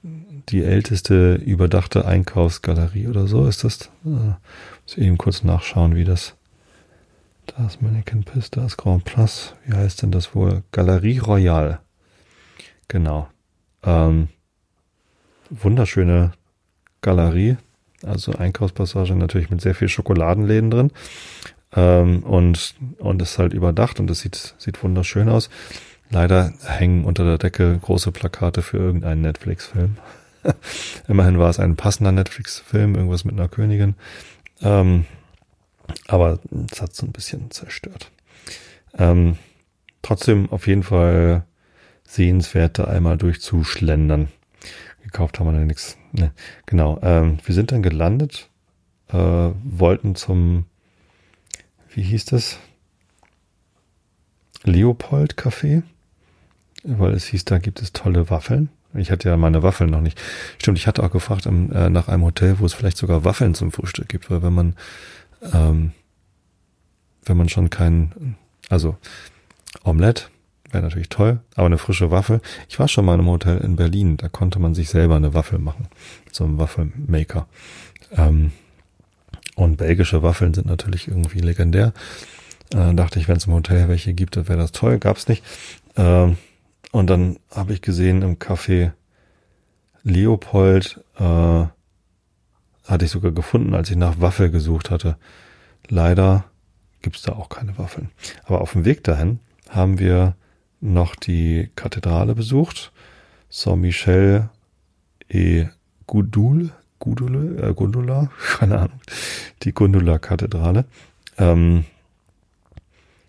die 0.03 0.64
älteste 0.64 1.34
überdachte 1.34 2.05
Einkaufsgalerie 2.05 3.07
oder 3.07 3.26
so 3.26 3.46
ist 3.46 3.64
das. 3.64 3.90
Äh, 4.05 4.34
muss 4.84 4.98
eben 4.98 5.18
kurz 5.18 5.44
nachschauen, 5.44 5.94
wie 5.94 6.05
das. 6.05 6.34
Da 7.46 7.66
ist 7.66 7.82
Mannequin 7.82 8.24
Piss, 8.24 8.50
da 8.50 8.64
ist 8.64 8.76
Grand 8.76 9.05
Place. 9.05 9.55
Wie 9.66 9.74
heißt 9.74 10.03
denn 10.03 10.11
das 10.11 10.34
wohl? 10.34 10.62
Galerie 10.72 11.18
Royale. 11.18 11.80
Genau. 12.88 13.28
Ähm, 13.84 14.28
wunderschöne 15.53 16.32
Galerie. 17.00 17.57
Also 18.05 18.32
Einkaufspassage 18.32 19.14
natürlich 19.14 19.50
mit 19.50 19.61
sehr 19.61 19.74
viel 19.74 19.88
Schokoladenläden 19.88 20.70
drin. 20.70 20.90
Ähm, 21.74 22.22
und, 22.24 22.74
und 22.98 23.22
ist 23.22 23.38
halt 23.38 23.55
überdacht 23.55 24.00
und 24.00 24.09
das 24.09 24.20
sieht, 24.20 24.55
sieht 24.59 24.82
wunderschön 24.82 25.28
aus. 25.28 25.50
Leider 26.11 26.53
hängen 26.64 27.05
unter 27.05 27.24
der 27.24 27.38
Decke 27.38 27.78
große 27.78 28.12
Plakate 28.12 28.62
für 28.62 28.76
irgendeinen 28.76 29.22
Netflix-Film. 29.22 29.96
Immerhin 31.09 31.38
war 31.38 31.48
es 31.48 31.59
ein 31.59 31.76
passender 31.76 32.12
Netflix-Film, 32.12 32.96
irgendwas 32.96 33.24
mit 33.24 33.34
einer 33.34 33.48
Königin. 33.48 33.94
Ähm, 34.61 35.07
aber 36.09 36.38
es 36.70 36.82
hat 36.82 36.94
so 36.94 37.07
ein 37.07 37.12
bisschen 37.12 37.50
zerstört. 37.50 38.11
Ähm, 38.98 39.38
trotzdem 40.03 40.50
auf 40.50 40.66
jeden 40.66 40.82
Fall 40.82 41.44
sehenswert, 42.05 42.78
da 42.78 42.84
einmal 42.84 43.16
durchzuschlendern. 43.16 44.28
Gekauft 45.12 45.38
haben 45.38 45.52
wir 45.52 45.64
nichts. 45.64 45.96
Ne, 46.12 46.32
genau. 46.66 46.98
Ähm, 47.02 47.38
wir 47.44 47.54
sind 47.54 47.72
dann 47.72 47.82
gelandet, 47.82 48.48
äh, 49.08 49.50
wollten 49.64 50.14
zum, 50.14 50.64
wie 51.94 52.02
hieß 52.02 52.26
das? 52.26 52.58
Leopold 54.64 55.34
Café 55.34 55.82
weil 56.84 57.12
es 57.12 57.26
hieß, 57.26 57.44
da 57.44 57.58
gibt 57.58 57.80
es 57.80 57.92
tolle 57.92 58.30
Waffeln. 58.30 58.68
Ich 58.94 59.10
hatte 59.10 59.28
ja 59.28 59.36
meine 59.36 59.62
Waffeln 59.62 59.90
noch 59.90 60.00
nicht. 60.00 60.20
Stimmt, 60.58 60.78
ich 60.78 60.86
hatte 60.86 61.02
auch 61.02 61.10
gefragt 61.10 61.46
um, 61.46 61.72
äh, 61.72 61.88
nach 61.88 62.08
einem 62.08 62.24
Hotel, 62.24 62.58
wo 62.58 62.66
es 62.66 62.74
vielleicht 62.74 62.98
sogar 62.98 63.24
Waffeln 63.24 63.54
zum 63.54 63.72
Frühstück 63.72 64.08
gibt, 64.08 64.30
weil 64.30 64.42
wenn 64.42 64.52
man, 64.52 64.76
ähm, 65.52 65.92
wenn 67.24 67.36
man 67.36 67.48
schon 67.48 67.70
kein, 67.70 68.36
also 68.68 68.96
Omelette 69.84 70.24
wäre 70.72 70.82
natürlich 70.82 71.08
toll, 71.08 71.40
aber 71.54 71.66
eine 71.66 71.78
frische 71.78 72.10
Waffel. 72.10 72.40
Ich 72.68 72.78
war 72.78 72.88
schon 72.88 73.04
mal 73.04 73.14
in 73.14 73.20
einem 73.20 73.30
Hotel 73.30 73.58
in 73.58 73.76
Berlin, 73.76 74.16
da 74.16 74.28
konnte 74.28 74.58
man 74.58 74.74
sich 74.74 74.88
selber 74.88 75.16
eine 75.16 75.34
Waffel 75.34 75.58
machen, 75.58 75.88
so 76.30 76.44
einem 76.44 76.58
Waffelmaker. 76.58 77.46
Ähm, 78.16 78.52
und 79.54 79.76
belgische 79.76 80.22
Waffeln 80.22 80.54
sind 80.54 80.66
natürlich 80.66 81.08
irgendwie 81.08 81.40
legendär. 81.40 81.92
Äh, 82.74 82.94
dachte 82.94 83.18
ich, 83.18 83.28
wenn 83.28 83.36
es 83.36 83.46
im 83.46 83.52
Hotel 83.52 83.88
welche 83.88 84.14
gibt, 84.14 84.36
dann 84.36 84.48
wäre 84.48 84.58
das 84.58 84.72
toll. 84.72 84.98
Gab's 84.98 85.28
nicht. 85.28 85.44
Ähm, 85.96 86.36
und 86.90 87.08
dann 87.08 87.38
habe 87.50 87.72
ich 87.72 87.82
gesehen 87.82 88.22
im 88.22 88.38
Café 88.38 88.92
Leopold, 90.04 91.00
äh, 91.18 91.22
hatte 92.86 93.04
ich 93.04 93.10
sogar 93.10 93.32
gefunden, 93.32 93.74
als 93.74 93.90
ich 93.90 93.96
nach 93.96 94.20
Waffel 94.20 94.50
gesucht 94.50 94.90
hatte. 94.90 95.16
Leider 95.88 96.44
gibt's 97.02 97.22
da 97.22 97.32
auch 97.32 97.48
keine 97.48 97.76
Waffeln. 97.78 98.10
Aber 98.44 98.60
auf 98.60 98.72
dem 98.72 98.84
Weg 98.84 99.04
dahin 99.04 99.40
haben 99.68 99.98
wir 99.98 100.34
noch 100.83 101.16
die 101.16 101.70
Kathedrale 101.76 102.35
besucht. 102.35 102.93
Saint-Michel 103.49 104.51
et 105.28 105.68
Gudule, 106.07 106.70
Gudule, 106.99 107.68
äh, 107.68 107.74
Gundula, 107.74 108.30
keine 108.59 108.78
Ahnung, 108.78 109.01
die 109.62 109.72
Gundula-Kathedrale. 109.72 110.85
Ähm, 111.39 111.85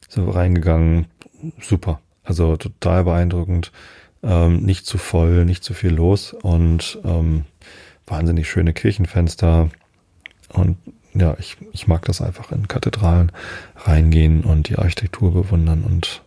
so 0.10 0.30
reingegangen, 0.30 1.08
super. 1.62 2.02
Also 2.24 2.58
total 2.58 3.06
beeindruckend. 3.06 3.72
Ähm, 4.22 4.64
nicht 4.64 4.86
zu 4.86 4.98
voll, 4.98 5.46
nicht 5.46 5.64
zu 5.64 5.74
viel 5.74 5.92
los 5.94 6.34
und 6.34 7.00
ähm, 7.04 7.44
wahnsinnig 8.08 8.50
schöne 8.50 8.74
Kirchenfenster. 8.74 9.70
Und 10.50 10.78
ja, 11.14 11.36
ich, 11.40 11.58
ich 11.74 11.88
mag 11.88 12.06
das 12.06 12.22
einfach 12.22 12.52
in 12.52 12.68
Kathedralen 12.68 13.32
reingehen 13.76 14.44
und 14.44 14.70
die 14.70 14.78
Architektur 14.78 15.34
bewundern 15.34 15.84
und 15.84 16.22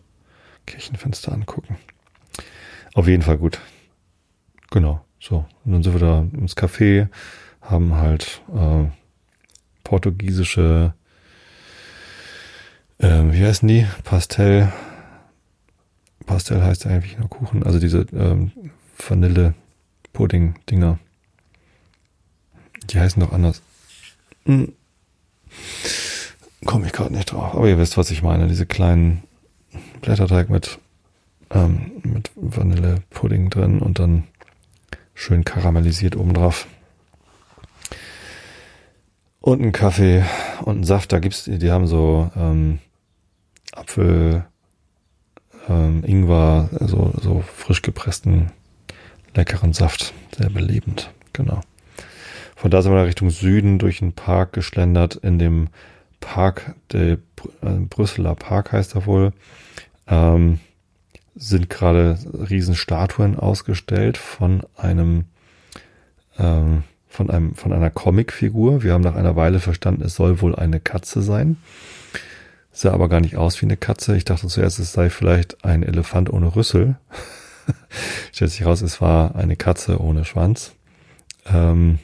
Kirchenfenster 0.67 1.31
angucken. 1.31 1.77
Auf 2.93 3.07
jeden 3.07 3.23
Fall 3.23 3.39
gut. 3.39 3.59
Genau, 4.69 5.03
so. 5.19 5.45
Und 5.65 5.71
dann 5.71 5.83
sind 5.83 5.93
wir 5.93 5.99
da 5.99 6.19
ins 6.37 6.55
Café, 6.55 7.07
haben 7.61 7.95
halt 7.95 8.41
äh, 8.53 8.85
portugiesische, 9.83 10.93
äh, 12.99 13.23
wie 13.31 13.43
heißen 13.43 13.67
die? 13.67 13.87
Pastell, 14.03 14.71
Pastell 16.25 16.61
heißt 16.61 16.85
eigentlich 16.85 17.17
nur 17.17 17.29
Kuchen, 17.29 17.63
also 17.63 17.79
diese 17.79 18.05
ähm, 18.13 18.51
Vanille-Pudding-Dinger. 18.97 20.99
Die 22.89 22.99
heißen 22.99 23.21
doch 23.21 23.31
anders. 23.31 23.61
Hm. 24.45 24.73
Komme 26.65 26.87
ich 26.87 26.93
gerade 26.93 27.13
nicht 27.13 27.31
drauf. 27.31 27.55
Aber 27.55 27.67
ihr 27.67 27.77
wisst, 27.77 27.97
was 27.97 28.11
ich 28.11 28.23
meine. 28.23 28.47
Diese 28.47 28.65
kleinen 28.65 29.23
Blätterteig 30.01 30.49
mit, 30.49 30.79
ähm, 31.51 31.91
mit 32.03 32.31
Vanille-Pudding 32.35 33.49
drin 33.49 33.79
und 33.79 33.99
dann 33.99 34.23
schön 35.13 35.43
karamellisiert 35.43 36.15
obendrauf. 36.15 36.67
Und 39.39 39.61
ein 39.61 39.71
Kaffee 39.71 40.25
und 40.63 40.81
ein 40.81 40.83
Saft. 40.83 41.13
Da 41.13 41.19
gibt's, 41.19 41.45
die 41.45 41.71
haben 41.71 41.87
so 41.87 42.29
ähm, 42.35 42.79
Apfel, 43.73 44.45
ähm, 45.69 46.03
Ingwer, 46.05 46.69
also 46.79 47.13
so 47.21 47.41
frisch 47.41 47.81
gepressten, 47.81 48.51
leckeren 49.35 49.73
Saft. 49.73 50.13
Sehr 50.37 50.49
belebend, 50.49 51.11
genau. 51.33 51.61
Von 52.55 52.71
da 52.71 52.81
sind 52.81 52.91
wir 52.91 53.05
Richtung 53.05 53.29
Süden 53.29 53.79
durch 53.79 53.99
den 53.99 54.13
Park 54.13 54.53
geschlendert. 54.53 55.15
In 55.15 55.39
dem 55.39 55.69
Park, 56.19 56.75
der 56.91 57.13
äh, 57.13 57.17
Brüsseler 57.89 58.35
Park 58.35 58.71
heißt 58.71 58.95
er 58.95 59.05
wohl, 59.05 59.33
ähm, 60.07 60.59
sind 61.35 61.69
gerade 61.69 62.17
Riesenstatuen 62.49 63.37
ausgestellt 63.37 64.17
von 64.17 64.63
einem, 64.75 65.25
ähm, 66.39 66.83
von 67.07 67.29
einem, 67.29 67.55
von 67.55 67.73
einer 67.73 67.89
Comicfigur. 67.89 68.83
Wir 68.83 68.93
haben 68.93 69.03
nach 69.03 69.15
einer 69.15 69.35
Weile 69.35 69.59
verstanden, 69.59 70.03
es 70.03 70.15
soll 70.15 70.41
wohl 70.41 70.55
eine 70.55 70.79
Katze 70.79 71.21
sein. 71.21 71.57
Sah 72.71 72.93
aber 72.93 73.09
gar 73.09 73.21
nicht 73.21 73.37
aus 73.37 73.61
wie 73.61 73.65
eine 73.65 73.77
Katze. 73.77 74.15
Ich 74.15 74.25
dachte 74.25 74.47
zuerst, 74.47 74.79
es 74.79 74.93
sei 74.93 75.09
vielleicht 75.09 75.63
ein 75.65 75.83
Elefant 75.83 76.31
ohne 76.31 76.55
Rüssel. 76.55 76.97
Stellt 78.31 78.51
sich 78.51 78.65
raus, 78.65 78.81
es 78.81 79.01
war 79.01 79.35
eine 79.35 79.55
Katze 79.55 79.99
ohne 79.99 80.25
Schwanz. 80.25 80.73
Ähm, 81.45 81.99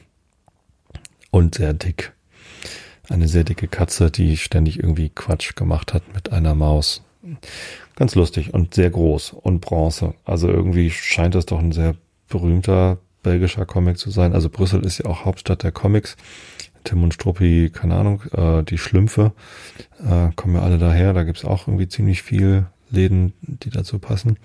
und 1.29 1.55
sehr 1.55 1.73
dick. 1.73 2.12
Eine 3.09 3.27
sehr 3.27 3.43
dicke 3.43 3.67
Katze, 3.67 4.11
die 4.11 4.37
ständig 4.37 4.79
irgendwie 4.79 5.09
Quatsch 5.09 5.55
gemacht 5.55 5.93
hat 5.93 6.03
mit 6.13 6.31
einer 6.31 6.55
Maus. 6.55 7.01
Ganz 7.95 8.15
lustig 8.15 8.53
und 8.53 8.73
sehr 8.73 8.89
groß 8.89 9.33
und 9.33 9.59
Bronze. 9.61 10.13
Also 10.25 10.47
irgendwie 10.47 10.89
scheint 10.89 11.35
es 11.35 11.45
doch 11.45 11.59
ein 11.59 11.71
sehr 11.71 11.95
berühmter 12.27 12.97
belgischer 13.21 13.65
Comic 13.65 13.97
zu 13.97 14.11
sein. 14.11 14.33
Also 14.33 14.49
Brüssel 14.49 14.85
ist 14.85 14.99
ja 14.99 15.05
auch 15.05 15.25
Hauptstadt 15.25 15.63
der 15.63 15.71
Comics. 15.71 16.15
Tim 16.83 17.03
und 17.03 17.13
Struppi, 17.13 17.71
keine 17.73 17.95
Ahnung, 17.95 18.23
äh, 18.33 18.61
die 18.63 18.77
Schlümpfe 18.77 19.31
äh, 19.99 20.29
kommen 20.35 20.55
ja 20.55 20.61
alle 20.61 20.77
daher. 20.77 21.13
Da 21.13 21.23
gibt's 21.23 21.45
auch 21.45 21.67
irgendwie 21.67 21.87
ziemlich 21.87 22.21
viel 22.21 22.65
Läden, 22.89 23.33
die 23.41 23.69
dazu 23.69 23.99
passen. 23.99 24.37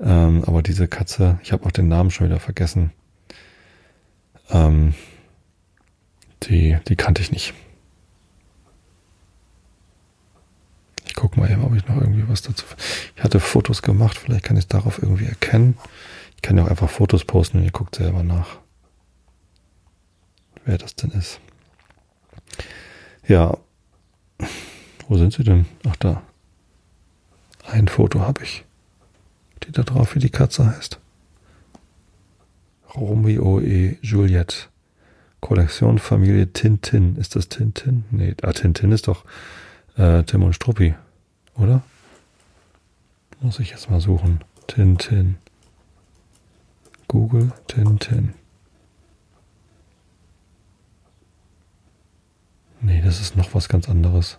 Ähm, 0.00 0.44
aber 0.46 0.62
diese 0.62 0.88
Katze, 0.88 1.38
ich 1.42 1.52
habe 1.52 1.66
auch 1.66 1.72
den 1.72 1.88
Namen 1.88 2.10
schon 2.10 2.26
wieder 2.26 2.40
vergessen. 2.40 2.90
Ähm, 4.50 4.94
die, 6.44 6.78
die 6.88 6.96
kannte 6.96 7.20
ich 7.20 7.32
nicht. 7.32 7.52
Ich 11.06 11.07
guck 11.18 11.36
mal 11.36 11.50
eben, 11.50 11.64
ob 11.64 11.74
ich 11.74 11.86
noch 11.86 11.96
irgendwie 11.96 12.28
was 12.28 12.42
dazu. 12.42 12.64
Ich 13.16 13.22
hatte 13.24 13.40
Fotos 13.40 13.82
gemacht, 13.82 14.18
vielleicht 14.18 14.44
kann 14.44 14.56
ich 14.56 14.64
es 14.64 14.68
darauf 14.68 15.02
irgendwie 15.02 15.26
erkennen. 15.26 15.76
Ich 16.36 16.42
kann 16.42 16.56
ja 16.56 16.64
auch 16.64 16.68
einfach 16.68 16.88
Fotos 16.88 17.24
posten 17.24 17.58
und 17.58 17.64
ihr 17.64 17.72
guckt 17.72 17.96
selber 17.96 18.22
nach 18.22 18.58
wer 20.68 20.76
das 20.76 20.94
denn 20.94 21.10
ist. 21.10 21.40
Ja, 23.26 23.56
wo 25.08 25.16
sind 25.16 25.32
sie 25.32 25.42
denn? 25.42 25.64
Ach 25.88 25.96
da. 25.96 26.22
Ein 27.64 27.88
Foto 27.88 28.20
habe 28.20 28.44
ich. 28.44 28.64
Steht 29.56 29.78
da 29.78 29.82
drauf, 29.82 30.14
wie 30.14 30.18
die 30.18 30.30
Katze 30.30 30.66
heißt. 30.66 30.98
Romeo 32.94 33.60
e 33.60 33.96
Juliette. 34.02 34.68
Kollektion 35.40 35.98
Familie 35.98 36.52
Tintin. 36.52 37.16
Ist 37.16 37.34
das 37.34 37.48
Tintin? 37.48 38.04
Nee, 38.10 38.34
ah, 38.42 38.52
Tintin 38.52 38.92
ist 38.92 39.08
doch 39.08 39.24
äh, 39.96 40.22
Tim 40.24 40.42
und 40.42 40.54
Struppi, 40.54 40.94
oder? 41.58 41.82
Muss 43.40 43.60
ich 43.60 43.70
jetzt 43.70 43.90
mal 43.90 44.00
suchen. 44.00 44.42
Tintin. 44.66 45.36
Google 47.06 47.52
Tintin. 47.66 48.34
Nee, 52.80 53.00
das 53.02 53.20
ist 53.20 53.36
noch 53.36 53.54
was 53.54 53.68
ganz 53.68 53.88
anderes. 53.88 54.38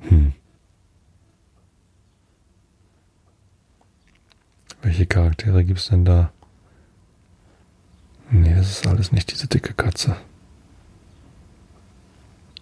Hm. 0.00 0.32
Welche 4.82 5.06
Charaktere 5.06 5.64
gibt 5.64 5.80
es 5.80 5.88
denn 5.88 6.04
da? 6.04 6.32
Nee, 8.30 8.54
das 8.54 8.70
ist 8.70 8.86
alles 8.86 9.12
nicht 9.12 9.30
diese 9.32 9.48
dicke 9.48 9.74
Katze. 9.74 10.16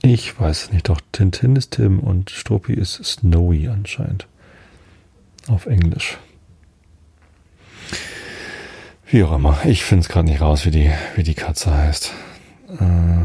Ich 0.03 0.39
weiß 0.39 0.65
es 0.65 0.73
nicht, 0.73 0.89
doch 0.89 1.01
Tintin 1.13 1.57
ist 1.57 1.73
Tim 1.73 2.01
und 2.01 2.31
Struppi 2.31 2.73
ist 2.73 3.05
Snowy 3.05 3.69
anscheinend. 3.69 4.27
Auf 5.49 5.67
Englisch. 5.67 6.19
Wie 9.07 9.25
auch 9.25 9.33
immer. 9.33 9.59
Ich 9.65 9.83
finde 9.85 10.03
es 10.03 10.09
gerade 10.09 10.29
nicht 10.29 10.41
raus, 10.41 10.67
wie 10.67 10.71
die, 10.71 10.91
wie 11.17 11.23
die 11.23 11.35
Katze 11.35 11.75
heißt. 11.75 12.13
Äh, 12.79 13.25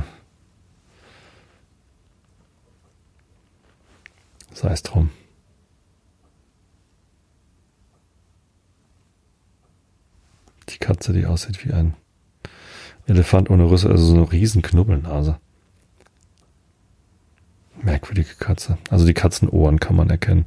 Sei 4.54 4.70
es 4.72 4.84
drum. 4.84 5.10
Die 10.70 10.78
Katze, 10.78 11.12
die 11.12 11.26
aussieht 11.26 11.66
wie 11.66 11.74
ein 11.74 11.96
Elefant 13.08 13.50
ohne 13.50 13.70
Rüssel, 13.70 13.92
also 13.92 14.06
so 14.06 14.14
eine 14.16 14.32
riesen 14.32 14.62
Knubbelnase. 14.62 15.38
Merkwürdige 17.84 18.36
Katze. 18.40 18.78
Also 18.90 19.06
die 19.06 19.14
Katzenohren 19.14 19.80
kann 19.80 19.96
man 19.96 20.10
erkennen. 20.10 20.46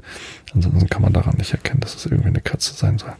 Ansonsten 0.54 0.88
kann 0.88 1.02
man 1.02 1.12
daran 1.12 1.36
nicht 1.36 1.52
erkennen, 1.52 1.80
dass 1.80 1.94
es 1.94 2.06
irgendwie 2.06 2.28
eine 2.28 2.40
Katze 2.40 2.74
sein 2.74 2.98
soll. 2.98 3.12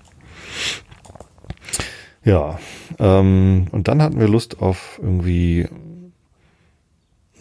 Ja, 2.25 2.59
ähm, 2.99 3.69
und 3.71 3.89
dann 3.89 4.03
hatten 4.03 4.19
wir 4.19 4.29
Lust 4.29 4.61
auf 4.61 4.99
irgendwie 5.01 5.69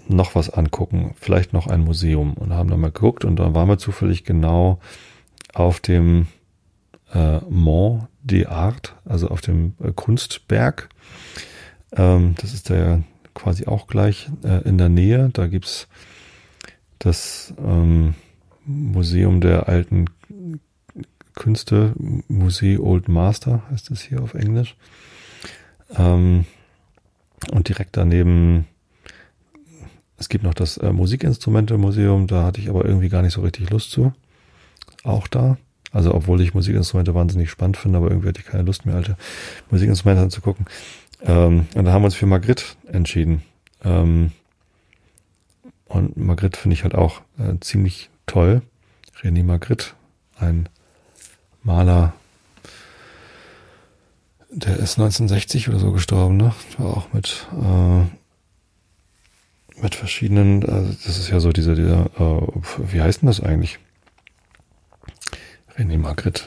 noch 0.08 0.36
was 0.36 0.52
angucken, 0.52 1.16
vielleicht 1.20 1.54
noch 1.54 1.66
ein 1.66 1.84
Museum 1.84 2.36
und 2.36 2.54
haben 2.54 2.70
dann 2.70 2.80
mal 2.80 2.92
geguckt 2.92 3.26
und 3.26 3.38
dann 3.38 3.56
waren 3.56 3.68
wir 3.68 3.80
zufällig 3.80 4.24
genau 4.24 4.80
auf 5.54 5.80
dem 5.80 6.28
äh, 7.14 7.40
Mont 7.50 8.08
des 8.22 8.46
Arts, 8.46 8.94
also 9.06 9.30
auf 9.30 9.42
dem 9.42 9.74
äh, 9.84 9.92
Kunstberg. 9.92 10.90
Ähm, 11.94 12.36
das 12.40 12.54
ist 12.54 12.70
der 12.70 13.04
quasi 13.34 13.66
auch 13.66 13.88
gleich 13.88 14.30
äh, 14.44 14.68
in 14.68 14.78
der 14.78 14.90
Nähe. 14.90 15.30
Da 15.34 15.48
gibt's 15.48 15.88
das 17.00 17.54
ähm, 17.64 18.16
Museum 18.66 19.42
der 19.42 19.68
alten 19.68 20.06
Künste, 21.36 21.94
Musee 22.28 22.78
Old 22.78 23.10
Master 23.10 23.64
heißt 23.70 23.92
es 23.92 24.02
hier 24.02 24.22
auf 24.22 24.34
Englisch. 24.34 24.76
Ähm, 25.96 26.46
und 27.52 27.68
direkt 27.70 27.98
daneben, 27.98 28.66
es 30.18 30.30
gibt 30.30 30.44
noch 30.44 30.54
das 30.54 30.78
äh, 30.78 30.92
Musikinstrumente-Museum, 30.92 32.28
da 32.28 32.44
hatte 32.44 32.62
ich 32.62 32.70
aber 32.70 32.86
irgendwie 32.86 33.10
gar 33.10 33.22
nicht 33.22 33.34
so 33.34 33.42
richtig 33.42 33.70
Lust 33.70 33.92
zu. 33.92 34.14
Auch 35.04 35.28
da. 35.28 35.58
Also 35.92 36.14
obwohl 36.14 36.42
ich 36.42 36.54
Musikinstrumente 36.54 37.14
wahnsinnig 37.14 37.50
spannend 37.50 37.78
finde, 37.78 37.98
aber 37.98 38.10
irgendwie 38.10 38.30
hatte 38.30 38.42
ich 38.42 38.48
keine 38.48 38.64
Lust 38.64 38.86
mehr, 38.86 38.96
alte 38.96 39.18
Musikinstrumente 39.70 40.24
anzugucken. 40.24 40.66
Ähm, 41.22 41.68
und 41.76 41.86
da 41.86 41.92
haben 41.92 42.02
wir 42.02 42.08
uns 42.08 42.16
für 42.16 42.26
Magritte 42.26 42.66
entschieden. 42.88 43.44
Ähm, 43.84 44.32
und 45.96 46.18
Magritte 46.18 46.60
finde 46.60 46.74
ich 46.74 46.84
halt 46.84 46.94
auch 46.94 47.22
äh, 47.40 47.58
ziemlich 47.62 48.10
toll. 48.26 48.62
René 49.22 49.46
Magritte, 49.46 49.92
ein 50.38 50.68
Maler, 51.64 52.14
der 54.50 54.76
ist 54.76 55.00
1960 55.00 55.70
oder 55.70 55.80
so 55.80 55.94
gestorben, 55.94 56.36
ne? 56.36 56.54
War 56.78 56.98
auch 56.98 57.14
mit, 57.14 57.48
äh, 57.54 58.04
mit 59.82 59.96
verschiedenen, 59.96 60.66
also 60.66 60.92
das 60.92 61.18
ist 61.18 61.30
ja 61.30 61.40
so 61.40 61.54
diese, 61.54 61.76
dieser, 61.76 62.08
äh, 62.20 62.48
wie 62.92 63.02
heißt 63.02 63.22
denn 63.22 63.28
das 63.28 63.40
eigentlich? 63.40 63.80
René 65.78 65.98
Magritte. 65.98 66.44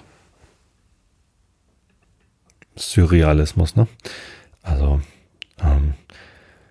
Surrealismus, 2.77 3.77
ne? 3.77 3.89
Also, 4.63 5.01
ähm, 5.61 5.95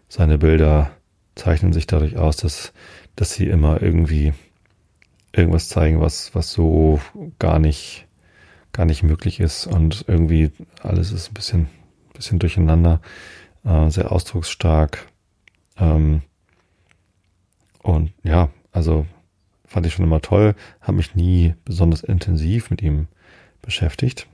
seine 0.10 0.38
Bilder 0.38 0.97
zeichnen 1.38 1.74
sich 1.74 1.88
dadurch 1.88 2.18
aus, 2.18 2.38
dass, 2.38 2.74
dass 3.16 3.34
sie 3.34 3.48
immer 3.48 3.82
irgendwie 3.82 4.34
irgendwas 5.32 5.70
zeigen, 5.70 6.02
was, 6.02 6.34
was 6.36 6.52
so 6.52 7.00
gar 7.40 7.60
nicht 7.60 8.08
gar 8.78 8.86
nicht 8.86 9.02
möglich 9.02 9.40
ist 9.40 9.66
und 9.66 10.06
irgendwie 10.08 10.52
alles 10.84 11.12
ist 11.12 11.32
ein 11.32 11.34
bisschen, 11.34 11.68
bisschen 12.14 12.38
durcheinander, 12.38 13.02
äh, 13.66 13.90
sehr 13.90 14.12
ausdrucksstark. 14.12 15.08
Ähm, 15.78 16.22
und 17.82 18.14
ja, 18.24 18.50
also 18.72 19.08
fand 19.66 19.88
ich 19.88 19.94
schon 19.94 20.06
immer 20.06 20.22
toll, 20.22 20.54
habe 20.80 20.98
mich 20.98 21.16
nie 21.16 21.56
besonders 21.66 22.04
intensiv 22.04 22.70
mit 22.70 22.84
ihm 22.84 23.08
beschäftigt. 23.64 24.28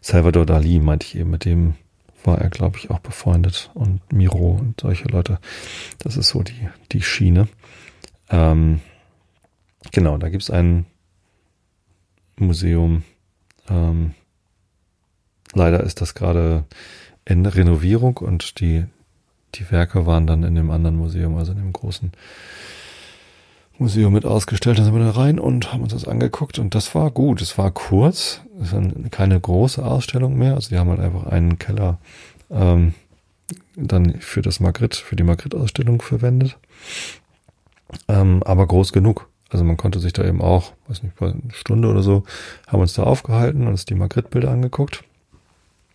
Salvador 0.00 0.44
Dali 0.44 0.80
meinte 0.80 1.06
ich 1.06 1.16
eben, 1.16 1.30
mit 1.30 1.44
dem 1.44 1.74
war 2.26 2.38
er, 2.40 2.50
glaube 2.50 2.78
ich, 2.78 2.90
auch 2.90 2.98
befreundet 2.98 3.70
und 3.74 4.12
Miro 4.12 4.58
und 4.60 4.80
solche 4.80 5.08
Leute. 5.08 5.38
Das 5.98 6.16
ist 6.16 6.28
so 6.28 6.42
die, 6.42 6.68
die 6.92 7.02
Schiene. 7.02 7.48
Ähm, 8.28 8.80
genau, 9.92 10.18
da 10.18 10.28
gibt 10.28 10.42
es 10.42 10.50
einen 10.50 10.86
Museum. 12.36 13.04
Ähm, 13.68 14.14
leider 15.54 15.82
ist 15.82 16.00
das 16.00 16.14
gerade 16.14 16.64
in 17.24 17.46
Renovierung 17.46 18.16
und 18.18 18.60
die, 18.60 18.84
die 19.54 19.70
Werke 19.70 20.06
waren 20.06 20.26
dann 20.26 20.42
in 20.42 20.54
dem 20.54 20.70
anderen 20.70 20.96
Museum, 20.96 21.36
also 21.36 21.52
in 21.52 21.58
dem 21.58 21.72
großen 21.72 22.12
Museum 23.78 24.12
mit 24.12 24.24
ausgestellt. 24.24 24.78
Da 24.78 24.84
sind 24.84 24.94
wir 24.94 25.04
da 25.04 25.10
rein 25.10 25.38
und 25.38 25.72
haben 25.72 25.82
uns 25.82 25.92
das 25.92 26.06
angeguckt 26.06 26.58
und 26.58 26.74
das 26.74 26.94
war 26.94 27.10
gut. 27.10 27.40
Es 27.42 27.58
war 27.58 27.70
kurz, 27.70 28.40
es 28.60 28.72
war 28.72 28.82
keine 29.10 29.38
große 29.38 29.84
Ausstellung 29.84 30.36
mehr. 30.36 30.54
Also 30.54 30.70
die 30.70 30.78
haben 30.78 30.90
halt 30.90 31.00
einfach 31.00 31.26
einen 31.26 31.58
Keller 31.58 31.98
ähm, 32.50 32.94
dann 33.76 34.20
für 34.20 34.42
das 34.42 34.60
Magritte, 34.60 34.98
für 34.98 35.16
die 35.16 35.22
Magritte-Ausstellung 35.22 36.00
verwendet. 36.02 36.58
Ähm, 38.08 38.42
aber 38.44 38.66
groß 38.66 38.92
genug. 38.92 39.28
Also 39.50 39.64
man 39.64 39.76
konnte 39.76 40.00
sich 40.00 40.12
da 40.12 40.24
eben 40.24 40.42
auch, 40.42 40.72
weiß 40.88 41.02
nicht, 41.02 41.20
eine 41.22 41.40
Stunde 41.52 41.88
oder 41.88 42.02
so, 42.02 42.24
haben 42.66 42.80
uns 42.80 42.94
da 42.94 43.04
aufgehalten 43.04 43.62
und 43.62 43.68
uns 43.68 43.84
die 43.84 43.94
Magritte-Bilder 43.94 44.50
angeguckt. 44.50 45.04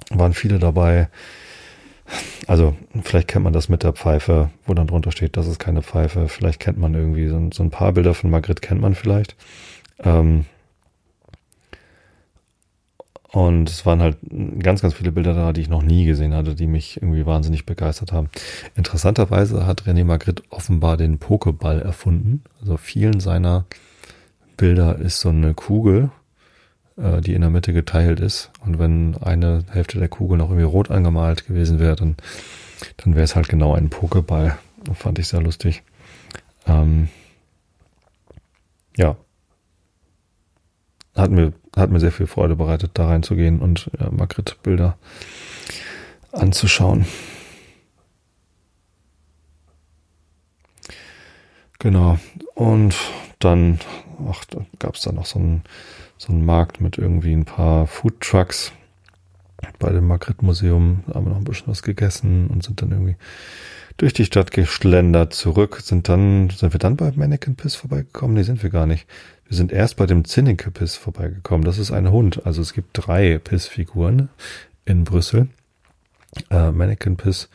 Waren 0.09 0.33
viele 0.33 0.59
dabei. 0.59 1.09
Also 2.47 2.75
vielleicht 3.03 3.27
kennt 3.27 3.43
man 3.43 3.53
das 3.53 3.69
mit 3.69 3.83
der 3.83 3.93
Pfeife, 3.93 4.49
wo 4.65 4.73
dann 4.73 4.87
drunter 4.87 5.11
steht, 5.11 5.37
das 5.37 5.47
ist 5.47 5.59
keine 5.59 5.81
Pfeife. 5.81 6.27
Vielleicht 6.27 6.59
kennt 6.59 6.77
man 6.77 6.93
irgendwie 6.93 7.27
so, 7.27 7.49
so 7.53 7.63
ein 7.63 7.69
paar 7.69 7.93
Bilder 7.93 8.13
von 8.13 8.29
Magritte 8.29 8.61
kennt 8.61 8.81
man 8.81 8.95
vielleicht. 8.95 9.35
Ähm, 10.03 10.45
und 13.31 13.69
es 13.69 13.85
waren 13.85 14.01
halt 14.01 14.17
ganz, 14.59 14.81
ganz 14.81 14.93
viele 14.93 15.13
Bilder 15.13 15.33
da, 15.33 15.53
die 15.53 15.61
ich 15.61 15.69
noch 15.69 15.83
nie 15.83 16.05
gesehen 16.05 16.33
hatte, 16.33 16.53
die 16.53 16.67
mich 16.67 16.97
irgendwie 16.97 17.25
wahnsinnig 17.25 17.65
begeistert 17.65 18.11
haben. 18.11 18.29
Interessanterweise 18.75 19.65
hat 19.65 19.83
René 19.83 20.03
Magritte 20.03 20.43
offenbar 20.49 20.97
den 20.97 21.17
Pokéball 21.17 21.79
erfunden. 21.79 22.43
Also 22.59 22.75
vielen 22.75 23.21
seiner 23.21 23.65
Bilder 24.57 24.99
ist 24.99 25.21
so 25.21 25.29
eine 25.29 25.53
Kugel, 25.53 26.11
äh, 26.97 27.21
die 27.21 27.33
in 27.33 27.41
der 27.41 27.49
Mitte 27.49 27.73
geteilt 27.73 28.19
ist. 28.19 28.51
Und 28.63 28.79
wenn 28.79 29.17
eine 29.17 29.63
Hälfte 29.69 29.99
der 29.99 30.09
Kugel 30.09 30.37
noch 30.37 30.49
irgendwie 30.49 30.65
rot 30.65 30.91
angemalt 30.91 31.47
gewesen 31.47 31.79
wäre, 31.79 31.95
dann, 31.95 32.15
dann 32.97 33.15
wäre 33.15 33.23
es 33.23 33.35
halt 33.35 33.49
genau 33.49 33.73
ein 33.73 33.89
Pokéball. 33.89 34.55
Fand 34.93 35.19
ich 35.19 35.27
sehr 35.27 35.41
lustig. 35.41 35.83
Ähm, 36.67 37.09
ja, 38.97 39.15
hat 41.15 41.31
mir, 41.31 41.53
hat 41.75 41.89
mir 41.89 41.99
sehr 41.99 42.11
viel 42.11 42.27
Freude 42.27 42.55
bereitet, 42.55 42.91
da 42.93 43.07
reinzugehen 43.07 43.59
und 43.59 43.89
ja, 43.99 44.09
Magritte-Bilder 44.11 44.97
anzuschauen. 46.31 47.05
Genau. 51.79 52.17
Und 52.53 52.95
dann 53.39 53.79
gab 54.79 54.95
es 54.95 55.01
da 55.01 55.11
noch 55.11 55.25
so 55.25 55.39
einen, 55.39 55.63
so 56.21 56.31
einen 56.31 56.45
Markt 56.45 56.81
mit 56.81 56.99
irgendwie 56.99 57.33
ein 57.33 57.45
paar 57.45 57.87
Food 57.87 58.21
Trucks. 58.21 58.71
bei 59.79 59.91
dem 59.91 60.05
Magritte-Museum, 60.05 61.03
haben 61.11 61.25
wir 61.25 61.31
noch 61.31 61.37
ein 61.37 61.43
bisschen 61.43 61.67
was 61.67 61.81
gegessen 61.81 62.47
und 62.47 62.63
sind 62.63 62.81
dann 62.81 62.91
irgendwie 62.91 63.15
durch 63.97 64.13
die 64.13 64.25
Stadt 64.25 64.51
geschlendert 64.51 65.33
zurück, 65.33 65.81
sind 65.81 66.09
dann, 66.09 66.51
sind 66.51 66.73
wir 66.73 66.79
dann 66.79 66.95
bei 66.95 67.11
Mannequin 67.15 67.55
Piss 67.55 67.73
vorbeigekommen? 67.73 68.35
Nee, 68.35 68.43
sind 68.43 68.61
wir 68.61 68.69
gar 68.69 68.85
nicht. 68.85 69.07
Wir 69.47 69.57
sind 69.57 69.71
erst 69.71 69.97
bei 69.97 70.05
dem 70.05 70.23
Zinneke 70.23 70.69
Piss 70.69 70.95
vorbeigekommen. 70.95 71.65
Das 71.65 71.79
ist 71.79 71.91
ein 71.91 72.11
Hund. 72.11 72.45
Also 72.45 72.61
es 72.61 72.73
gibt 72.73 72.89
drei 72.93 73.39
Piss-Figuren 73.39 74.29
in 74.85 75.03
Brüssel. 75.03 75.49
Äh, 76.51 76.71
Mannequin 76.71 77.17
Piss, 77.17 77.49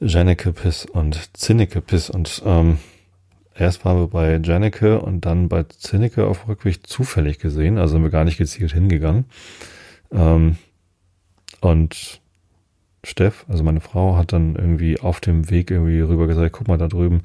Janneke 0.00 0.52
Piss 0.52 0.84
und 0.84 1.34
Zinneke 1.34 1.80
Piss. 1.80 2.10
Und 2.10 2.42
ähm, 2.44 2.78
erst 3.58 3.84
waren 3.84 3.98
wir 3.98 4.08
bei 4.08 4.40
Janneke 4.42 5.00
und 5.00 5.26
dann 5.26 5.48
bei 5.48 5.64
Zinneke 5.64 6.26
auf 6.26 6.48
Rückweg 6.48 6.86
zufällig 6.86 7.38
gesehen. 7.38 7.78
Also 7.78 7.92
sind 7.92 8.02
wir 8.02 8.10
gar 8.10 8.24
nicht 8.24 8.38
gezielt 8.38 8.72
hingegangen. 8.72 9.24
Ähm, 10.12 10.56
und 11.60 12.20
Steff, 13.04 13.44
also 13.48 13.62
meine 13.62 13.80
Frau, 13.80 14.16
hat 14.16 14.32
dann 14.32 14.56
irgendwie 14.56 15.00
auf 15.00 15.20
dem 15.20 15.50
Weg 15.50 15.70
irgendwie 15.70 16.00
rüber 16.00 16.26
gesagt, 16.26 16.52
guck 16.52 16.68
mal 16.68 16.78
da 16.78 16.88
drüben 16.88 17.22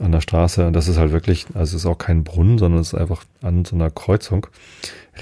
an 0.00 0.12
der 0.12 0.20
Straße. 0.20 0.66
Und 0.66 0.72
das 0.72 0.88
ist 0.88 0.98
halt 0.98 1.12
wirklich, 1.12 1.46
also 1.54 1.76
es 1.76 1.84
ist 1.84 1.86
auch 1.86 1.98
kein 1.98 2.24
Brunnen, 2.24 2.58
sondern 2.58 2.80
es 2.80 2.92
ist 2.92 2.98
einfach 2.98 3.24
an 3.42 3.64
so 3.64 3.76
einer 3.76 3.90
Kreuzung. 3.90 4.46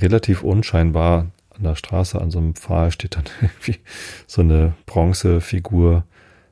Relativ 0.01 0.43
unscheinbar 0.43 1.31
an 1.57 1.63
der 1.63 1.77
Straße, 1.77 2.21
an 2.21 2.31
so 2.31 2.39
einem 2.39 2.55
Pfahl 2.55 2.91
steht 2.91 3.17
dann 3.17 3.25
irgendwie 3.41 3.79
so 4.27 4.43
eine 4.43 4.75
Bronzefigur 4.87 6.05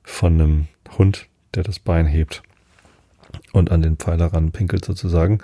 von 0.03 0.35
einem 0.35 0.69
Hund, 0.99 1.27
der 1.55 1.63
das 1.63 1.79
Bein 1.79 2.07
hebt 2.07 2.43
und 3.53 3.71
an 3.71 3.83
den 3.83 3.97
Pfeiler 3.97 4.33
ran 4.33 4.53
pinkelt 4.53 4.85
sozusagen. 4.85 5.41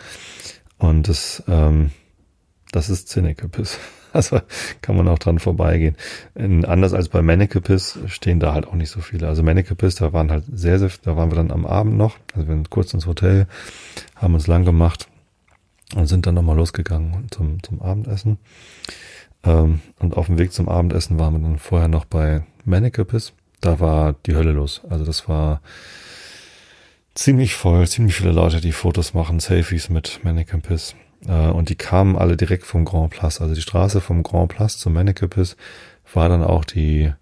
Und 0.78 1.08
das, 1.08 1.42
ähm, 1.48 1.90
das 2.72 2.90
ist 2.90 3.08
Zinekepis. 3.08 3.78
Also 4.14 4.40
kann 4.80 4.96
man 4.96 5.06
auch 5.06 5.18
dran 5.18 5.38
vorbeigehen. 5.38 5.94
In, 6.34 6.64
anders 6.64 6.94
als 6.94 7.10
bei 7.10 7.20
Manneke-Piss 7.20 7.98
stehen 8.06 8.40
da 8.40 8.54
halt 8.54 8.66
auch 8.66 8.72
nicht 8.72 8.88
so 8.88 9.00
viele. 9.00 9.28
Also 9.28 9.42
Manneke-Piss, 9.42 9.96
da 9.96 10.14
waren 10.14 10.30
halt 10.30 10.44
sehr, 10.50 10.78
sehr, 10.78 10.90
da 11.02 11.14
waren 11.14 11.30
wir 11.30 11.36
dann 11.36 11.50
am 11.50 11.66
Abend 11.66 11.98
noch. 11.98 12.16
Also 12.34 12.48
wir 12.48 12.54
sind 12.54 12.70
kurz 12.70 12.94
ins 12.94 13.06
Hotel, 13.06 13.46
haben 14.16 14.32
uns 14.32 14.46
lang 14.46 14.64
gemacht 14.64 15.08
und 15.94 16.06
sind 16.06 16.26
dann 16.26 16.36
nochmal 16.36 16.56
losgegangen 16.56 17.26
zum, 17.30 17.62
zum 17.62 17.82
Abendessen. 17.82 18.38
Ähm, 19.44 19.80
und 19.98 20.16
auf 20.16 20.26
dem 20.26 20.38
Weg 20.38 20.52
zum 20.52 20.70
Abendessen 20.70 21.18
waren 21.18 21.34
wir 21.34 21.40
dann 21.40 21.58
vorher 21.58 21.88
noch 21.88 22.06
bei 22.06 22.44
Manneke-Piss. 22.64 23.34
Da 23.60 23.78
war 23.78 24.14
die 24.26 24.34
Hölle 24.34 24.52
los. 24.52 24.82
Also 24.88 25.04
das 25.04 25.28
war 25.28 25.60
ziemlich 27.18 27.56
voll, 27.56 27.86
ziemlich 27.88 28.14
viele 28.14 28.30
Leute, 28.30 28.60
die 28.60 28.70
Fotos 28.70 29.12
machen, 29.12 29.40
Selfies 29.40 29.88
mit 29.88 30.20
Mannequin 30.22 30.62
Piss. 30.62 30.94
Äh, 31.26 31.48
und 31.48 31.68
die 31.68 31.74
kamen 31.74 32.16
alle 32.16 32.36
direkt 32.36 32.64
vom 32.64 32.84
Grand 32.84 33.10
Place. 33.10 33.40
Also 33.40 33.54
die 33.54 33.60
Straße 33.60 34.00
vom 34.00 34.22
Grand 34.22 34.50
Place 34.50 34.78
zum 34.78 34.92
Mannekepis 34.92 35.56
war 36.14 36.28
dann 36.28 36.44
auch 36.44 36.64
die 36.64 37.12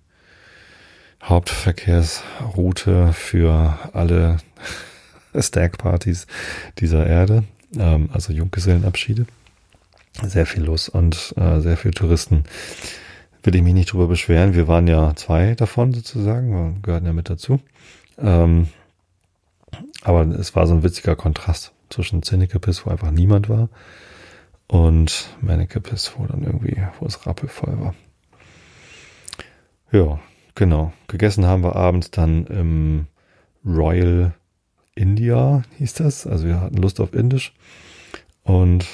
Hauptverkehrsroute 1.23 3.15
für 3.15 3.79
alle 3.95 4.37
Stag-Partys 5.35 6.27
dieser 6.79 7.07
Erde, 7.07 7.45
ähm, 7.79 8.11
also 8.13 8.35
Junggesellenabschiede. 8.35 9.27
Sehr 10.23 10.47
viel 10.47 10.65
los 10.65 10.91
und 10.91 11.35
äh, 11.39 11.61
sehr 11.61 11.79
viel 11.79 11.93
Touristen. 11.93 12.45
Will 13.43 13.57
ich 13.57 13.63
mich 13.63 13.75
nicht 13.75 13.93
drüber 13.93 14.09
beschweren. 14.09 14.55
Wir 14.55 14.69
waren 14.69 14.89
ja 14.89 15.15
zwei 15.17 15.55
davon 15.55 15.95
sozusagen, 15.95 16.51
wir 16.51 16.81
gehörten 16.83 17.07
ja 17.07 17.13
mit 17.13 17.31
dazu. 17.31 17.61
Aber 20.03 20.23
es 20.23 20.55
war 20.55 20.67
so 20.67 20.75
ein 20.75 20.83
witziger 20.83 21.17
Kontrast 21.17 21.73
zwischen 21.91 22.23
Zinnekepiss, 22.23 22.87
wo 22.87 22.91
einfach 22.91 23.11
niemand 23.11 23.49
war, 23.49 23.69
und 24.69 25.37
Mannekepiss, 25.41 26.13
wo 26.17 26.27
dann 26.27 26.43
irgendwie, 26.43 26.77
wo 26.99 27.07
es 27.07 27.27
rappelvoll 27.27 27.81
war. 27.81 27.95
Ja, 29.93 30.19
genau. 30.55 30.93
Gegessen 31.07 31.47
haben 31.47 31.63
wir 31.63 31.77
abends 31.77 32.11
dann 32.11 32.47
im 32.47 33.07
Royal 33.65 34.35
India, 34.95 35.63
hieß 35.79 35.95
das. 35.95 36.27
Also 36.27 36.47
wir 36.47 36.61
hatten 36.61 36.79
Lust 36.79 37.01
auf 37.01 37.15
Indisch. 37.15 37.55
Und 38.43 38.87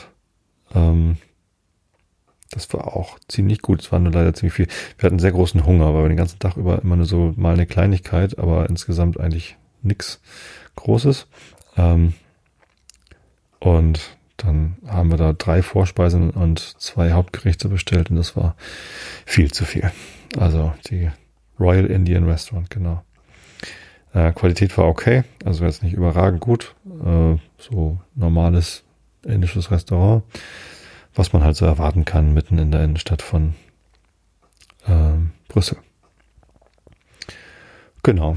ähm, 0.75 1.17
das 2.51 2.73
war 2.75 2.95
auch 2.95 3.19
ziemlich 3.29 3.63
gut. 3.63 3.81
Es 3.81 3.93
war 3.93 3.99
nur 3.99 4.13
leider 4.13 4.35
ziemlich 4.35 4.53
viel. 4.53 4.69
Wir 4.99 5.07
hatten 5.07 5.19
sehr 5.19 5.33
großen 5.33 5.65
Hunger, 5.65 5.95
weil 5.95 6.05
wir 6.05 6.09
den 6.09 6.19
ganzen 6.19 6.39
Tag 6.39 6.57
über 6.57 6.83
immer 6.83 6.97
nur 6.97 7.07
so 7.07 7.33
mal 7.37 7.55
eine 7.55 7.67
Kleinigkeit, 7.67 8.39
aber 8.39 8.69
insgesamt 8.69 9.19
eigentlich 9.19 9.57
nichts 9.83 10.21
Großes. 10.77 11.27
Ähm, 11.77 12.15
und 13.61 14.17
dann 14.37 14.77
haben 14.87 15.11
wir 15.11 15.19
da 15.19 15.33
drei 15.33 15.63
Vorspeisen 15.63 16.31
und 16.31 16.59
zwei 16.59 17.13
Hauptgerichte 17.13 17.69
bestellt 17.69 18.11
und 18.11 18.17
das 18.17 18.37
war 18.37 18.57
viel 19.25 19.53
zu 19.53 19.65
viel. 19.65 19.93
Also 20.37 20.73
die 20.91 21.11
Royal 21.61 21.87
Indian 21.87 22.25
Restaurant, 22.25 22.69
genau. 22.71 23.05
Äh, 24.15 24.33
Qualität 24.33 24.77
war 24.77 24.87
okay, 24.87 25.25
also 25.45 25.65
jetzt 25.65 25.83
nicht 25.83 25.95
überragend 25.95 26.41
gut. 26.41 26.75
Äh, 27.05 27.37
so 27.59 27.99
normales 28.15 28.83
indisches 29.25 29.71
Restaurant, 29.71 30.25
was 31.15 31.33
man 31.33 31.45
halt 31.45 31.57
so 31.57 31.65
erwarten 31.65 32.05
kann 32.05 32.35
mitten 32.35 32.59
in 32.59 32.73
der 32.73 32.83
Innenstadt 32.83 33.23
von 33.23 33.55
äh, 34.87 35.19
Brüssel. 35.49 35.79
Genau. 38.03 38.37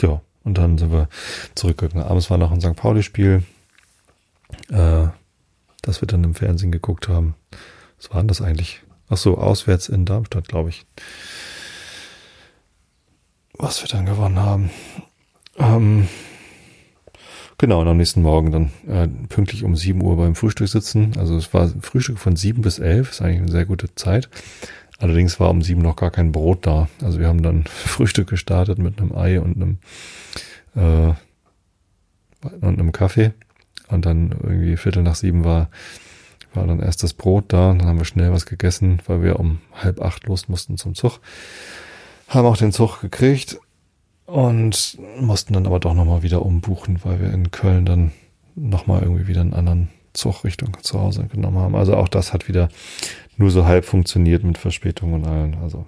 Ja, 0.00 0.20
und 0.44 0.58
dann 0.58 0.78
sind 0.78 0.92
wir 0.92 1.08
zurückgegangen. 1.54 2.06
Abends 2.06 2.30
war 2.30 2.38
noch 2.38 2.50
ein 2.50 2.60
St. 2.60 2.76
Pauli-Spiel, 2.76 3.42
äh, 4.70 5.06
das 5.82 6.00
wir 6.00 6.06
dann 6.06 6.24
im 6.24 6.34
Fernsehen 6.34 6.72
geguckt 6.72 7.08
haben. 7.08 7.34
Was 7.98 8.10
war 8.10 8.20
denn 8.20 8.28
das 8.28 8.40
eigentlich? 8.40 8.82
Ach 9.08 9.16
so, 9.16 9.38
auswärts 9.38 9.88
in 9.88 10.04
Darmstadt, 10.04 10.48
glaube 10.48 10.70
ich. 10.70 10.86
Was 13.58 13.82
wir 13.82 13.88
dann 13.88 14.06
gewonnen 14.06 14.40
haben. 14.40 14.70
Ähm, 15.58 16.08
genau, 17.58 17.82
und 17.82 17.88
am 17.88 17.98
nächsten 17.98 18.22
Morgen 18.22 18.50
dann 18.50 18.72
äh, 18.88 19.06
pünktlich 19.28 19.64
um 19.64 19.76
7 19.76 20.02
Uhr 20.02 20.16
beim 20.16 20.34
Frühstück 20.34 20.68
sitzen. 20.68 21.12
Also 21.18 21.36
es 21.36 21.52
war 21.52 21.62
ein 21.64 21.82
Frühstück 21.82 22.18
von 22.18 22.36
7 22.36 22.62
bis 22.62 22.78
11, 22.78 23.10
ist 23.10 23.22
eigentlich 23.22 23.42
eine 23.42 23.52
sehr 23.52 23.66
gute 23.66 23.94
Zeit. 23.94 24.30
Allerdings 25.02 25.40
war 25.40 25.50
um 25.50 25.62
sieben 25.62 25.82
noch 25.82 25.96
gar 25.96 26.12
kein 26.12 26.30
Brot 26.30 26.64
da. 26.64 26.88
Also 27.02 27.18
wir 27.18 27.26
haben 27.26 27.42
dann 27.42 27.64
Frühstück 27.66 28.28
gestartet 28.30 28.78
mit 28.78 29.00
einem 29.00 29.12
Ei 29.16 29.40
und 29.40 29.56
einem, 29.56 29.78
äh, 30.76 31.14
und 32.60 32.78
einem 32.78 32.92
Kaffee. 32.92 33.32
Und 33.88 34.06
dann 34.06 34.30
irgendwie 34.30 34.76
Viertel 34.76 35.02
nach 35.02 35.16
sieben 35.16 35.44
war, 35.44 35.70
war 36.54 36.68
dann 36.68 36.78
erst 36.78 37.02
das 37.02 37.14
Brot 37.14 37.46
da. 37.48 37.74
Dann 37.74 37.84
haben 37.84 37.98
wir 37.98 38.04
schnell 38.04 38.32
was 38.32 38.46
gegessen, 38.46 39.00
weil 39.06 39.24
wir 39.24 39.40
um 39.40 39.58
halb 39.74 40.00
acht 40.00 40.24
los 40.28 40.48
mussten 40.48 40.76
zum 40.78 40.94
Zug. 40.94 41.18
Haben 42.28 42.46
auch 42.46 42.56
den 42.56 42.70
Zug 42.70 43.00
gekriegt 43.00 43.58
und 44.26 44.98
mussten 45.18 45.52
dann 45.54 45.66
aber 45.66 45.80
doch 45.80 45.94
nochmal 45.94 46.22
wieder 46.22 46.46
umbuchen, 46.46 47.00
weil 47.02 47.20
wir 47.20 47.32
in 47.32 47.50
Köln 47.50 47.84
dann 47.86 48.12
nochmal 48.54 49.02
irgendwie 49.02 49.26
wieder 49.26 49.40
einen 49.40 49.52
anderen 49.52 49.88
Zug 50.12 50.44
Richtung 50.44 50.76
zu 50.80 51.00
Hause 51.00 51.26
genommen 51.26 51.58
haben. 51.58 51.74
Also 51.74 51.96
auch 51.96 52.08
das 52.08 52.32
hat 52.32 52.46
wieder 52.46 52.68
nur 53.36 53.50
so 53.50 53.64
halb 53.64 53.84
funktioniert 53.84 54.44
mit 54.44 54.58
Verspätung 54.58 55.14
und 55.14 55.26
allen. 55.26 55.56
Also 55.62 55.86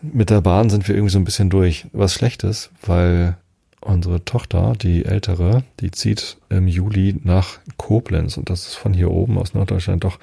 mit 0.00 0.30
der 0.30 0.40
Bahn 0.40 0.70
sind 0.70 0.86
wir 0.86 0.94
irgendwie 0.94 1.12
so 1.12 1.18
ein 1.18 1.24
bisschen 1.24 1.50
durch. 1.50 1.86
Was 1.92 2.14
schlecht 2.14 2.44
ist, 2.44 2.70
weil 2.82 3.36
unsere 3.80 4.24
Tochter, 4.24 4.74
die 4.80 5.04
ältere, 5.04 5.64
die 5.80 5.90
zieht 5.90 6.36
im 6.48 6.68
Juli 6.68 7.16
nach 7.22 7.58
Koblenz 7.76 8.36
und 8.36 8.50
das 8.50 8.66
ist 8.66 8.74
von 8.74 8.92
hier 8.92 9.10
oben 9.10 9.38
aus 9.38 9.54
Norddeutschland 9.54 10.04
doch 10.04 10.18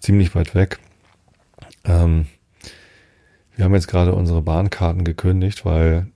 ziemlich 0.00 0.34
weit 0.34 0.54
weg. 0.54 0.78
Ähm, 1.84 2.26
wir 3.56 3.64
haben 3.64 3.74
jetzt 3.74 3.88
gerade 3.88 4.14
unsere 4.14 4.42
Bahnkarten 4.42 5.04
gekündigt, 5.04 5.64
weil 5.64 6.08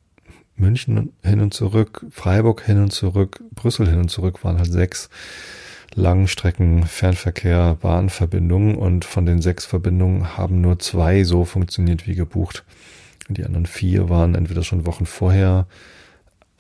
München 0.57 1.13
hin 1.23 1.41
und 1.41 1.55
zurück, 1.55 2.05
Freiburg 2.11 2.63
hin 2.65 2.83
und 2.83 2.93
zurück, 2.93 3.43
Brüssel 3.55 3.89
hin 3.89 4.01
und 4.01 4.09
zurück 4.09 4.43
waren 4.45 4.59
halt 4.59 4.73
sechs 4.73 5.09
Langstrecken 5.95 6.87
Fernverkehr 6.87 7.77
Bahnverbindungen 7.81 8.77
und 8.77 9.05
von 9.05 9.27
den 9.27 9.41
sechs 9.41 9.67
Verbindungen 9.67 10.37
haben 10.37 10.61
nur 10.61 10.79
zwei 10.79 11.25
so 11.25 11.45
funktioniert 11.45 12.07
wie 12.07 12.15
gebucht. 12.15 12.65
Die 13.29 13.45
anderen 13.45 13.67
vier 13.67 14.09
waren 14.09 14.35
entweder 14.35 14.63
schon 14.63 14.87
Wochen 14.87 15.07
vorher 15.07 15.67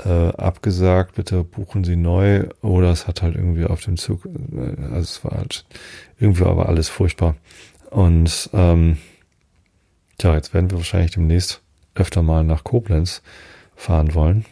äh, 0.04 0.28
abgesagt, 0.28 1.14
bitte 1.16 1.44
buchen 1.44 1.84
Sie 1.84 1.96
neu 1.96 2.48
oder 2.62 2.90
es 2.90 3.06
hat 3.06 3.22
halt 3.22 3.36
irgendwie 3.36 3.64
auf 3.64 3.80
dem 3.80 3.96
Zug, 3.96 4.26
äh, 4.26 4.82
also 4.82 5.00
es 5.00 5.24
war 5.24 5.38
halt 5.38 5.64
irgendwie 6.18 6.44
aber 6.44 6.68
alles 6.68 6.88
furchtbar. 6.88 7.36
Und 7.90 8.50
ähm, 8.52 8.98
tja, 10.18 10.34
jetzt 10.34 10.54
werden 10.54 10.70
wir 10.70 10.78
wahrscheinlich 10.78 11.12
demnächst 11.12 11.62
öfter 11.94 12.22
mal 12.22 12.44
nach 12.44 12.64
Koblenz 12.64 13.22
fahren 13.76 14.14
wollen. 14.14 14.44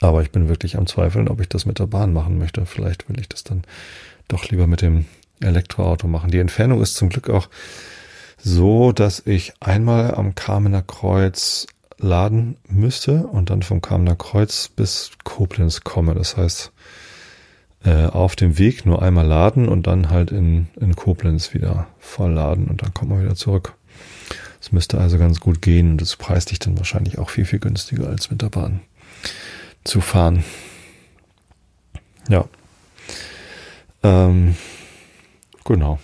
Aber 0.00 0.22
ich 0.22 0.30
bin 0.30 0.48
wirklich 0.48 0.76
am 0.76 0.86
Zweifeln, 0.86 1.28
ob 1.28 1.40
ich 1.40 1.48
das 1.48 1.66
mit 1.66 1.78
der 1.78 1.86
Bahn 1.86 2.12
machen 2.12 2.38
möchte. 2.38 2.66
Vielleicht 2.66 3.08
will 3.08 3.18
ich 3.20 3.28
das 3.28 3.44
dann 3.44 3.62
doch 4.28 4.48
lieber 4.48 4.66
mit 4.66 4.82
dem 4.82 5.06
Elektroauto 5.40 6.06
machen. 6.06 6.30
Die 6.30 6.38
Entfernung 6.38 6.82
ist 6.82 6.96
zum 6.96 7.08
Glück 7.08 7.30
auch 7.30 7.48
so, 8.36 8.92
dass 8.92 9.22
ich 9.26 9.52
einmal 9.60 10.14
am 10.14 10.34
Kamener 10.34 10.82
Kreuz 10.82 11.66
laden 11.98 12.56
müsste 12.68 13.26
und 13.26 13.50
dann 13.50 13.62
vom 13.62 13.80
Kamener 13.80 14.16
Kreuz 14.16 14.68
bis 14.68 15.10
Koblenz 15.24 15.80
komme. 15.80 16.14
Das 16.14 16.36
heißt, 16.36 16.72
äh, 17.84 18.06
auf 18.06 18.36
dem 18.36 18.58
Weg 18.58 18.86
nur 18.86 19.02
einmal 19.02 19.26
laden 19.26 19.68
und 19.68 19.86
dann 19.86 20.10
halt 20.10 20.30
in, 20.30 20.68
in 20.80 20.94
Koblenz 20.94 21.54
wieder 21.54 21.88
vollladen 21.98 22.68
und 22.68 22.82
dann 22.82 22.94
kommt 22.94 23.10
man 23.10 23.22
wieder 23.22 23.34
zurück. 23.34 23.74
Es 24.60 24.72
müsste 24.72 24.98
also 24.98 25.18
ganz 25.18 25.40
gut 25.40 25.62
gehen 25.62 25.92
und 25.92 26.02
es 26.02 26.16
preist 26.16 26.50
dich 26.50 26.58
dann 26.58 26.78
wahrscheinlich 26.78 27.18
auch 27.18 27.30
viel, 27.30 27.44
viel 27.44 27.60
günstiger 27.60 28.08
als 28.08 28.30
mit 28.30 28.42
der 28.42 28.48
Bahn 28.48 28.80
zu 29.88 30.00
fahren. 30.00 30.44
Ja. 32.28 32.44
Ähm, 34.02 34.54
genau. 35.64 35.98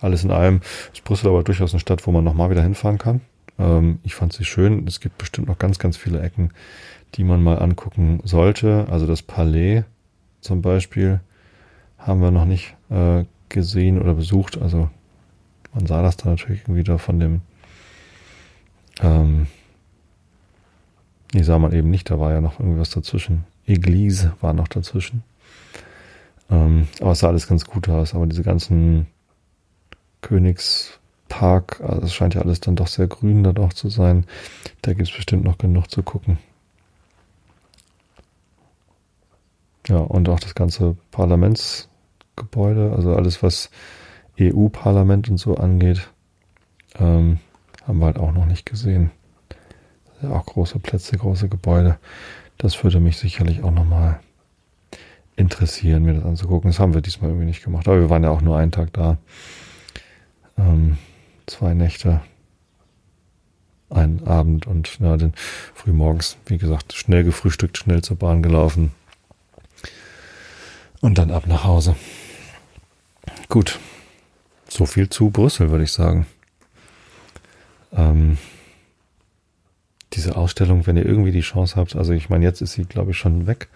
Alles 0.00 0.24
in 0.24 0.30
allem 0.30 0.60
ist 0.92 1.04
Brüssel 1.04 1.28
aber 1.28 1.44
durchaus 1.44 1.72
eine 1.72 1.80
Stadt, 1.80 2.06
wo 2.06 2.10
man 2.10 2.24
nochmal 2.24 2.50
wieder 2.50 2.62
hinfahren 2.62 2.98
kann. 2.98 3.20
Ähm, 3.58 4.00
ich 4.02 4.14
fand 4.14 4.32
sie 4.32 4.44
schön. 4.44 4.86
Es 4.86 5.00
gibt 5.00 5.16
bestimmt 5.16 5.48
noch 5.48 5.58
ganz, 5.58 5.78
ganz 5.78 5.96
viele 5.96 6.20
Ecken, 6.20 6.50
die 7.14 7.24
man 7.24 7.42
mal 7.42 7.58
angucken 7.58 8.20
sollte. 8.24 8.86
Also 8.90 9.06
das 9.06 9.22
Palais 9.22 9.84
zum 10.40 10.60
Beispiel 10.60 11.20
haben 11.96 12.20
wir 12.20 12.30
noch 12.30 12.44
nicht 12.44 12.76
äh, 12.90 13.24
gesehen 13.48 14.02
oder 14.02 14.14
besucht. 14.14 14.60
Also 14.60 14.90
man 15.72 15.86
sah 15.86 16.02
das 16.02 16.16
da 16.16 16.30
natürlich 16.30 16.62
irgendwie 16.62 16.84
da 16.84 16.98
von 16.98 17.20
dem, 17.20 17.40
ähm, 19.00 19.46
nee, 21.34 21.42
sah 21.42 21.58
man 21.58 21.72
eben 21.72 21.90
nicht, 21.90 22.10
da 22.10 22.18
war 22.18 22.32
ja 22.32 22.40
noch 22.40 22.60
irgendwas 22.60 22.90
dazwischen. 22.90 23.44
Eglise 23.66 24.34
war 24.40 24.52
noch 24.52 24.68
dazwischen. 24.68 25.22
Ähm, 26.50 26.88
aber 27.00 27.12
es 27.12 27.20
sah 27.20 27.28
alles 27.28 27.48
ganz 27.48 27.64
gut 27.64 27.88
aus. 27.88 28.14
Aber 28.14 28.26
diese 28.26 28.42
ganzen 28.42 29.06
Königspark, 30.20 31.80
also 31.80 32.02
es 32.02 32.14
scheint 32.14 32.34
ja 32.34 32.42
alles 32.42 32.60
dann 32.60 32.76
doch 32.76 32.86
sehr 32.86 33.08
grün 33.08 33.42
da 33.42 33.52
doch 33.52 33.72
zu 33.72 33.88
sein. 33.88 34.26
Da 34.82 34.92
gibt 34.92 35.08
es 35.08 35.14
bestimmt 35.14 35.44
noch 35.44 35.58
genug 35.58 35.90
zu 35.90 36.02
gucken. 36.02 36.38
Ja, 39.86 39.98
und 39.98 40.28
auch 40.28 40.40
das 40.40 40.54
ganze 40.54 40.96
Parlamentsgebäude, 41.10 42.92
also 42.96 43.14
alles, 43.14 43.42
was 43.42 43.70
EU-Parlament 44.40 45.28
und 45.28 45.36
so 45.36 45.56
angeht, 45.56 46.08
ähm, 46.98 47.38
haben 47.86 47.98
wir 47.98 48.06
halt 48.06 48.18
auch 48.18 48.32
noch 48.32 48.46
nicht 48.46 48.64
gesehen. 48.64 49.10
Auch 50.30 50.46
große 50.46 50.78
Plätze, 50.78 51.16
große 51.16 51.48
Gebäude. 51.48 51.98
Das 52.58 52.82
würde 52.84 53.00
mich 53.00 53.16
sicherlich 53.16 53.62
auch 53.62 53.70
nochmal 53.70 54.20
interessieren, 55.36 56.04
mir 56.04 56.14
das 56.14 56.24
anzugucken. 56.24 56.70
Das 56.70 56.78
haben 56.78 56.94
wir 56.94 57.00
diesmal 57.00 57.30
irgendwie 57.30 57.46
nicht 57.46 57.64
gemacht. 57.64 57.88
Aber 57.88 58.00
wir 58.00 58.10
waren 58.10 58.22
ja 58.22 58.30
auch 58.30 58.40
nur 58.40 58.56
einen 58.56 58.72
Tag 58.72 58.92
da. 58.92 59.18
Ähm, 60.56 60.98
zwei 61.46 61.74
Nächte, 61.74 62.20
einen 63.90 64.26
Abend 64.26 64.66
und 64.66 64.98
ja, 65.00 65.16
den 65.16 65.34
frühmorgens, 65.74 66.36
wie 66.46 66.58
gesagt, 66.58 66.92
schnell 66.94 67.24
gefrühstückt, 67.24 67.78
schnell 67.78 68.02
zur 68.02 68.16
Bahn 68.16 68.42
gelaufen 68.42 68.92
und 71.00 71.18
dann 71.18 71.30
ab 71.30 71.46
nach 71.46 71.64
Hause. 71.64 71.96
Gut. 73.48 73.78
So 74.68 74.86
viel 74.86 75.08
zu 75.08 75.30
Brüssel, 75.30 75.70
würde 75.70 75.84
ich 75.84 75.92
sagen. 75.92 76.26
Ähm, 77.92 78.38
diese 80.14 80.36
Ausstellung, 80.36 80.86
wenn 80.86 80.96
ihr 80.96 81.06
irgendwie 81.06 81.32
die 81.32 81.40
Chance 81.40 81.76
habt, 81.76 81.96
also 81.96 82.12
ich 82.12 82.28
meine, 82.28 82.44
jetzt 82.44 82.60
ist 82.62 82.72
sie, 82.72 82.84
glaube 82.84 83.12
ich, 83.12 83.18
schon 83.18 83.46
weg. 83.46 83.68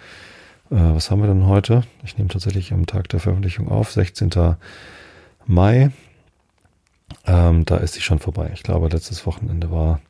Äh, 0.71 0.77
was 0.77 1.11
haben 1.11 1.21
wir 1.21 1.29
denn 1.29 1.47
heute? 1.47 1.83
Ich 2.05 2.19
nehme 2.19 2.29
tatsächlich 2.29 2.73
am 2.73 2.87
Tag 2.87 3.09
der 3.09 3.21
Veröffentlichung 3.21 3.69
auf, 3.69 3.93
16. 3.93 4.57
Mai. 5.47 5.91
Ähm, 7.27 7.65
da 7.65 7.79
ist 7.79 7.95
sie 7.95 8.01
schon 8.01 8.19
vorbei. 8.19 8.51
Ich 8.55 8.63
glaube, 8.63 8.89
letztes 8.89 9.25
Wochenende 9.27 9.71
war 9.71 10.01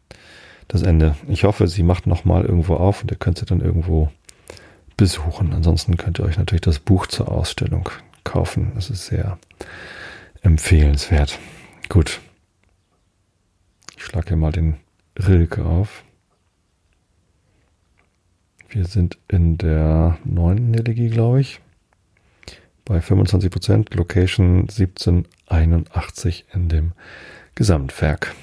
das 0.67 0.83
Ende. 0.83 1.17
Ich 1.29 1.45
hoffe, 1.45 1.69
sie 1.69 1.83
macht 1.83 2.07
nochmal 2.07 2.45
irgendwo 2.45 2.75
auf 2.75 3.03
und 3.03 3.11
ihr 3.11 3.17
könnt 3.17 3.39
sie 3.39 3.47
dann 3.47 3.61
irgendwo 3.61 4.11
besuchen. 4.97 5.53
Ansonsten 5.55 5.97
könnt 5.97 6.19
ihr 6.19 6.25
euch 6.25 6.39
natürlich 6.39 6.63
das 6.63 6.79
Buch 6.79 7.07
zur 7.07 7.31
Ausstellung 7.31 7.89
kaufen. 8.25 8.73
Das 8.75 8.91
ist 8.91 9.07
sehr 9.07 9.39
empfehlenswert. 10.43 11.39
Gut. 11.89 12.21
Ich 13.97 14.05
schlage 14.05 14.29
hier 14.29 14.37
mal 14.37 14.53
den 14.53 14.77
Rilke 15.17 15.65
auf. 15.65 16.05
Wir 18.69 18.85
sind 18.85 19.17
in 19.29 19.57
der 19.57 20.19
neunten 20.25 20.75
Elegie, 20.75 21.09
glaube 21.09 21.41
ich. 21.41 21.61
Bei 22.85 23.01
25 23.01 23.51
Prozent, 23.51 23.95
Location 23.95 24.61
1781 24.69 26.45
in 26.53 26.69
dem 26.69 26.93
Gesamtwerk. 27.55 28.35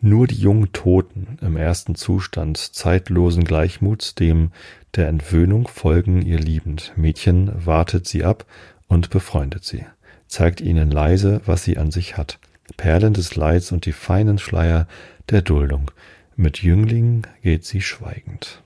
Nur 0.00 0.28
die 0.28 0.36
jungen 0.36 0.70
Toten 0.72 1.38
im 1.40 1.56
ersten 1.56 1.96
Zustand 1.96 2.58
zeitlosen 2.58 3.42
Gleichmuts, 3.42 4.14
dem 4.14 4.52
der 4.94 5.08
Entwöhnung 5.08 5.66
folgen 5.66 6.22
ihr 6.22 6.38
liebend. 6.38 6.92
Mädchen 6.94 7.50
wartet 7.66 8.06
sie 8.06 8.22
ab 8.22 8.46
und 8.86 9.10
befreundet 9.10 9.64
sie, 9.64 9.84
zeigt 10.28 10.60
ihnen 10.60 10.92
leise, 10.92 11.40
was 11.44 11.64
sie 11.64 11.76
an 11.76 11.90
sich 11.90 12.16
hat. 12.16 12.38
Perlen 12.76 13.14
des 13.14 13.34
Leids 13.34 13.72
und 13.72 13.84
die 13.84 13.92
feinen 13.92 14.38
Schleier 14.38 14.86
der 15.30 15.42
Duldung. 15.42 15.90
Mit 16.38 16.62
Jünglingen 16.62 17.26
geht 17.42 17.64
sie 17.64 17.80
schweigend. 17.80 18.62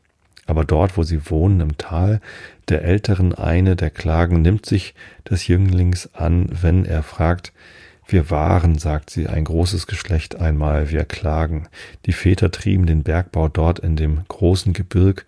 Aber 0.46 0.64
dort, 0.64 0.96
wo 0.96 1.04
sie 1.04 1.30
wohnen, 1.30 1.60
im 1.60 1.78
Tal, 1.78 2.20
der 2.68 2.82
Älteren 2.82 3.32
eine 3.32 3.76
der 3.76 3.90
Klagen 3.90 4.42
nimmt 4.42 4.66
sich 4.66 4.94
des 5.28 5.46
Jünglings 5.46 6.12
an, 6.12 6.48
wenn 6.50 6.84
er 6.84 7.04
fragt, 7.04 7.52
wir 8.08 8.28
waren, 8.28 8.76
sagt 8.76 9.10
sie, 9.10 9.28
ein 9.28 9.44
großes 9.44 9.86
Geschlecht 9.86 10.34
einmal, 10.34 10.90
wir 10.90 11.04
klagen. 11.04 11.68
Die 12.06 12.12
Väter 12.12 12.50
trieben 12.50 12.86
den 12.86 13.04
Bergbau 13.04 13.46
dort 13.46 13.78
in 13.78 13.94
dem 13.94 14.24
großen 14.26 14.72
Gebirg. 14.72 15.24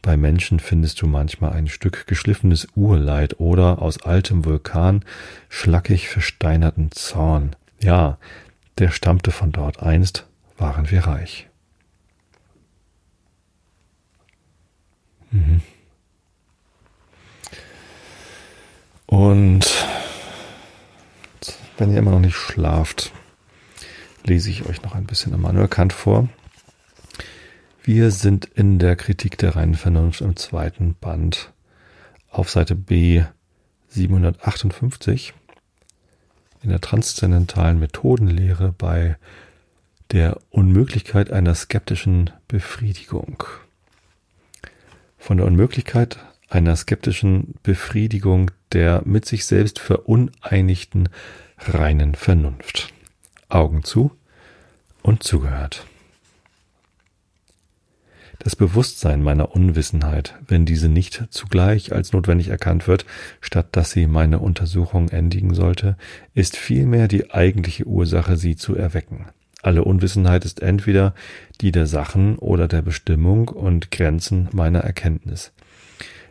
Bei 0.00 0.16
Menschen 0.16 0.60
findest 0.60 1.02
du 1.02 1.06
manchmal 1.06 1.52
ein 1.52 1.68
Stück 1.68 2.06
geschliffenes 2.06 2.66
Urleid 2.74 3.40
oder 3.40 3.82
aus 3.82 4.02
altem 4.02 4.46
Vulkan 4.46 5.04
schlackig 5.50 6.08
versteinerten 6.08 6.90
Zorn. 6.92 7.54
Ja, 7.82 8.16
der 8.78 8.90
stammte 8.90 9.30
von 9.30 9.52
dort. 9.52 9.82
Einst 9.82 10.26
waren 10.56 10.90
wir 10.90 11.00
reich. 11.00 11.48
Und 19.24 19.64
wenn 21.78 21.90
ihr 21.90 21.98
immer 21.98 22.10
noch 22.10 22.20
nicht 22.20 22.36
schlaft, 22.36 23.10
lese 24.22 24.50
ich 24.50 24.66
euch 24.66 24.82
noch 24.82 24.94
ein 24.94 25.06
bisschen 25.06 25.32
Immanuel 25.32 25.66
Kant 25.66 25.94
vor. 25.94 26.28
Wir 27.82 28.10
sind 28.10 28.44
in 28.44 28.78
der 28.78 28.96
Kritik 28.96 29.38
der 29.38 29.56
reinen 29.56 29.76
Vernunft 29.76 30.20
im 30.20 30.36
zweiten 30.36 30.94
Band 31.00 31.54
auf 32.28 32.50
Seite 32.50 32.74
B 32.74 33.22
758 33.88 35.32
in 36.62 36.68
der 36.68 36.82
transzendentalen 36.82 37.78
Methodenlehre 37.78 38.74
bei 38.76 39.16
der 40.12 40.36
Unmöglichkeit 40.50 41.30
einer 41.30 41.54
skeptischen 41.54 42.28
Befriedigung. 42.46 43.42
Von 45.16 45.38
der 45.38 45.46
Unmöglichkeit 45.46 46.18
einer 46.54 46.76
skeptischen 46.76 47.54
Befriedigung 47.62 48.50
der 48.72 49.02
mit 49.04 49.24
sich 49.24 49.44
selbst 49.44 49.78
veruneinigten 49.78 51.08
reinen 51.58 52.14
Vernunft. 52.14 52.92
Augen 53.48 53.84
zu 53.84 54.12
und 55.02 55.22
zugehört. 55.22 55.86
Das 58.40 58.56
Bewusstsein 58.56 59.22
meiner 59.22 59.54
Unwissenheit, 59.54 60.34
wenn 60.46 60.66
diese 60.66 60.88
nicht 60.88 61.24
zugleich 61.30 61.92
als 61.92 62.12
notwendig 62.12 62.48
erkannt 62.48 62.86
wird, 62.86 63.06
statt 63.40 63.68
dass 63.72 63.92
sie 63.92 64.06
meine 64.06 64.38
Untersuchung 64.40 65.08
endigen 65.08 65.54
sollte, 65.54 65.96
ist 66.34 66.56
vielmehr 66.56 67.08
die 67.08 67.32
eigentliche 67.32 67.86
Ursache, 67.86 68.36
sie 68.36 68.56
zu 68.56 68.74
erwecken. 68.74 69.26
Alle 69.62 69.84
Unwissenheit 69.84 70.44
ist 70.44 70.60
entweder 70.60 71.14
die 71.60 71.72
der 71.72 71.86
Sachen 71.86 72.36
oder 72.36 72.68
der 72.68 72.82
Bestimmung 72.82 73.48
und 73.48 73.90
Grenzen 73.90 74.48
meiner 74.52 74.80
Erkenntnis. 74.80 75.52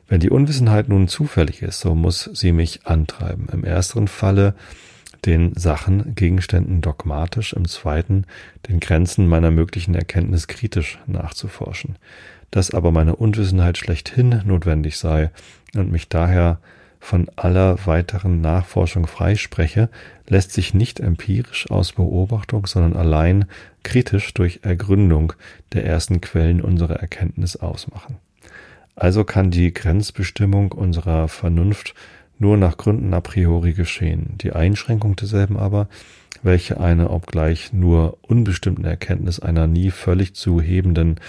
Wenn 0.07 0.19
die 0.19 0.29
Unwissenheit 0.29 0.89
nun 0.89 1.07
zufällig 1.07 1.61
ist, 1.61 1.79
so 1.79 1.95
muss 1.95 2.29
sie 2.33 2.51
mich 2.51 2.85
antreiben. 2.85 3.47
Im 3.51 3.63
ersteren 3.63 4.07
Falle 4.07 4.53
den 5.25 5.55
Sachen, 5.55 6.15
Gegenständen 6.15 6.81
dogmatisch, 6.81 7.53
im 7.53 7.67
zweiten 7.67 8.25
den 8.67 8.79
Grenzen 8.79 9.27
meiner 9.27 9.51
möglichen 9.51 9.95
Erkenntnis 9.95 10.47
kritisch 10.47 10.99
nachzuforschen. 11.07 11.95
Dass 12.51 12.71
aber 12.71 12.91
meine 12.91 13.15
Unwissenheit 13.15 13.77
schlechthin 13.77 14.41
notwendig 14.45 14.97
sei 14.97 15.31
und 15.75 15.91
mich 15.91 16.09
daher 16.09 16.59
von 16.99 17.27
aller 17.35 17.85
weiteren 17.85 18.41
Nachforschung 18.41 19.07
freispreche, 19.07 19.89
lässt 20.27 20.51
sich 20.51 20.73
nicht 20.73 20.99
empirisch 20.99 21.69
aus 21.69 21.93
Beobachtung, 21.93 22.65
sondern 22.65 22.95
allein 22.95 23.45
kritisch 23.83 24.33
durch 24.33 24.61
Ergründung 24.63 25.33
der 25.73 25.85
ersten 25.85 26.21
Quellen 26.21 26.61
unserer 26.61 26.95
Erkenntnis 26.95 27.57
ausmachen. 27.57 28.17
Also 28.95 29.23
kann 29.23 29.51
die 29.51 29.73
Grenzbestimmung 29.73 30.71
unserer 30.71 31.27
Vernunft 31.27 31.95
nur 32.37 32.57
nach 32.57 32.77
Gründen 32.77 33.13
a 33.13 33.21
priori 33.21 33.73
geschehen. 33.73 34.37
Die 34.39 34.53
Einschränkung 34.53 35.15
derselben 35.15 35.57
aber, 35.57 35.87
welche 36.41 36.79
eine 36.79 37.09
obgleich 37.09 37.73
nur 37.73 38.17
unbestimmten 38.21 38.85
Erkenntnis 38.85 39.39
einer 39.39 39.67
nie 39.67 39.91
völlig 39.91 40.35
zu 40.35 40.61
hebenden 40.61 41.19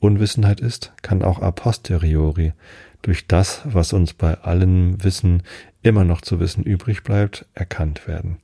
Unwissenheit 0.00 0.60
ist, 0.60 0.92
kann 1.02 1.22
auch 1.22 1.40
a 1.40 1.50
posteriori 1.50 2.52
durch 3.02 3.26
das, 3.26 3.62
was 3.64 3.92
uns 3.92 4.14
bei 4.14 4.38
allem 4.40 5.02
Wissen 5.02 5.42
immer 5.82 6.04
noch 6.04 6.22
zu 6.22 6.40
wissen 6.40 6.64
übrig 6.64 7.02
bleibt, 7.02 7.46
erkannt 7.54 8.08
werden. 8.08 8.38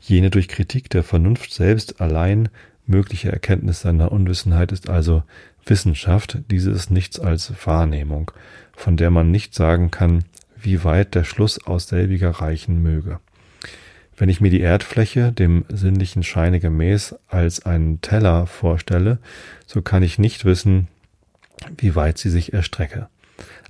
Jene 0.00 0.30
durch 0.30 0.48
Kritik 0.48 0.90
der 0.90 1.02
Vernunft 1.02 1.52
selbst 1.52 2.00
allein 2.00 2.48
mögliche 2.84 3.32
Erkenntnis 3.32 3.80
seiner 3.80 4.12
Unwissenheit 4.12 4.72
ist 4.72 4.88
also 4.88 5.22
Wissenschaft, 5.66 6.38
diese 6.50 6.70
ist 6.70 6.90
nichts 6.90 7.18
als 7.18 7.52
Wahrnehmung, 7.66 8.30
von 8.74 8.96
der 8.96 9.10
man 9.10 9.30
nicht 9.30 9.54
sagen 9.54 9.90
kann, 9.90 10.24
wie 10.56 10.84
weit 10.84 11.14
der 11.14 11.24
Schluss 11.24 11.64
aus 11.66 11.88
selbiger 11.88 12.30
reichen 12.30 12.82
möge. 12.82 13.20
Wenn 14.16 14.28
ich 14.28 14.40
mir 14.40 14.50
die 14.50 14.60
Erdfläche 14.60 15.30
dem 15.32 15.64
sinnlichen 15.68 16.22
Scheine 16.22 16.58
gemäß 16.58 17.16
als 17.28 17.66
einen 17.66 18.00
Teller 18.00 18.46
vorstelle, 18.46 19.18
so 19.66 19.82
kann 19.82 20.02
ich 20.02 20.18
nicht 20.18 20.44
wissen, 20.44 20.88
wie 21.76 21.94
weit 21.94 22.16
sie 22.16 22.30
sich 22.30 22.54
erstrecke. 22.54 23.08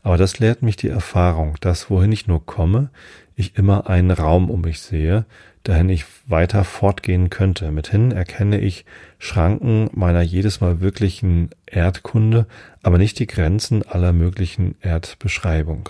Aber 0.02 0.16
das 0.16 0.38
lehrt 0.38 0.62
mich 0.62 0.76
die 0.76 0.88
Erfahrung, 0.88 1.56
dass 1.60 1.90
wohin 1.90 2.12
ich 2.12 2.28
nur 2.28 2.46
komme, 2.46 2.90
ich 3.34 3.56
immer 3.56 3.88
einen 3.88 4.12
Raum 4.12 4.50
um 4.50 4.60
mich 4.60 4.80
sehe, 4.80 5.26
dahin 5.68 5.88
ich 5.88 6.04
weiter 6.28 6.62
fortgehen 6.64 7.28
könnte. 7.28 7.70
Mithin 7.72 8.12
erkenne 8.12 8.60
ich 8.60 8.84
Schranken 9.18 9.90
meiner 9.92 10.22
jedes 10.22 10.60
Mal 10.60 10.80
wirklichen 10.80 11.50
Erdkunde, 11.66 12.46
aber 12.82 12.98
nicht 12.98 13.18
die 13.18 13.26
Grenzen 13.26 13.82
aller 13.82 14.12
möglichen 14.12 14.76
Erdbeschreibung. 14.80 15.88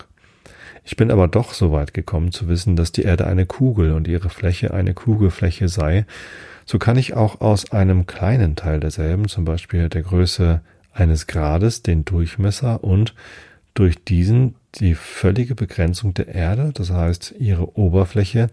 Ich 0.83 0.95
bin 0.95 1.11
aber 1.11 1.27
doch 1.27 1.53
so 1.53 1.71
weit 1.71 1.93
gekommen 1.93 2.31
zu 2.31 2.47
wissen, 2.47 2.75
dass 2.75 2.91
die 2.91 3.03
Erde 3.03 3.27
eine 3.27 3.45
Kugel 3.45 3.91
und 3.91 4.07
ihre 4.07 4.29
Fläche 4.29 4.73
eine 4.73 4.93
Kugelfläche 4.93 5.67
sei, 5.67 6.05
so 6.65 6.79
kann 6.79 6.97
ich 6.97 7.13
auch 7.13 7.39
aus 7.39 7.71
einem 7.71 8.07
kleinen 8.07 8.55
Teil 8.55 8.79
derselben, 8.79 9.27
zum 9.27 9.45
Beispiel 9.45 9.89
der 9.89 10.01
Größe 10.01 10.61
eines 10.91 11.27
Grades, 11.27 11.83
den 11.83 12.03
Durchmesser 12.03 12.83
und 12.83 13.13
durch 13.73 14.03
diesen 14.03 14.55
die 14.79 14.95
völlige 14.95 15.55
Begrenzung 15.55 16.13
der 16.13 16.29
Erde, 16.29 16.71
das 16.73 16.91
heißt 16.91 17.35
ihre 17.39 17.77
Oberfläche, 17.77 18.49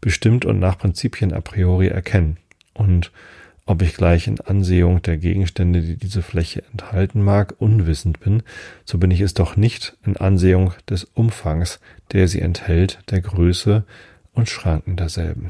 bestimmt 0.00 0.44
und 0.44 0.58
nach 0.58 0.78
Prinzipien 0.78 1.32
a 1.32 1.40
priori 1.40 1.88
erkennen. 1.88 2.38
Und 2.74 3.12
ob 3.66 3.82
ich 3.82 3.94
gleich 3.94 4.26
in 4.26 4.40
Ansehung 4.40 5.02
der 5.02 5.18
Gegenstände, 5.18 5.82
die 5.82 5.96
diese 5.96 6.22
Fläche 6.22 6.62
enthalten 6.72 7.22
mag, 7.22 7.54
unwissend 7.58 8.18
bin, 8.20 8.42
so 8.86 8.96
bin 8.96 9.10
ich 9.10 9.20
es 9.20 9.34
doch 9.34 9.56
nicht 9.56 9.96
in 10.06 10.16
Ansehung 10.16 10.72
des 10.88 11.04
Umfangs, 11.04 11.78
der 12.12 12.28
sie 12.28 12.40
enthält, 12.40 13.00
der 13.10 13.20
Größe 13.20 13.84
und 14.32 14.48
Schranken 14.48 14.96
derselben. 14.96 15.48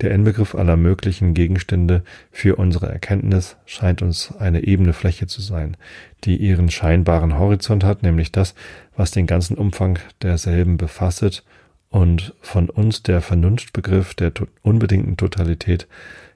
Der 0.00 0.10
Inbegriff 0.10 0.54
aller 0.54 0.76
möglichen 0.76 1.34
Gegenstände 1.34 2.02
für 2.32 2.56
unsere 2.56 2.88
Erkenntnis 2.88 3.56
scheint 3.64 4.02
uns 4.02 4.34
eine 4.36 4.64
ebene 4.64 4.92
Fläche 4.92 5.26
zu 5.26 5.40
sein, 5.40 5.76
die 6.24 6.36
ihren 6.36 6.70
scheinbaren 6.70 7.38
Horizont 7.38 7.84
hat, 7.84 8.02
nämlich 8.02 8.32
das, 8.32 8.54
was 8.96 9.12
den 9.12 9.26
ganzen 9.26 9.56
Umfang 9.56 9.98
derselben 10.20 10.76
befasset 10.76 11.44
und 11.90 12.34
von 12.40 12.68
uns 12.68 13.04
der 13.04 13.20
Vernunftbegriff 13.20 14.14
der 14.14 14.32
unbedingten 14.62 15.16
Totalität 15.16 15.86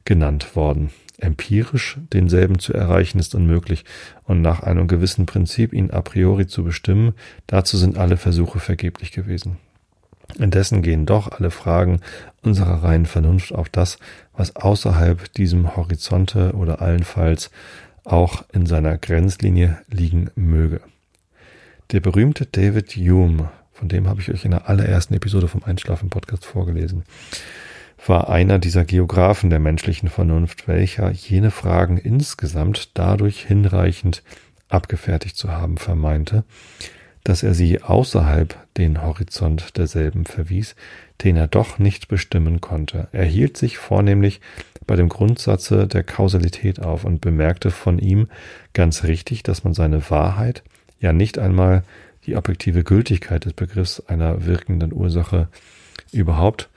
genannt 0.05 0.55
worden. 0.55 0.91
Empirisch 1.19 1.99
denselben 2.13 2.61
zu 2.61 2.73
erreichen 2.73 3.19
ist 3.19 3.35
unmöglich 3.35 3.85
und 4.23 4.41
nach 4.41 4.63
einem 4.63 4.87
gewissen 4.87 5.27
Prinzip 5.27 5.73
ihn 5.73 5.91
a 5.91 6.01
priori 6.01 6.47
zu 6.47 6.63
bestimmen, 6.63 7.15
dazu 7.49 7.77
sind 7.77 7.99
alle 7.99 8.17
Versuche 8.17 8.61
vergeblich 8.61 9.11
gewesen. 9.11 9.57
Indessen 10.37 10.83
gehen 10.83 11.07
doch 11.07 11.33
alle 11.33 11.51
Fragen 11.51 12.01
unserer 12.43 12.83
reinen 12.83 13.07
Vernunft 13.07 13.53
auf 13.53 13.69
das, 13.69 13.99
was 14.37 14.57
außerhalb 14.57 15.33
diesem 15.35 15.77
Horizonte 15.77 16.53
oder 16.53 16.83
allenfalls 16.83 17.51
auch 18.05 18.45
in 18.53 18.67
seiner 18.67 18.99
Grenzlinie 18.99 19.79
liegen 19.89 20.31
möge. 20.35 20.81
Der 21.93 22.01
berühmte 22.01 22.47
David 22.47 22.93
Hume, 22.97 23.51
von 23.73 23.89
dem 23.89 24.09
habe 24.09 24.21
ich 24.21 24.31
euch 24.31 24.45
in 24.45 24.51
der 24.51 24.69
allerersten 24.69 25.15
Episode 25.15 25.49
vom 25.49 25.63
Einschlafen-Podcast 25.65 26.45
vorgelesen, 26.45 27.05
war 28.07 28.29
einer 28.29 28.59
dieser 28.59 28.85
Geographen 28.85 29.51
der 29.51 29.59
menschlichen 29.59 30.09
Vernunft, 30.09 30.69
welcher 30.69 31.11
jene 31.11 31.51
Fragen 31.51 31.99
insgesamt 31.99 32.97
dadurch 32.97 33.45
hinreichend 33.45 34.23
abgefertigt 34.69 35.37
zu 35.37 35.51
haben 35.51 35.79
vermeinte, 35.79 36.45
dass 37.25 37.43
er 37.43 37.55
sie 37.55 37.83
außerhalb 37.83 38.57
den 38.77 39.03
Horizont 39.03 39.77
derselben 39.77 40.25
verwies, 40.25 40.77
den 41.23 41.37
er 41.37 41.49
doch 41.49 41.79
nicht 41.79 42.09
bestimmen 42.09 42.61
konnte. 42.61 43.09
Er 43.13 43.25
hielt 43.25 43.57
sich 43.57 43.79
vornehmlich 43.79 44.41
bei 44.87 44.97
dem 44.97 45.09
Grundsatze 45.09 45.87
der 45.87 46.03
Kausalität 46.03 46.81
auf 46.81 47.05
und 47.05 47.21
bemerkte 47.21 47.71
von 47.71 47.99
ihm 47.99 48.29
ganz 48.73 49.05
richtig, 49.05 49.43
dass 49.43 49.65
man 49.65 49.75
seine 49.75 50.11
Wahrheit, 50.11 50.63
ja 51.01 51.13
nicht 51.13 51.39
einmal 51.39 51.85
die 52.27 52.37
objektive 52.37 52.85
Gültigkeit 52.85 53.45
des 53.45 53.53
Begriffs 53.53 54.01
einer 54.01 54.47
wirkenden 54.47 54.93
Ursache 54.93 55.49
überhaupt 56.13 56.69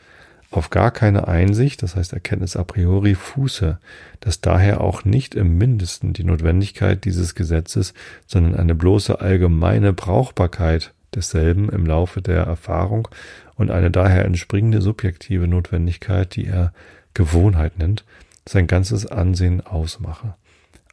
auf 0.51 0.69
gar 0.69 0.91
keine 0.91 1.29
Einsicht, 1.29 1.81
das 1.81 1.95
heißt 1.95 2.11
Erkenntnis 2.11 2.57
a 2.57 2.63
priori, 2.63 3.15
fuße, 3.15 3.79
dass 4.19 4.41
daher 4.41 4.81
auch 4.81 5.05
nicht 5.05 5.33
im 5.33 5.57
mindesten 5.57 6.11
die 6.11 6.25
Notwendigkeit 6.25 7.05
dieses 7.05 7.35
Gesetzes, 7.35 7.93
sondern 8.27 8.55
eine 8.55 8.75
bloße 8.75 9.19
allgemeine 9.19 9.93
Brauchbarkeit 9.93 10.93
desselben 11.15 11.69
im 11.69 11.85
Laufe 11.85 12.21
der 12.21 12.43
Erfahrung 12.43 13.07
und 13.55 13.71
eine 13.71 13.91
daher 13.91 14.25
entspringende 14.25 14.81
subjektive 14.81 15.47
Notwendigkeit, 15.47 16.35
die 16.35 16.47
er 16.47 16.73
Gewohnheit 17.13 17.79
nennt, 17.79 18.03
sein 18.47 18.67
ganzes 18.67 19.05
Ansehen 19.05 19.65
ausmache. 19.65 20.35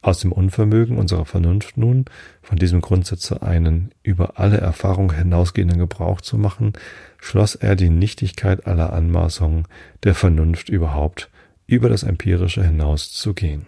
Aus 0.08 0.20
dem 0.20 0.32
Unvermögen 0.32 0.96
unserer 0.96 1.26
Vernunft 1.26 1.76
nun, 1.76 2.06
von 2.40 2.56
diesem 2.56 2.80
Grundsatze 2.80 3.42
einen 3.42 3.92
über 4.02 4.40
alle 4.40 4.56
Erfahrung 4.56 5.12
hinausgehenden 5.12 5.78
Gebrauch 5.78 6.22
zu 6.22 6.38
machen, 6.38 6.72
schloss 7.18 7.56
er 7.56 7.76
die 7.76 7.90
Nichtigkeit 7.90 8.66
aller 8.66 8.94
Anmaßungen 8.94 9.68
der 10.04 10.14
Vernunft 10.14 10.70
überhaupt 10.70 11.28
über 11.66 11.90
das 11.90 12.04
Empirische 12.04 12.64
hinaus 12.64 13.12
zu 13.12 13.34
gehen. 13.34 13.66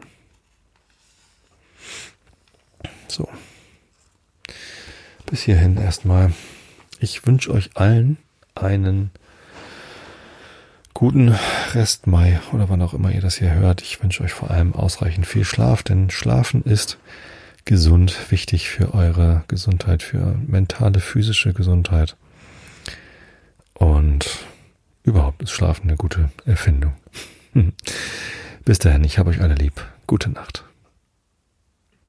So. 3.06 3.28
Bis 5.26 5.42
hierhin 5.42 5.76
erstmal. 5.76 6.32
Ich 7.00 7.26
wünsche 7.26 7.52
euch 7.52 7.68
allen 7.74 8.16
einen 8.54 9.10
guten 11.00 11.34
Rest 11.72 12.06
Mai 12.06 12.40
oder 12.52 12.68
wann 12.68 12.82
auch 12.82 12.92
immer 12.92 13.10
ihr 13.10 13.22
das 13.22 13.38
hier 13.38 13.54
hört. 13.54 13.80
Ich 13.80 14.02
wünsche 14.02 14.22
euch 14.22 14.34
vor 14.34 14.50
allem 14.50 14.74
ausreichend 14.74 15.26
viel 15.26 15.46
Schlaf, 15.46 15.82
denn 15.82 16.10
Schlafen 16.10 16.62
ist 16.62 16.98
gesund, 17.64 18.30
wichtig 18.30 18.68
für 18.68 18.92
eure 18.92 19.42
Gesundheit, 19.48 20.02
für 20.02 20.36
mentale, 20.46 21.00
physische 21.00 21.54
Gesundheit. 21.54 22.18
Und 23.72 24.44
überhaupt 25.02 25.40
ist 25.40 25.52
Schlafen 25.52 25.88
eine 25.88 25.96
gute 25.96 26.28
Erfindung. 26.44 26.92
Bis 28.66 28.78
dahin, 28.78 29.02
ich 29.02 29.18
habe 29.18 29.30
euch 29.30 29.40
alle 29.40 29.54
lieb. 29.54 29.82
Gute 30.06 30.28
Nacht. 30.28 30.64